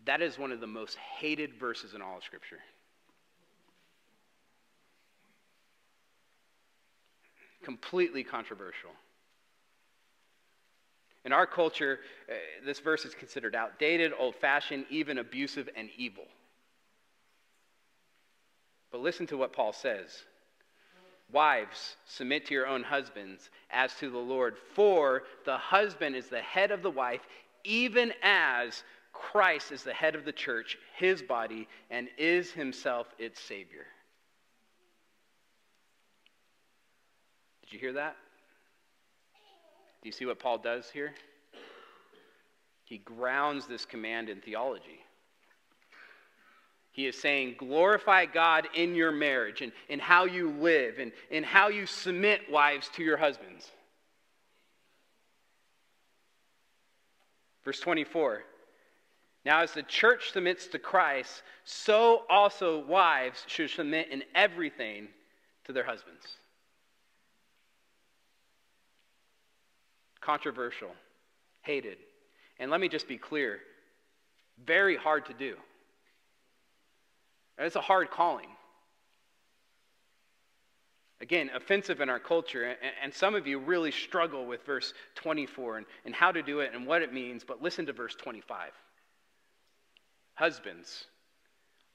that 0.05 0.21
is 0.21 0.39
one 0.39 0.53
of 0.53 0.61
the 0.61 0.67
most 0.67 0.99
hated 0.99 1.55
verses 1.55 1.95
in 1.95 2.03
all 2.03 2.19
of 2.19 2.25
Scripture. 2.25 2.59
Completely 7.65 8.23
controversial. 8.23 8.91
In 11.25 11.33
our 11.33 11.47
culture, 11.47 12.01
uh, 12.29 12.35
this 12.67 12.81
verse 12.81 13.07
is 13.07 13.15
considered 13.15 13.55
outdated, 13.55 14.13
old 14.19 14.35
fashioned, 14.37 14.85
even 14.91 15.17
abusive, 15.17 15.71
and 15.75 15.89
evil. 15.97 16.25
But 18.91 19.01
listen 19.01 19.27
to 19.29 19.37
what 19.37 19.53
Paul 19.53 19.73
says. 19.73 20.25
Wives, 21.33 21.97
submit 22.07 22.47
to 22.47 22.55
your 22.55 22.67
own 22.67 22.83
husbands 22.83 23.51
as 23.71 23.95
to 23.97 24.11
the 24.11 24.19
Lord, 24.19 24.57
for 24.75 25.23
the 25.45 25.57
husband 25.57 26.17
is 26.17 26.27
the 26.27 26.41
head 26.41 26.73
of 26.73 26.83
the 26.83 26.91
wife, 26.91 27.21
even 27.63 28.13
as 28.23 28.83
Christ 29.13 29.71
is 29.71 29.85
the 29.85 29.93
head 29.93 30.17
of 30.17 30.25
the 30.25 30.33
church, 30.33 30.77
his 30.97 31.23
body, 31.23 31.69
and 31.89 32.09
is 32.19 32.51
himself 32.51 33.07
its 33.19 33.41
Savior. 33.41 33.87
Did 37.63 37.73
you 37.75 37.79
hear 37.79 37.93
that? 37.93 38.17
Do 40.03 40.09
you 40.09 40.13
see 40.13 40.27
what 40.27 40.41
Paul 40.41 40.59
does 40.59 40.91
here? 40.91 41.13
he 42.91 42.99
grounds 42.99 43.69
this 43.69 43.87
command 43.87 44.29
in 44.29 44.41
theology. 44.41 45.00
He 46.93 47.07
is 47.07 47.17
saying, 47.17 47.55
glorify 47.59 48.27
God 48.27 48.69
in 48.75 48.95
your 48.95 49.13
marriage 49.13 49.61
and 49.61 49.73
in 49.89 50.01
how 50.01 50.25
you 50.25 50.51
live 50.51 50.99
and 50.99 51.13
in 51.31 51.45
how 51.45 51.69
you 51.69 51.87
submit 51.87 52.51
wives 52.51 52.91
to 52.95 53.05
your 53.05 53.17
husbands. 53.17 53.71
Verse 57.65 57.79
24 57.81 58.43
Now, 59.45 59.61
as 59.61 59.73
the 59.73 59.85
church 59.85 60.33
submits 60.33 60.67
to 60.69 60.79
Christ, 60.79 61.43
so 61.65 62.25
also 62.29 62.85
wives 62.85 63.45
should 63.47 63.71
submit 63.71 64.09
in 64.11 64.25
everything 64.35 65.09
to 65.65 65.73
their 65.73 65.85
husbands. 65.85 66.27
Controversial, 70.21 70.91
hated. 71.63 71.99
And 72.59 72.71
let 72.71 72.81
me 72.81 72.89
just 72.89 73.07
be 73.07 73.17
clear 73.17 73.61
very 74.67 74.97
hard 74.97 75.27
to 75.27 75.33
do. 75.33 75.57
It's 77.61 77.77
a 77.77 77.81
hard 77.81 78.11
calling. 78.11 78.49
Again, 81.21 81.51
offensive 81.55 82.01
in 82.01 82.09
our 82.09 82.19
culture, 82.19 82.77
and 83.03 83.13
some 83.13 83.35
of 83.35 83.47
you 83.47 83.59
really 83.59 83.91
struggle 83.91 84.47
with 84.47 84.65
verse 84.65 84.95
24 85.17 85.85
and, 86.07 86.15
how 86.15 86.33
to 86.33 86.43
do 86.43 86.61
it 86.61 86.71
and 86.75 86.87
what 86.87 87.03
it 87.03 87.13
means, 87.13 87.45
but 87.45 87.63
listen 87.63 87.85
to 87.87 87.93
verse 87.93 88.15
25. 88.15 88.71
Husbands, 90.35 91.05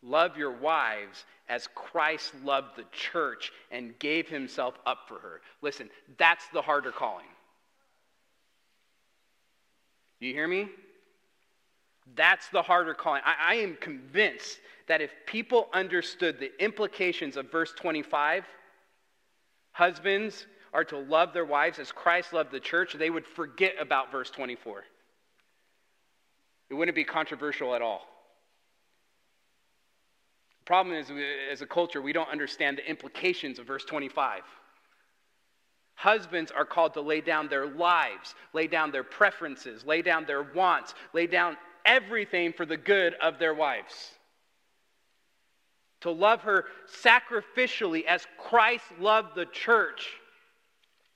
love 0.04 0.38
your 0.38 0.52
wives 0.52 1.26
as 1.50 1.68
Christ 1.74 2.34
loved 2.44 2.78
the 2.78 2.86
church 2.92 3.52
and 3.72 3.98
gave 3.98 4.30
himself 4.30 4.76
up 4.86 5.08
for 5.08 5.18
her. 5.18 5.42
Listen, 5.64 5.90
that's 6.20 6.48
the 6.54 6.62
harder 6.62 6.92
calling. 6.92 7.26
You 10.20 10.34
hear 10.34 10.48
me? 10.48 10.70
That's 12.16 12.48
the 12.50 12.62
harder 12.62 12.94
calling. 12.94 13.24
I, 13.26 13.54
I 13.54 13.56
am 13.56 13.76
convinced 13.80 14.60
that 14.88 15.02
if 15.02 15.12
people 15.26 15.68
understood 15.74 16.40
the 16.40 16.52
implications 16.64 17.38
of 17.38 17.52
verse 17.52 17.74
25, 17.74 18.46
husbands 19.72 20.46
are 20.74 20.84
to 20.84 20.98
love 20.98 21.34
their 21.34 21.46
wives 21.46 21.80
as 21.80 21.92
Christ 21.92 22.34
loved 22.34 22.52
the 22.52 22.60
church, 22.60 22.94
they 22.94 23.10
would 23.10 23.26
forget 23.26 23.76
about 23.80 24.12
verse 24.12 24.30
24. 24.30 24.84
It 26.70 26.74
wouldn't 26.74 26.96
be 26.96 27.04
controversial 27.04 27.74
at 27.74 27.82
all. 27.82 28.08
The 30.60 30.66
problem 30.66 30.96
is, 30.96 31.12
as 31.52 31.62
a 31.62 31.66
culture, 31.66 32.02
we 32.02 32.12
don't 32.12 32.30
understand 32.30 32.78
the 32.78 32.90
implications 32.90 33.60
of 33.60 33.68
verse 33.68 33.86
25. 33.86 34.42
Husbands 35.94 36.52
are 36.52 36.66
called 36.66 36.94
to 36.96 37.02
lay 37.02 37.22
down 37.22 37.48
their 37.48 37.68
lives, 37.68 38.36
lay 38.52 38.68
down 38.68 38.92
their 38.92 39.04
preferences, 39.04 39.86
lay 39.86 40.02
down 40.02 40.26
their 40.26 40.44
wants, 40.44 40.94
lay 41.14 41.28
down 41.28 41.56
everything 41.86 42.52
for 42.52 42.66
the 42.66 42.78
good 42.78 43.14
of 43.22 43.40
their 43.40 43.54
wives. 43.54 44.15
To 46.06 46.12
love 46.12 46.44
her 46.44 46.66
sacrificially 47.04 48.06
as 48.06 48.28
Christ 48.38 48.86
loved 49.00 49.34
the 49.34 49.48
church 49.48 50.12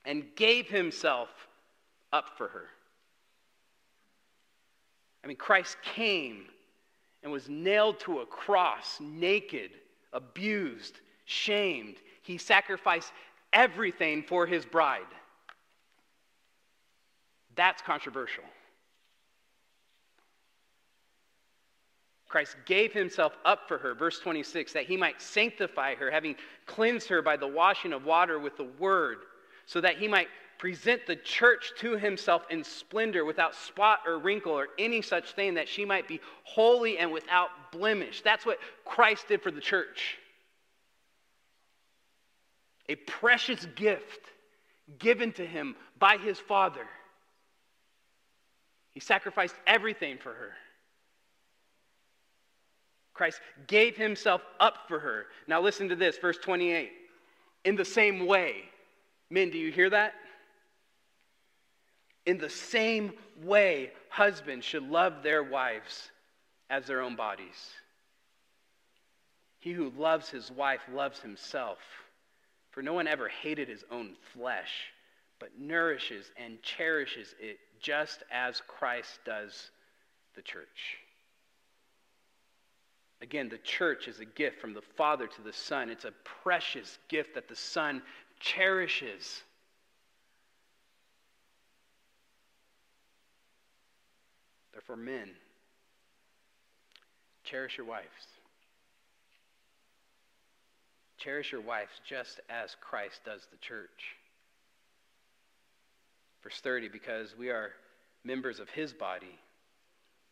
and 0.04 0.26
gave 0.36 0.68
himself 0.68 1.30
up 2.12 2.32
for 2.36 2.48
her. 2.48 2.66
I 5.24 5.28
mean, 5.28 5.38
Christ 5.38 5.78
came 5.84 6.46
and 7.22 7.32
was 7.32 7.48
nailed 7.48 8.00
to 8.00 8.22
a 8.22 8.26
cross, 8.26 8.98
naked, 9.00 9.70
abused, 10.12 11.02
shamed. 11.26 11.98
He 12.24 12.40
sacrificed 12.40 13.12
everything 13.54 14.24
for 14.24 14.48
his 14.48 14.66
bride. 14.66 15.04
That's 17.56 17.84
controversial. 17.84 18.44
Christ 22.30 22.56
gave 22.66 22.94
himself 22.94 23.34
up 23.44 23.68
for 23.68 23.80
her, 23.80 23.96
verse 23.96 24.20
26, 24.20 24.74
that 24.74 24.86
he 24.86 24.96
might 24.96 25.20
sanctify 25.20 25.96
her, 25.96 26.12
having 26.12 26.36
cleansed 26.68 27.10
her 27.10 27.24
by 27.24 27.36
the 27.36 27.48
washing 27.48 27.92
of 27.92 28.06
water 28.06 28.40
with 28.40 28.56
the 28.56 28.70
word, 28.78 29.18
so 29.66 29.82
that 29.82 29.98
he 29.98 30.08
might 30.08 30.28
present 30.60 31.08
the 31.08 31.16
church 31.16 31.72
to 31.80 31.98
himself 31.98 32.44
in 32.52 32.64
splendor, 32.64 33.26
without 33.26 33.56
spot 33.56 34.02
or 34.06 34.20
wrinkle 34.20 34.52
or 34.52 34.68
any 34.78 35.02
such 35.02 35.32
thing, 35.32 35.56
that 35.56 35.68
she 35.68 35.86
might 35.86 36.08
be 36.08 36.22
holy 36.44 37.00
and 37.00 37.12
without 37.12 37.50
blemish. 37.72 38.22
That's 38.22 38.46
what 38.46 38.60
Christ 38.86 39.28
did 39.28 39.42
for 39.42 39.50
the 39.50 39.62
church. 39.62 40.20
A 42.90 42.96
precious 42.96 43.66
gift 43.76 44.22
given 45.00 45.32
to 45.34 45.46
him 45.46 45.76
by 45.98 46.18
his 46.18 46.38
Father. 46.40 46.86
He 48.92 49.00
sacrificed 49.00 49.56
everything 49.66 50.18
for 50.18 50.34
her. 50.34 50.52
Christ 53.20 53.42
gave 53.68 53.98
himself 53.98 54.42
up 54.62 54.88
for 54.88 54.98
her. 54.98 55.26
Now, 55.46 55.60
listen 55.60 55.90
to 55.90 55.96
this, 55.98 56.18
verse 56.18 56.38
28. 56.38 56.90
In 57.66 57.76
the 57.76 57.84
same 57.84 58.26
way, 58.26 58.64
men, 59.30 59.50
do 59.50 59.58
you 59.58 59.74
hear 59.74 59.90
that? 59.90 60.14
In 62.26 62.38
the 62.38 62.50
same 62.50 63.12
way, 63.44 63.92
husbands 64.08 64.66
should 64.66 64.84
love 64.90 65.22
their 65.22 65.44
wives 65.44 66.12
as 66.70 66.86
their 66.86 67.02
own 67.02 67.18
bodies. 67.18 67.74
He 69.60 69.74
who 69.74 69.92
loves 69.98 70.30
his 70.30 70.50
wife 70.50 70.84
loves 70.90 71.20
himself. 71.20 71.80
For 72.72 72.82
no 72.82 72.94
one 72.94 73.06
ever 73.06 73.28
hated 73.28 73.68
his 73.68 73.84
own 73.92 74.16
flesh, 74.34 74.94
but 75.40 75.60
nourishes 75.60 76.32
and 76.38 76.62
cherishes 76.62 77.36
it 77.38 77.60
just 77.82 78.24
as 78.32 78.62
Christ 78.66 79.20
does 79.26 79.72
the 80.38 80.42
church. 80.42 81.00
Again, 83.22 83.50
the 83.50 83.58
church 83.58 84.08
is 84.08 84.20
a 84.20 84.26
gift 84.26 84.62
from 84.62 84.74
the 84.74 84.82
Father 84.82 85.28
to 85.28 85.42
the 85.42 85.52
Son. 85.52 85.90
It's 85.90 86.06
a 86.06 86.14
precious 86.44 86.98
gift 87.10 87.36
that 87.36 87.50
the 87.50 87.56
Son 87.56 88.02
cherishes. 88.40 89.44
Therefore, 94.72 94.96
men, 94.96 95.30
cherish 97.44 97.78
your 97.78 97.88
wives. 97.88 98.06
Cherish 101.18 101.52
your 101.52 101.62
wives 101.62 101.92
just 102.08 102.40
as 102.50 102.78
Christ 102.80 103.26
does 103.26 103.46
the 103.52 103.58
church. 103.58 104.16
Verse 106.42 106.62
30 106.62 106.88
because 106.88 107.36
we 107.38 107.50
are 107.50 107.72
members 108.24 108.62
of 108.62 108.70
his 108.70 108.94
body 108.94 109.38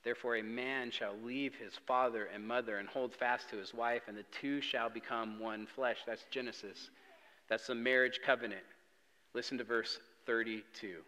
Therefore, 0.08 0.38
a 0.38 0.42
man 0.42 0.90
shall 0.90 1.16
leave 1.22 1.54
his 1.56 1.74
father 1.86 2.30
and 2.34 2.48
mother 2.48 2.78
and 2.78 2.88
hold 2.88 3.14
fast 3.14 3.50
to 3.50 3.58
his 3.58 3.74
wife, 3.74 4.04
and 4.08 4.16
the 4.16 4.24
two 4.40 4.62
shall 4.62 4.90
become 4.90 5.38
one 5.38 5.68
flesh. 5.76 5.98
That's 6.08 6.24
Genesis. 6.32 6.92
That's 7.50 7.68
the 7.68 7.76
marriage 7.76 8.22
covenant. 8.26 8.64
Listen 9.34 9.58
to 9.58 9.66
verse 9.66 10.00
32. 10.26 11.00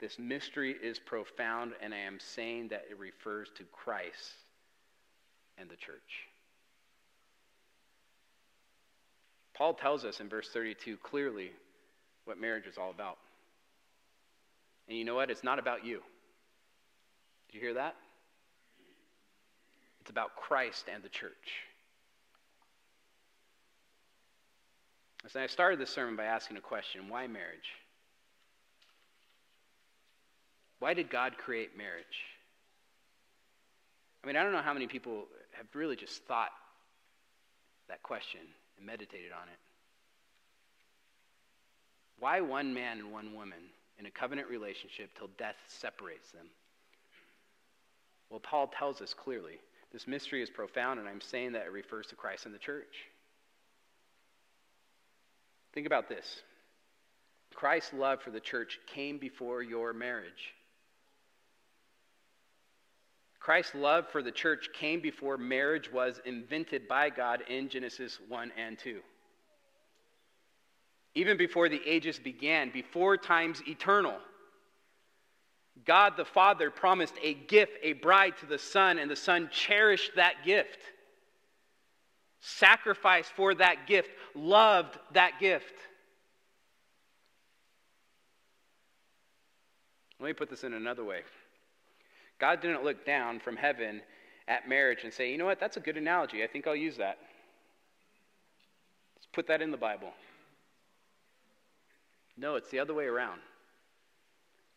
This 0.00 0.18
mystery 0.18 0.74
is 0.82 0.98
profound, 0.98 1.74
and 1.82 1.92
I 1.92 1.98
am 1.98 2.18
saying 2.18 2.68
that 2.68 2.86
it 2.90 2.98
refers 2.98 3.50
to 3.58 3.64
Christ 3.64 4.32
and 5.58 5.68
the 5.68 5.76
church. 5.76 6.30
Paul 9.52 9.74
tells 9.74 10.06
us 10.06 10.20
in 10.20 10.30
verse 10.30 10.48
32 10.48 10.96
clearly 10.96 11.52
what 12.24 12.40
marriage 12.40 12.66
is 12.66 12.78
all 12.78 12.90
about. 12.90 13.18
And 14.88 14.96
you 14.96 15.04
know 15.04 15.14
what? 15.14 15.30
It's 15.30 15.44
not 15.44 15.58
about 15.58 15.84
you. 15.84 16.00
Did 17.48 17.56
you 17.56 17.60
hear 17.60 17.74
that? 17.74 17.96
It's 20.04 20.10
about 20.10 20.36
Christ 20.36 20.84
and 20.92 21.02
the 21.02 21.08
church. 21.08 21.32
So 25.28 25.40
I 25.40 25.46
started 25.46 25.80
this 25.80 25.88
sermon 25.88 26.14
by 26.14 26.24
asking 26.24 26.58
a 26.58 26.60
question 26.60 27.08
why 27.08 27.26
marriage? 27.26 27.72
Why 30.78 30.92
did 30.92 31.08
God 31.08 31.38
create 31.38 31.78
marriage? 31.78 32.04
I 34.22 34.26
mean, 34.26 34.36
I 34.36 34.42
don't 34.42 34.52
know 34.52 34.60
how 34.60 34.74
many 34.74 34.88
people 34.88 35.24
have 35.52 35.66
really 35.72 35.96
just 35.96 36.22
thought 36.24 36.50
that 37.88 38.02
question 38.02 38.40
and 38.76 38.86
meditated 38.86 39.32
on 39.32 39.48
it. 39.48 39.58
Why 42.18 42.42
one 42.42 42.74
man 42.74 42.98
and 42.98 43.10
one 43.10 43.32
woman 43.34 43.70
in 43.98 44.04
a 44.04 44.10
covenant 44.10 44.50
relationship 44.50 45.16
till 45.16 45.30
death 45.38 45.56
separates 45.66 46.30
them? 46.32 46.48
Well, 48.28 48.40
Paul 48.40 48.70
tells 48.78 49.00
us 49.00 49.14
clearly 49.14 49.60
this 49.94 50.08
mystery 50.08 50.42
is 50.42 50.50
profound, 50.50 50.98
and 50.98 51.08
I'm 51.08 51.20
saying 51.20 51.52
that 51.52 51.66
it 51.66 51.72
refers 51.72 52.08
to 52.08 52.16
Christ 52.16 52.46
and 52.46 52.54
the 52.54 52.58
church. 52.58 53.06
Think 55.72 55.86
about 55.86 56.08
this 56.08 56.42
Christ's 57.54 57.92
love 57.94 58.20
for 58.20 58.32
the 58.32 58.40
church 58.40 58.80
came 58.92 59.18
before 59.18 59.62
your 59.62 59.92
marriage. 59.92 60.52
Christ's 63.38 63.76
love 63.76 64.08
for 64.10 64.20
the 64.20 64.32
church 64.32 64.70
came 64.74 65.00
before 65.00 65.38
marriage 65.38 65.92
was 65.92 66.20
invented 66.24 66.88
by 66.88 67.08
God 67.08 67.44
in 67.48 67.68
Genesis 67.68 68.18
1 68.28 68.52
and 68.58 68.76
2. 68.76 68.98
Even 71.14 71.36
before 71.36 71.68
the 71.68 71.80
ages 71.86 72.18
began, 72.18 72.70
before 72.72 73.16
times 73.16 73.62
eternal. 73.68 74.16
God 75.84 76.16
the 76.16 76.24
Father 76.24 76.70
promised 76.70 77.14
a 77.22 77.34
gift, 77.34 77.72
a 77.82 77.94
bride 77.94 78.36
to 78.38 78.46
the 78.46 78.58
Son, 78.58 78.98
and 78.98 79.10
the 79.10 79.16
Son 79.16 79.48
cherished 79.50 80.12
that 80.16 80.44
gift, 80.44 80.78
sacrificed 82.40 83.32
for 83.32 83.54
that 83.54 83.86
gift, 83.86 84.10
loved 84.34 84.98
that 85.12 85.40
gift. 85.40 85.74
Let 90.20 90.28
me 90.28 90.32
put 90.32 90.48
this 90.48 90.64
in 90.64 90.72
another 90.72 91.04
way 91.04 91.22
God 92.38 92.60
didn't 92.60 92.84
look 92.84 93.04
down 93.04 93.40
from 93.40 93.56
heaven 93.56 94.00
at 94.48 94.68
marriage 94.68 95.04
and 95.04 95.12
say, 95.12 95.30
you 95.30 95.38
know 95.38 95.44
what, 95.44 95.60
that's 95.60 95.76
a 95.76 95.80
good 95.80 95.96
analogy. 95.96 96.42
I 96.42 96.46
think 96.46 96.66
I'll 96.66 96.76
use 96.76 96.96
that. 96.98 97.18
Let's 99.16 99.28
put 99.32 99.46
that 99.48 99.62
in 99.62 99.70
the 99.70 99.76
Bible. 99.76 100.12
No, 102.36 102.56
it's 102.56 102.70
the 102.70 102.78
other 102.78 102.94
way 102.94 103.04
around. 103.04 103.40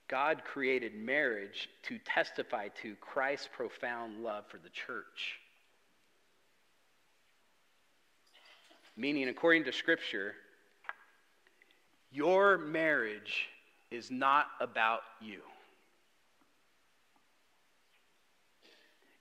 God 0.08 0.43
created 0.45 0.95
marriage 0.95 1.70
to 1.84 1.97
testify 1.99 2.70
to 2.82 2.95
Christ's 3.01 3.49
profound 3.51 4.24
love 4.24 4.45
for 4.47 4.58
the 4.58 4.70
church. 4.70 5.39
Meaning, 8.95 9.28
according 9.28 9.66
to 9.66 9.72
Scripture, 9.72 10.34
your 12.12 12.58
marriage 12.58 13.49
is 13.91 14.10
not 14.10 14.47
about 14.62 15.01
you. 15.22 15.41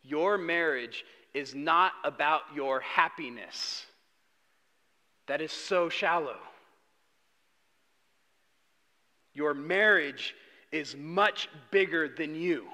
Your 0.03 0.39
marriage 0.39 1.05
is 1.35 1.55
not 1.55 1.93
about 2.05 2.43
your 2.55 2.81
happiness. 2.81 3.85
That 5.27 5.41
is 5.41 5.51
so 5.51 5.89
shallow. 5.89 6.39
Your 9.35 9.53
marriage 9.53 10.35
is 10.77 10.97
much 10.97 11.49
bigger 11.71 12.09
than 12.09 12.35
you. 12.35 12.67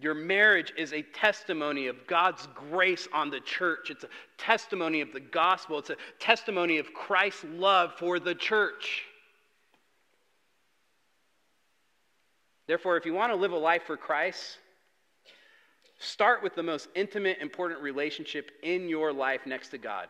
Your 0.00 0.14
marriage 0.14 0.72
is 0.78 0.92
a 0.94 1.02
testimony 1.02 1.86
of 1.86 2.06
God's 2.06 2.48
grace 2.70 3.06
on 3.12 3.28
the 3.28 3.40
church. 3.40 3.90
It's 3.90 4.04
a 4.04 4.08
testimony 4.38 5.02
of 5.02 5.12
the 5.12 5.20
gospel. 5.20 5.78
It's 5.78 5.90
a 5.90 5.96
testimony 6.18 6.78
of 6.78 6.94
Christ's 6.94 7.44
love 7.44 7.92
for 7.98 8.18
the 8.18 8.34
church. 8.34 9.02
Therefore, 12.66 12.96
if 12.96 13.04
you 13.04 13.12
want 13.12 13.32
to 13.32 13.36
live 13.36 13.52
a 13.52 13.58
life 13.58 13.82
for 13.86 13.96
Christ, 13.96 14.58
start 15.98 16.42
with 16.42 16.54
the 16.54 16.62
most 16.62 16.88
intimate, 16.94 17.38
important 17.40 17.82
relationship 17.82 18.50
in 18.62 18.88
your 18.88 19.12
life 19.12 19.42
next 19.44 19.68
to 19.68 19.78
God. 19.78 20.06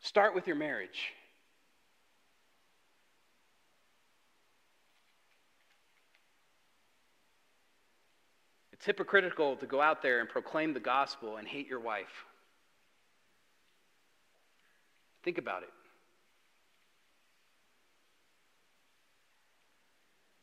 Start 0.00 0.34
with 0.34 0.46
your 0.46 0.56
marriage. 0.56 1.12
It's 8.78 8.86
hypocritical 8.86 9.56
to 9.56 9.66
go 9.66 9.80
out 9.80 10.02
there 10.02 10.20
and 10.20 10.28
proclaim 10.28 10.72
the 10.72 10.80
gospel 10.80 11.36
and 11.36 11.48
hate 11.48 11.68
your 11.68 11.80
wife. 11.80 12.24
Think 15.24 15.38
about 15.38 15.64
it. 15.64 15.70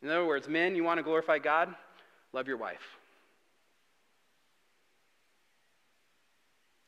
In 0.03 0.09
other 0.09 0.25
words, 0.25 0.49
men, 0.49 0.75
you 0.75 0.83
want 0.83 0.97
to 0.97 1.03
glorify 1.03 1.39
God? 1.39 1.73
Love 2.33 2.47
your 2.47 2.57
wife. 2.57 2.83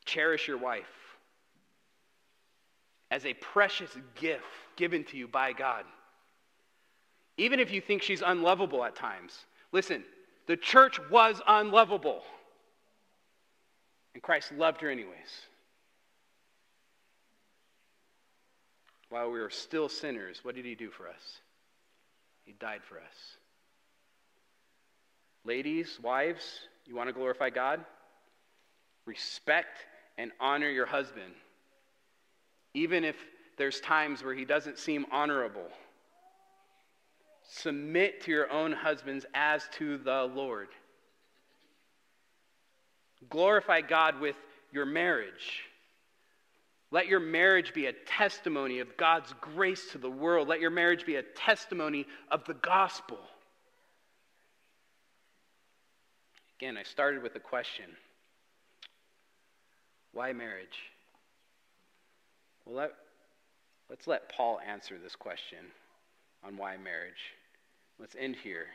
Cherish 0.04 0.46
your 0.46 0.58
wife 0.58 0.86
as 3.10 3.24
a 3.24 3.32
precious 3.34 3.90
gift 4.14 4.44
given 4.76 5.02
to 5.04 5.16
you 5.16 5.26
by 5.26 5.54
God. 5.54 5.84
Even 7.38 7.58
if 7.58 7.72
you 7.72 7.80
think 7.80 8.02
she's 8.02 8.22
unlovable 8.22 8.84
at 8.84 8.94
times. 8.94 9.46
Listen, 9.72 10.04
the 10.48 10.56
church 10.56 10.98
was 11.10 11.40
unlovable. 11.46 12.22
And 14.14 14.22
Christ 14.22 14.50
loved 14.52 14.80
her 14.80 14.90
anyways. 14.90 15.12
While 19.10 19.30
we 19.30 19.38
were 19.38 19.50
still 19.50 19.88
sinners, 19.88 20.40
what 20.42 20.54
did 20.54 20.64
he 20.64 20.74
do 20.74 20.90
for 20.90 21.06
us? 21.06 21.40
He 22.44 22.54
died 22.54 22.80
for 22.82 22.96
us. 22.96 23.36
Ladies, 25.44 25.98
wives, 26.02 26.60
you 26.86 26.96
want 26.96 27.08
to 27.08 27.12
glorify 27.12 27.50
God? 27.50 27.84
Respect 29.04 29.78
and 30.16 30.32
honor 30.40 30.68
your 30.68 30.86
husband, 30.86 31.32
even 32.74 33.04
if 33.04 33.16
there's 33.56 33.80
times 33.80 34.24
where 34.24 34.34
he 34.34 34.44
doesn't 34.44 34.78
seem 34.78 35.06
honorable. 35.12 35.68
Submit 37.50 38.22
to 38.22 38.30
your 38.30 38.52
own 38.52 38.72
husbands 38.72 39.24
as 39.34 39.66
to 39.78 39.96
the 39.96 40.30
Lord. 40.34 40.68
Glorify 43.30 43.80
God 43.80 44.20
with 44.20 44.36
your 44.70 44.84
marriage. 44.84 45.64
Let 46.90 47.06
your 47.06 47.20
marriage 47.20 47.72
be 47.72 47.86
a 47.86 47.92
testimony 47.92 48.80
of 48.80 48.96
God's 48.98 49.34
grace 49.40 49.92
to 49.92 49.98
the 49.98 50.10
world. 50.10 50.46
Let 50.46 50.60
your 50.60 50.70
marriage 50.70 51.06
be 51.06 51.16
a 51.16 51.22
testimony 51.22 52.06
of 52.30 52.44
the 52.44 52.54
gospel. 52.54 53.18
Again, 56.58 56.76
I 56.76 56.82
started 56.82 57.22
with 57.22 57.34
a 57.34 57.40
question 57.40 57.86
Why 60.12 60.34
marriage? 60.34 60.78
Well, 62.66 62.76
let, 62.76 62.92
let's 63.88 64.06
let 64.06 64.30
Paul 64.30 64.60
answer 64.66 64.98
this 65.02 65.16
question 65.16 65.58
on 66.44 66.56
why 66.56 66.76
marriage. 66.76 67.34
Let's 67.98 68.16
end 68.18 68.36
here. 68.36 68.66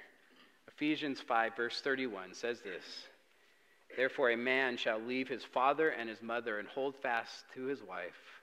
Ephesians 0.67 1.21
5, 1.21 1.55
verse 1.55 1.82
31 1.82 2.34
says 2.34 2.61
this 2.61 2.84
Therefore, 3.95 4.32
a 4.32 4.38
man 4.38 4.76
shall 4.78 4.99
leave 4.99 5.28
his 5.28 5.43
father 5.43 5.89
and 5.89 6.09
his 6.09 6.21
mother 6.21 6.59
and 6.59 6.67
hold 6.67 6.95
fast 6.95 7.45
to 7.53 7.65
his 7.65 7.82
wife, 7.82 8.41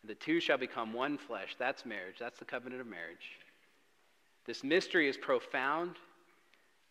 and 0.00 0.10
the 0.10 0.14
two 0.14 0.40
shall 0.40 0.58
become 0.58 0.92
one 0.92 1.18
flesh. 1.18 1.56
That's 1.58 1.84
marriage. 1.84 2.16
That's 2.18 2.38
the 2.38 2.44
covenant 2.44 2.80
of 2.80 2.86
marriage. 2.86 3.38
This 4.46 4.64
mystery 4.64 5.08
is 5.08 5.16
profound, 5.16 5.96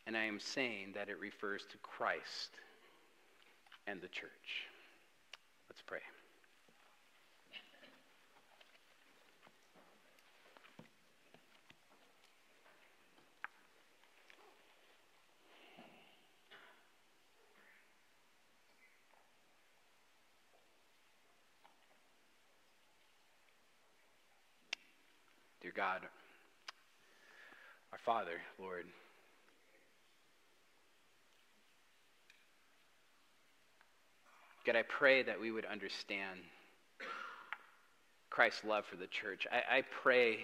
and 0.06 0.16
I 0.16 0.24
am 0.24 0.40
saying 0.40 0.94
that 0.96 1.10
it 1.10 1.20
refers 1.20 1.64
to 1.72 1.78
Christ 1.78 2.52
and 3.88 4.02
the 4.02 4.08
church. 4.08 4.68
Let's 5.70 5.82
pray. 5.82 6.00
Dear 25.62 25.71
God, 25.82 26.02
our 27.92 27.98
Father, 28.06 28.40
Lord, 28.60 28.86
God, 34.64 34.76
I 34.76 34.84
pray 34.84 35.24
that 35.24 35.42
we 35.42 35.50
would 35.50 35.66
understand 35.66 36.42
Christ's 38.30 38.64
love 38.64 38.86
for 38.86 38.96
the 38.96 39.08
church. 39.08 39.48
I, 39.52 39.78
I, 39.78 39.84
pray 40.04 40.38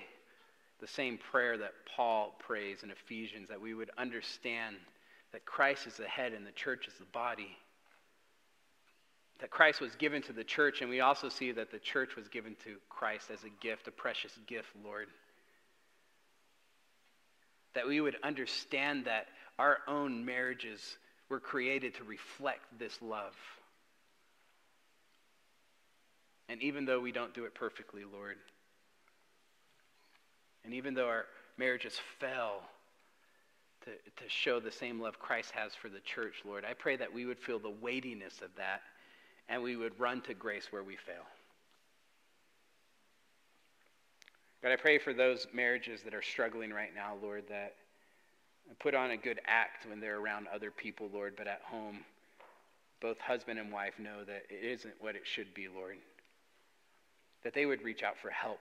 the 0.81 0.87
same 0.87 1.19
prayer 1.19 1.55
that 1.59 1.73
Paul 1.95 2.33
prays 2.39 2.81
in 2.81 2.89
Ephesians, 2.89 3.49
that 3.49 3.61
we 3.61 3.75
would 3.75 3.91
understand 3.95 4.77
that 5.33 5.45
Christ 5.45 5.85
is 5.85 5.97
the 5.97 6.07
head 6.07 6.33
and 6.33 6.47
the 6.47 6.51
church 6.51 6.87
is 6.87 6.95
the 6.97 7.05
body. 7.13 7.55
That 9.39 9.51
Christ 9.51 9.81
was 9.81 9.95
given 9.97 10.23
to 10.23 10.33
the 10.33 10.43
church, 10.43 10.81
and 10.81 10.89
we 10.89 11.01
also 11.01 11.29
see 11.29 11.51
that 11.51 11.69
the 11.69 11.77
church 11.77 12.15
was 12.15 12.27
given 12.27 12.55
to 12.63 12.77
Christ 12.89 13.29
as 13.31 13.43
a 13.43 13.49
gift, 13.61 13.87
a 13.87 13.91
precious 13.91 14.31
gift, 14.47 14.69
Lord 14.83 15.09
that 17.73 17.87
we 17.87 18.01
would 18.01 18.15
understand 18.23 19.05
that 19.05 19.27
our 19.59 19.79
own 19.87 20.25
marriages 20.25 20.97
were 21.29 21.39
created 21.39 21.95
to 21.95 22.03
reflect 22.03 22.61
this 22.79 22.97
love. 23.01 23.35
And 26.49 26.61
even 26.61 26.85
though 26.85 26.99
we 26.99 27.11
don't 27.11 27.33
do 27.33 27.45
it 27.45 27.53
perfectly, 27.53 28.03
Lord, 28.05 28.37
and 30.63 30.73
even 30.73 30.93
though 30.93 31.07
our 31.07 31.25
marriages 31.57 31.99
fell 32.19 32.61
to, 33.85 33.91
to 33.91 34.29
show 34.29 34.59
the 34.59 34.71
same 34.71 34.99
love 34.99 35.19
Christ 35.19 35.51
has 35.51 35.73
for 35.75 35.89
the 35.89 35.99
church, 35.99 36.35
Lord, 36.45 36.65
I 36.65 36.73
pray 36.73 36.95
that 36.97 37.13
we 37.13 37.25
would 37.25 37.39
feel 37.39 37.59
the 37.59 37.69
weightiness 37.69 38.41
of 38.41 38.49
that 38.57 38.81
and 39.49 39.63
we 39.63 39.75
would 39.75 39.99
run 39.99 40.21
to 40.21 40.33
grace 40.33 40.67
where 40.71 40.83
we 40.83 40.95
fail. 40.95 41.25
God, 44.67 44.73
I 44.73 44.81
pray 44.81 44.97
for 44.97 45.13
those 45.13 45.47
marriages 45.53 46.01
that 46.01 46.13
are 46.13 46.21
struggling 46.21 46.73
right 46.73 46.93
now, 46.93 47.13
Lord, 47.23 47.45
that 47.47 47.75
put 48.81 48.93
on 48.93 49.11
a 49.11 49.15
good 49.15 49.39
act 49.47 49.85
when 49.87 50.01
they're 50.01 50.19
around 50.19 50.47
other 50.53 50.71
people, 50.71 51.09
Lord, 51.13 51.35
but 51.37 51.47
at 51.47 51.61
home, 51.63 51.99
both 52.99 53.17
husband 53.17 53.59
and 53.59 53.71
wife 53.71 53.93
know 53.97 54.25
that 54.25 54.43
it 54.49 54.65
isn't 54.65 54.95
what 54.99 55.15
it 55.15 55.21
should 55.23 55.53
be, 55.53 55.69
Lord. 55.73 55.95
That 57.45 57.53
they 57.53 57.65
would 57.65 57.81
reach 57.81 58.03
out 58.03 58.17
for 58.21 58.29
help. 58.29 58.59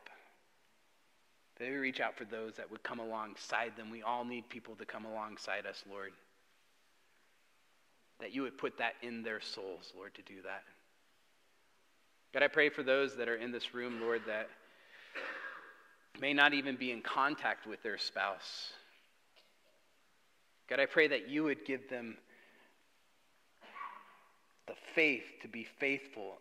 That 1.58 1.68
we 1.68 1.74
reach 1.74 1.98
out 1.98 2.16
for 2.16 2.24
those 2.24 2.54
that 2.54 2.70
would 2.70 2.84
come 2.84 3.00
alongside 3.00 3.72
them. 3.76 3.90
We 3.90 4.02
all 4.02 4.24
need 4.24 4.48
people 4.48 4.76
to 4.76 4.84
come 4.84 5.06
alongside 5.06 5.66
us, 5.66 5.82
Lord. 5.90 6.12
That 8.20 8.32
you 8.32 8.42
would 8.42 8.58
put 8.58 8.78
that 8.78 8.94
in 9.02 9.24
their 9.24 9.40
souls, 9.40 9.92
Lord, 9.96 10.14
to 10.14 10.22
do 10.22 10.40
that. 10.44 10.62
God, 12.32 12.44
I 12.44 12.48
pray 12.48 12.68
for 12.68 12.84
those 12.84 13.16
that 13.16 13.28
are 13.28 13.34
in 13.34 13.50
this 13.50 13.74
room, 13.74 14.00
Lord, 14.00 14.22
that 14.28 14.48
may 16.20 16.32
not 16.32 16.54
even 16.54 16.76
be 16.76 16.90
in 16.90 17.02
contact 17.02 17.66
with 17.66 17.82
their 17.82 17.98
spouse. 17.98 18.72
God, 20.68 20.80
I 20.80 20.86
pray 20.86 21.08
that 21.08 21.28
you 21.28 21.44
would 21.44 21.64
give 21.64 21.88
them 21.88 22.16
the 24.66 24.74
faith 24.94 25.24
to 25.42 25.48
be 25.48 25.66
faithful 25.78 26.38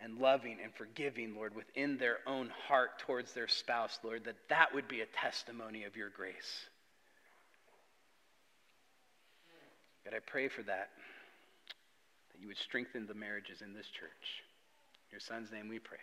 and 0.00 0.18
loving 0.18 0.58
and 0.62 0.74
forgiving, 0.74 1.34
Lord, 1.34 1.54
within 1.54 1.96
their 1.96 2.18
own 2.26 2.50
heart 2.68 2.98
towards 2.98 3.32
their 3.32 3.48
spouse, 3.48 3.98
Lord, 4.02 4.24
that 4.24 4.36
that 4.48 4.74
would 4.74 4.88
be 4.88 5.00
a 5.00 5.06
testimony 5.06 5.84
of 5.84 5.96
your 5.96 6.10
grace. 6.10 6.66
God, 10.04 10.14
I 10.14 10.20
pray 10.24 10.48
for 10.48 10.62
that, 10.64 10.90
that 12.32 12.40
you 12.40 12.48
would 12.48 12.58
strengthen 12.58 13.06
the 13.06 13.14
marriages 13.14 13.62
in 13.62 13.72
this 13.72 13.86
church. 13.86 14.42
In 15.08 15.12
your 15.12 15.20
son's 15.20 15.50
name 15.50 15.68
we 15.68 15.78
pray. 15.78 15.98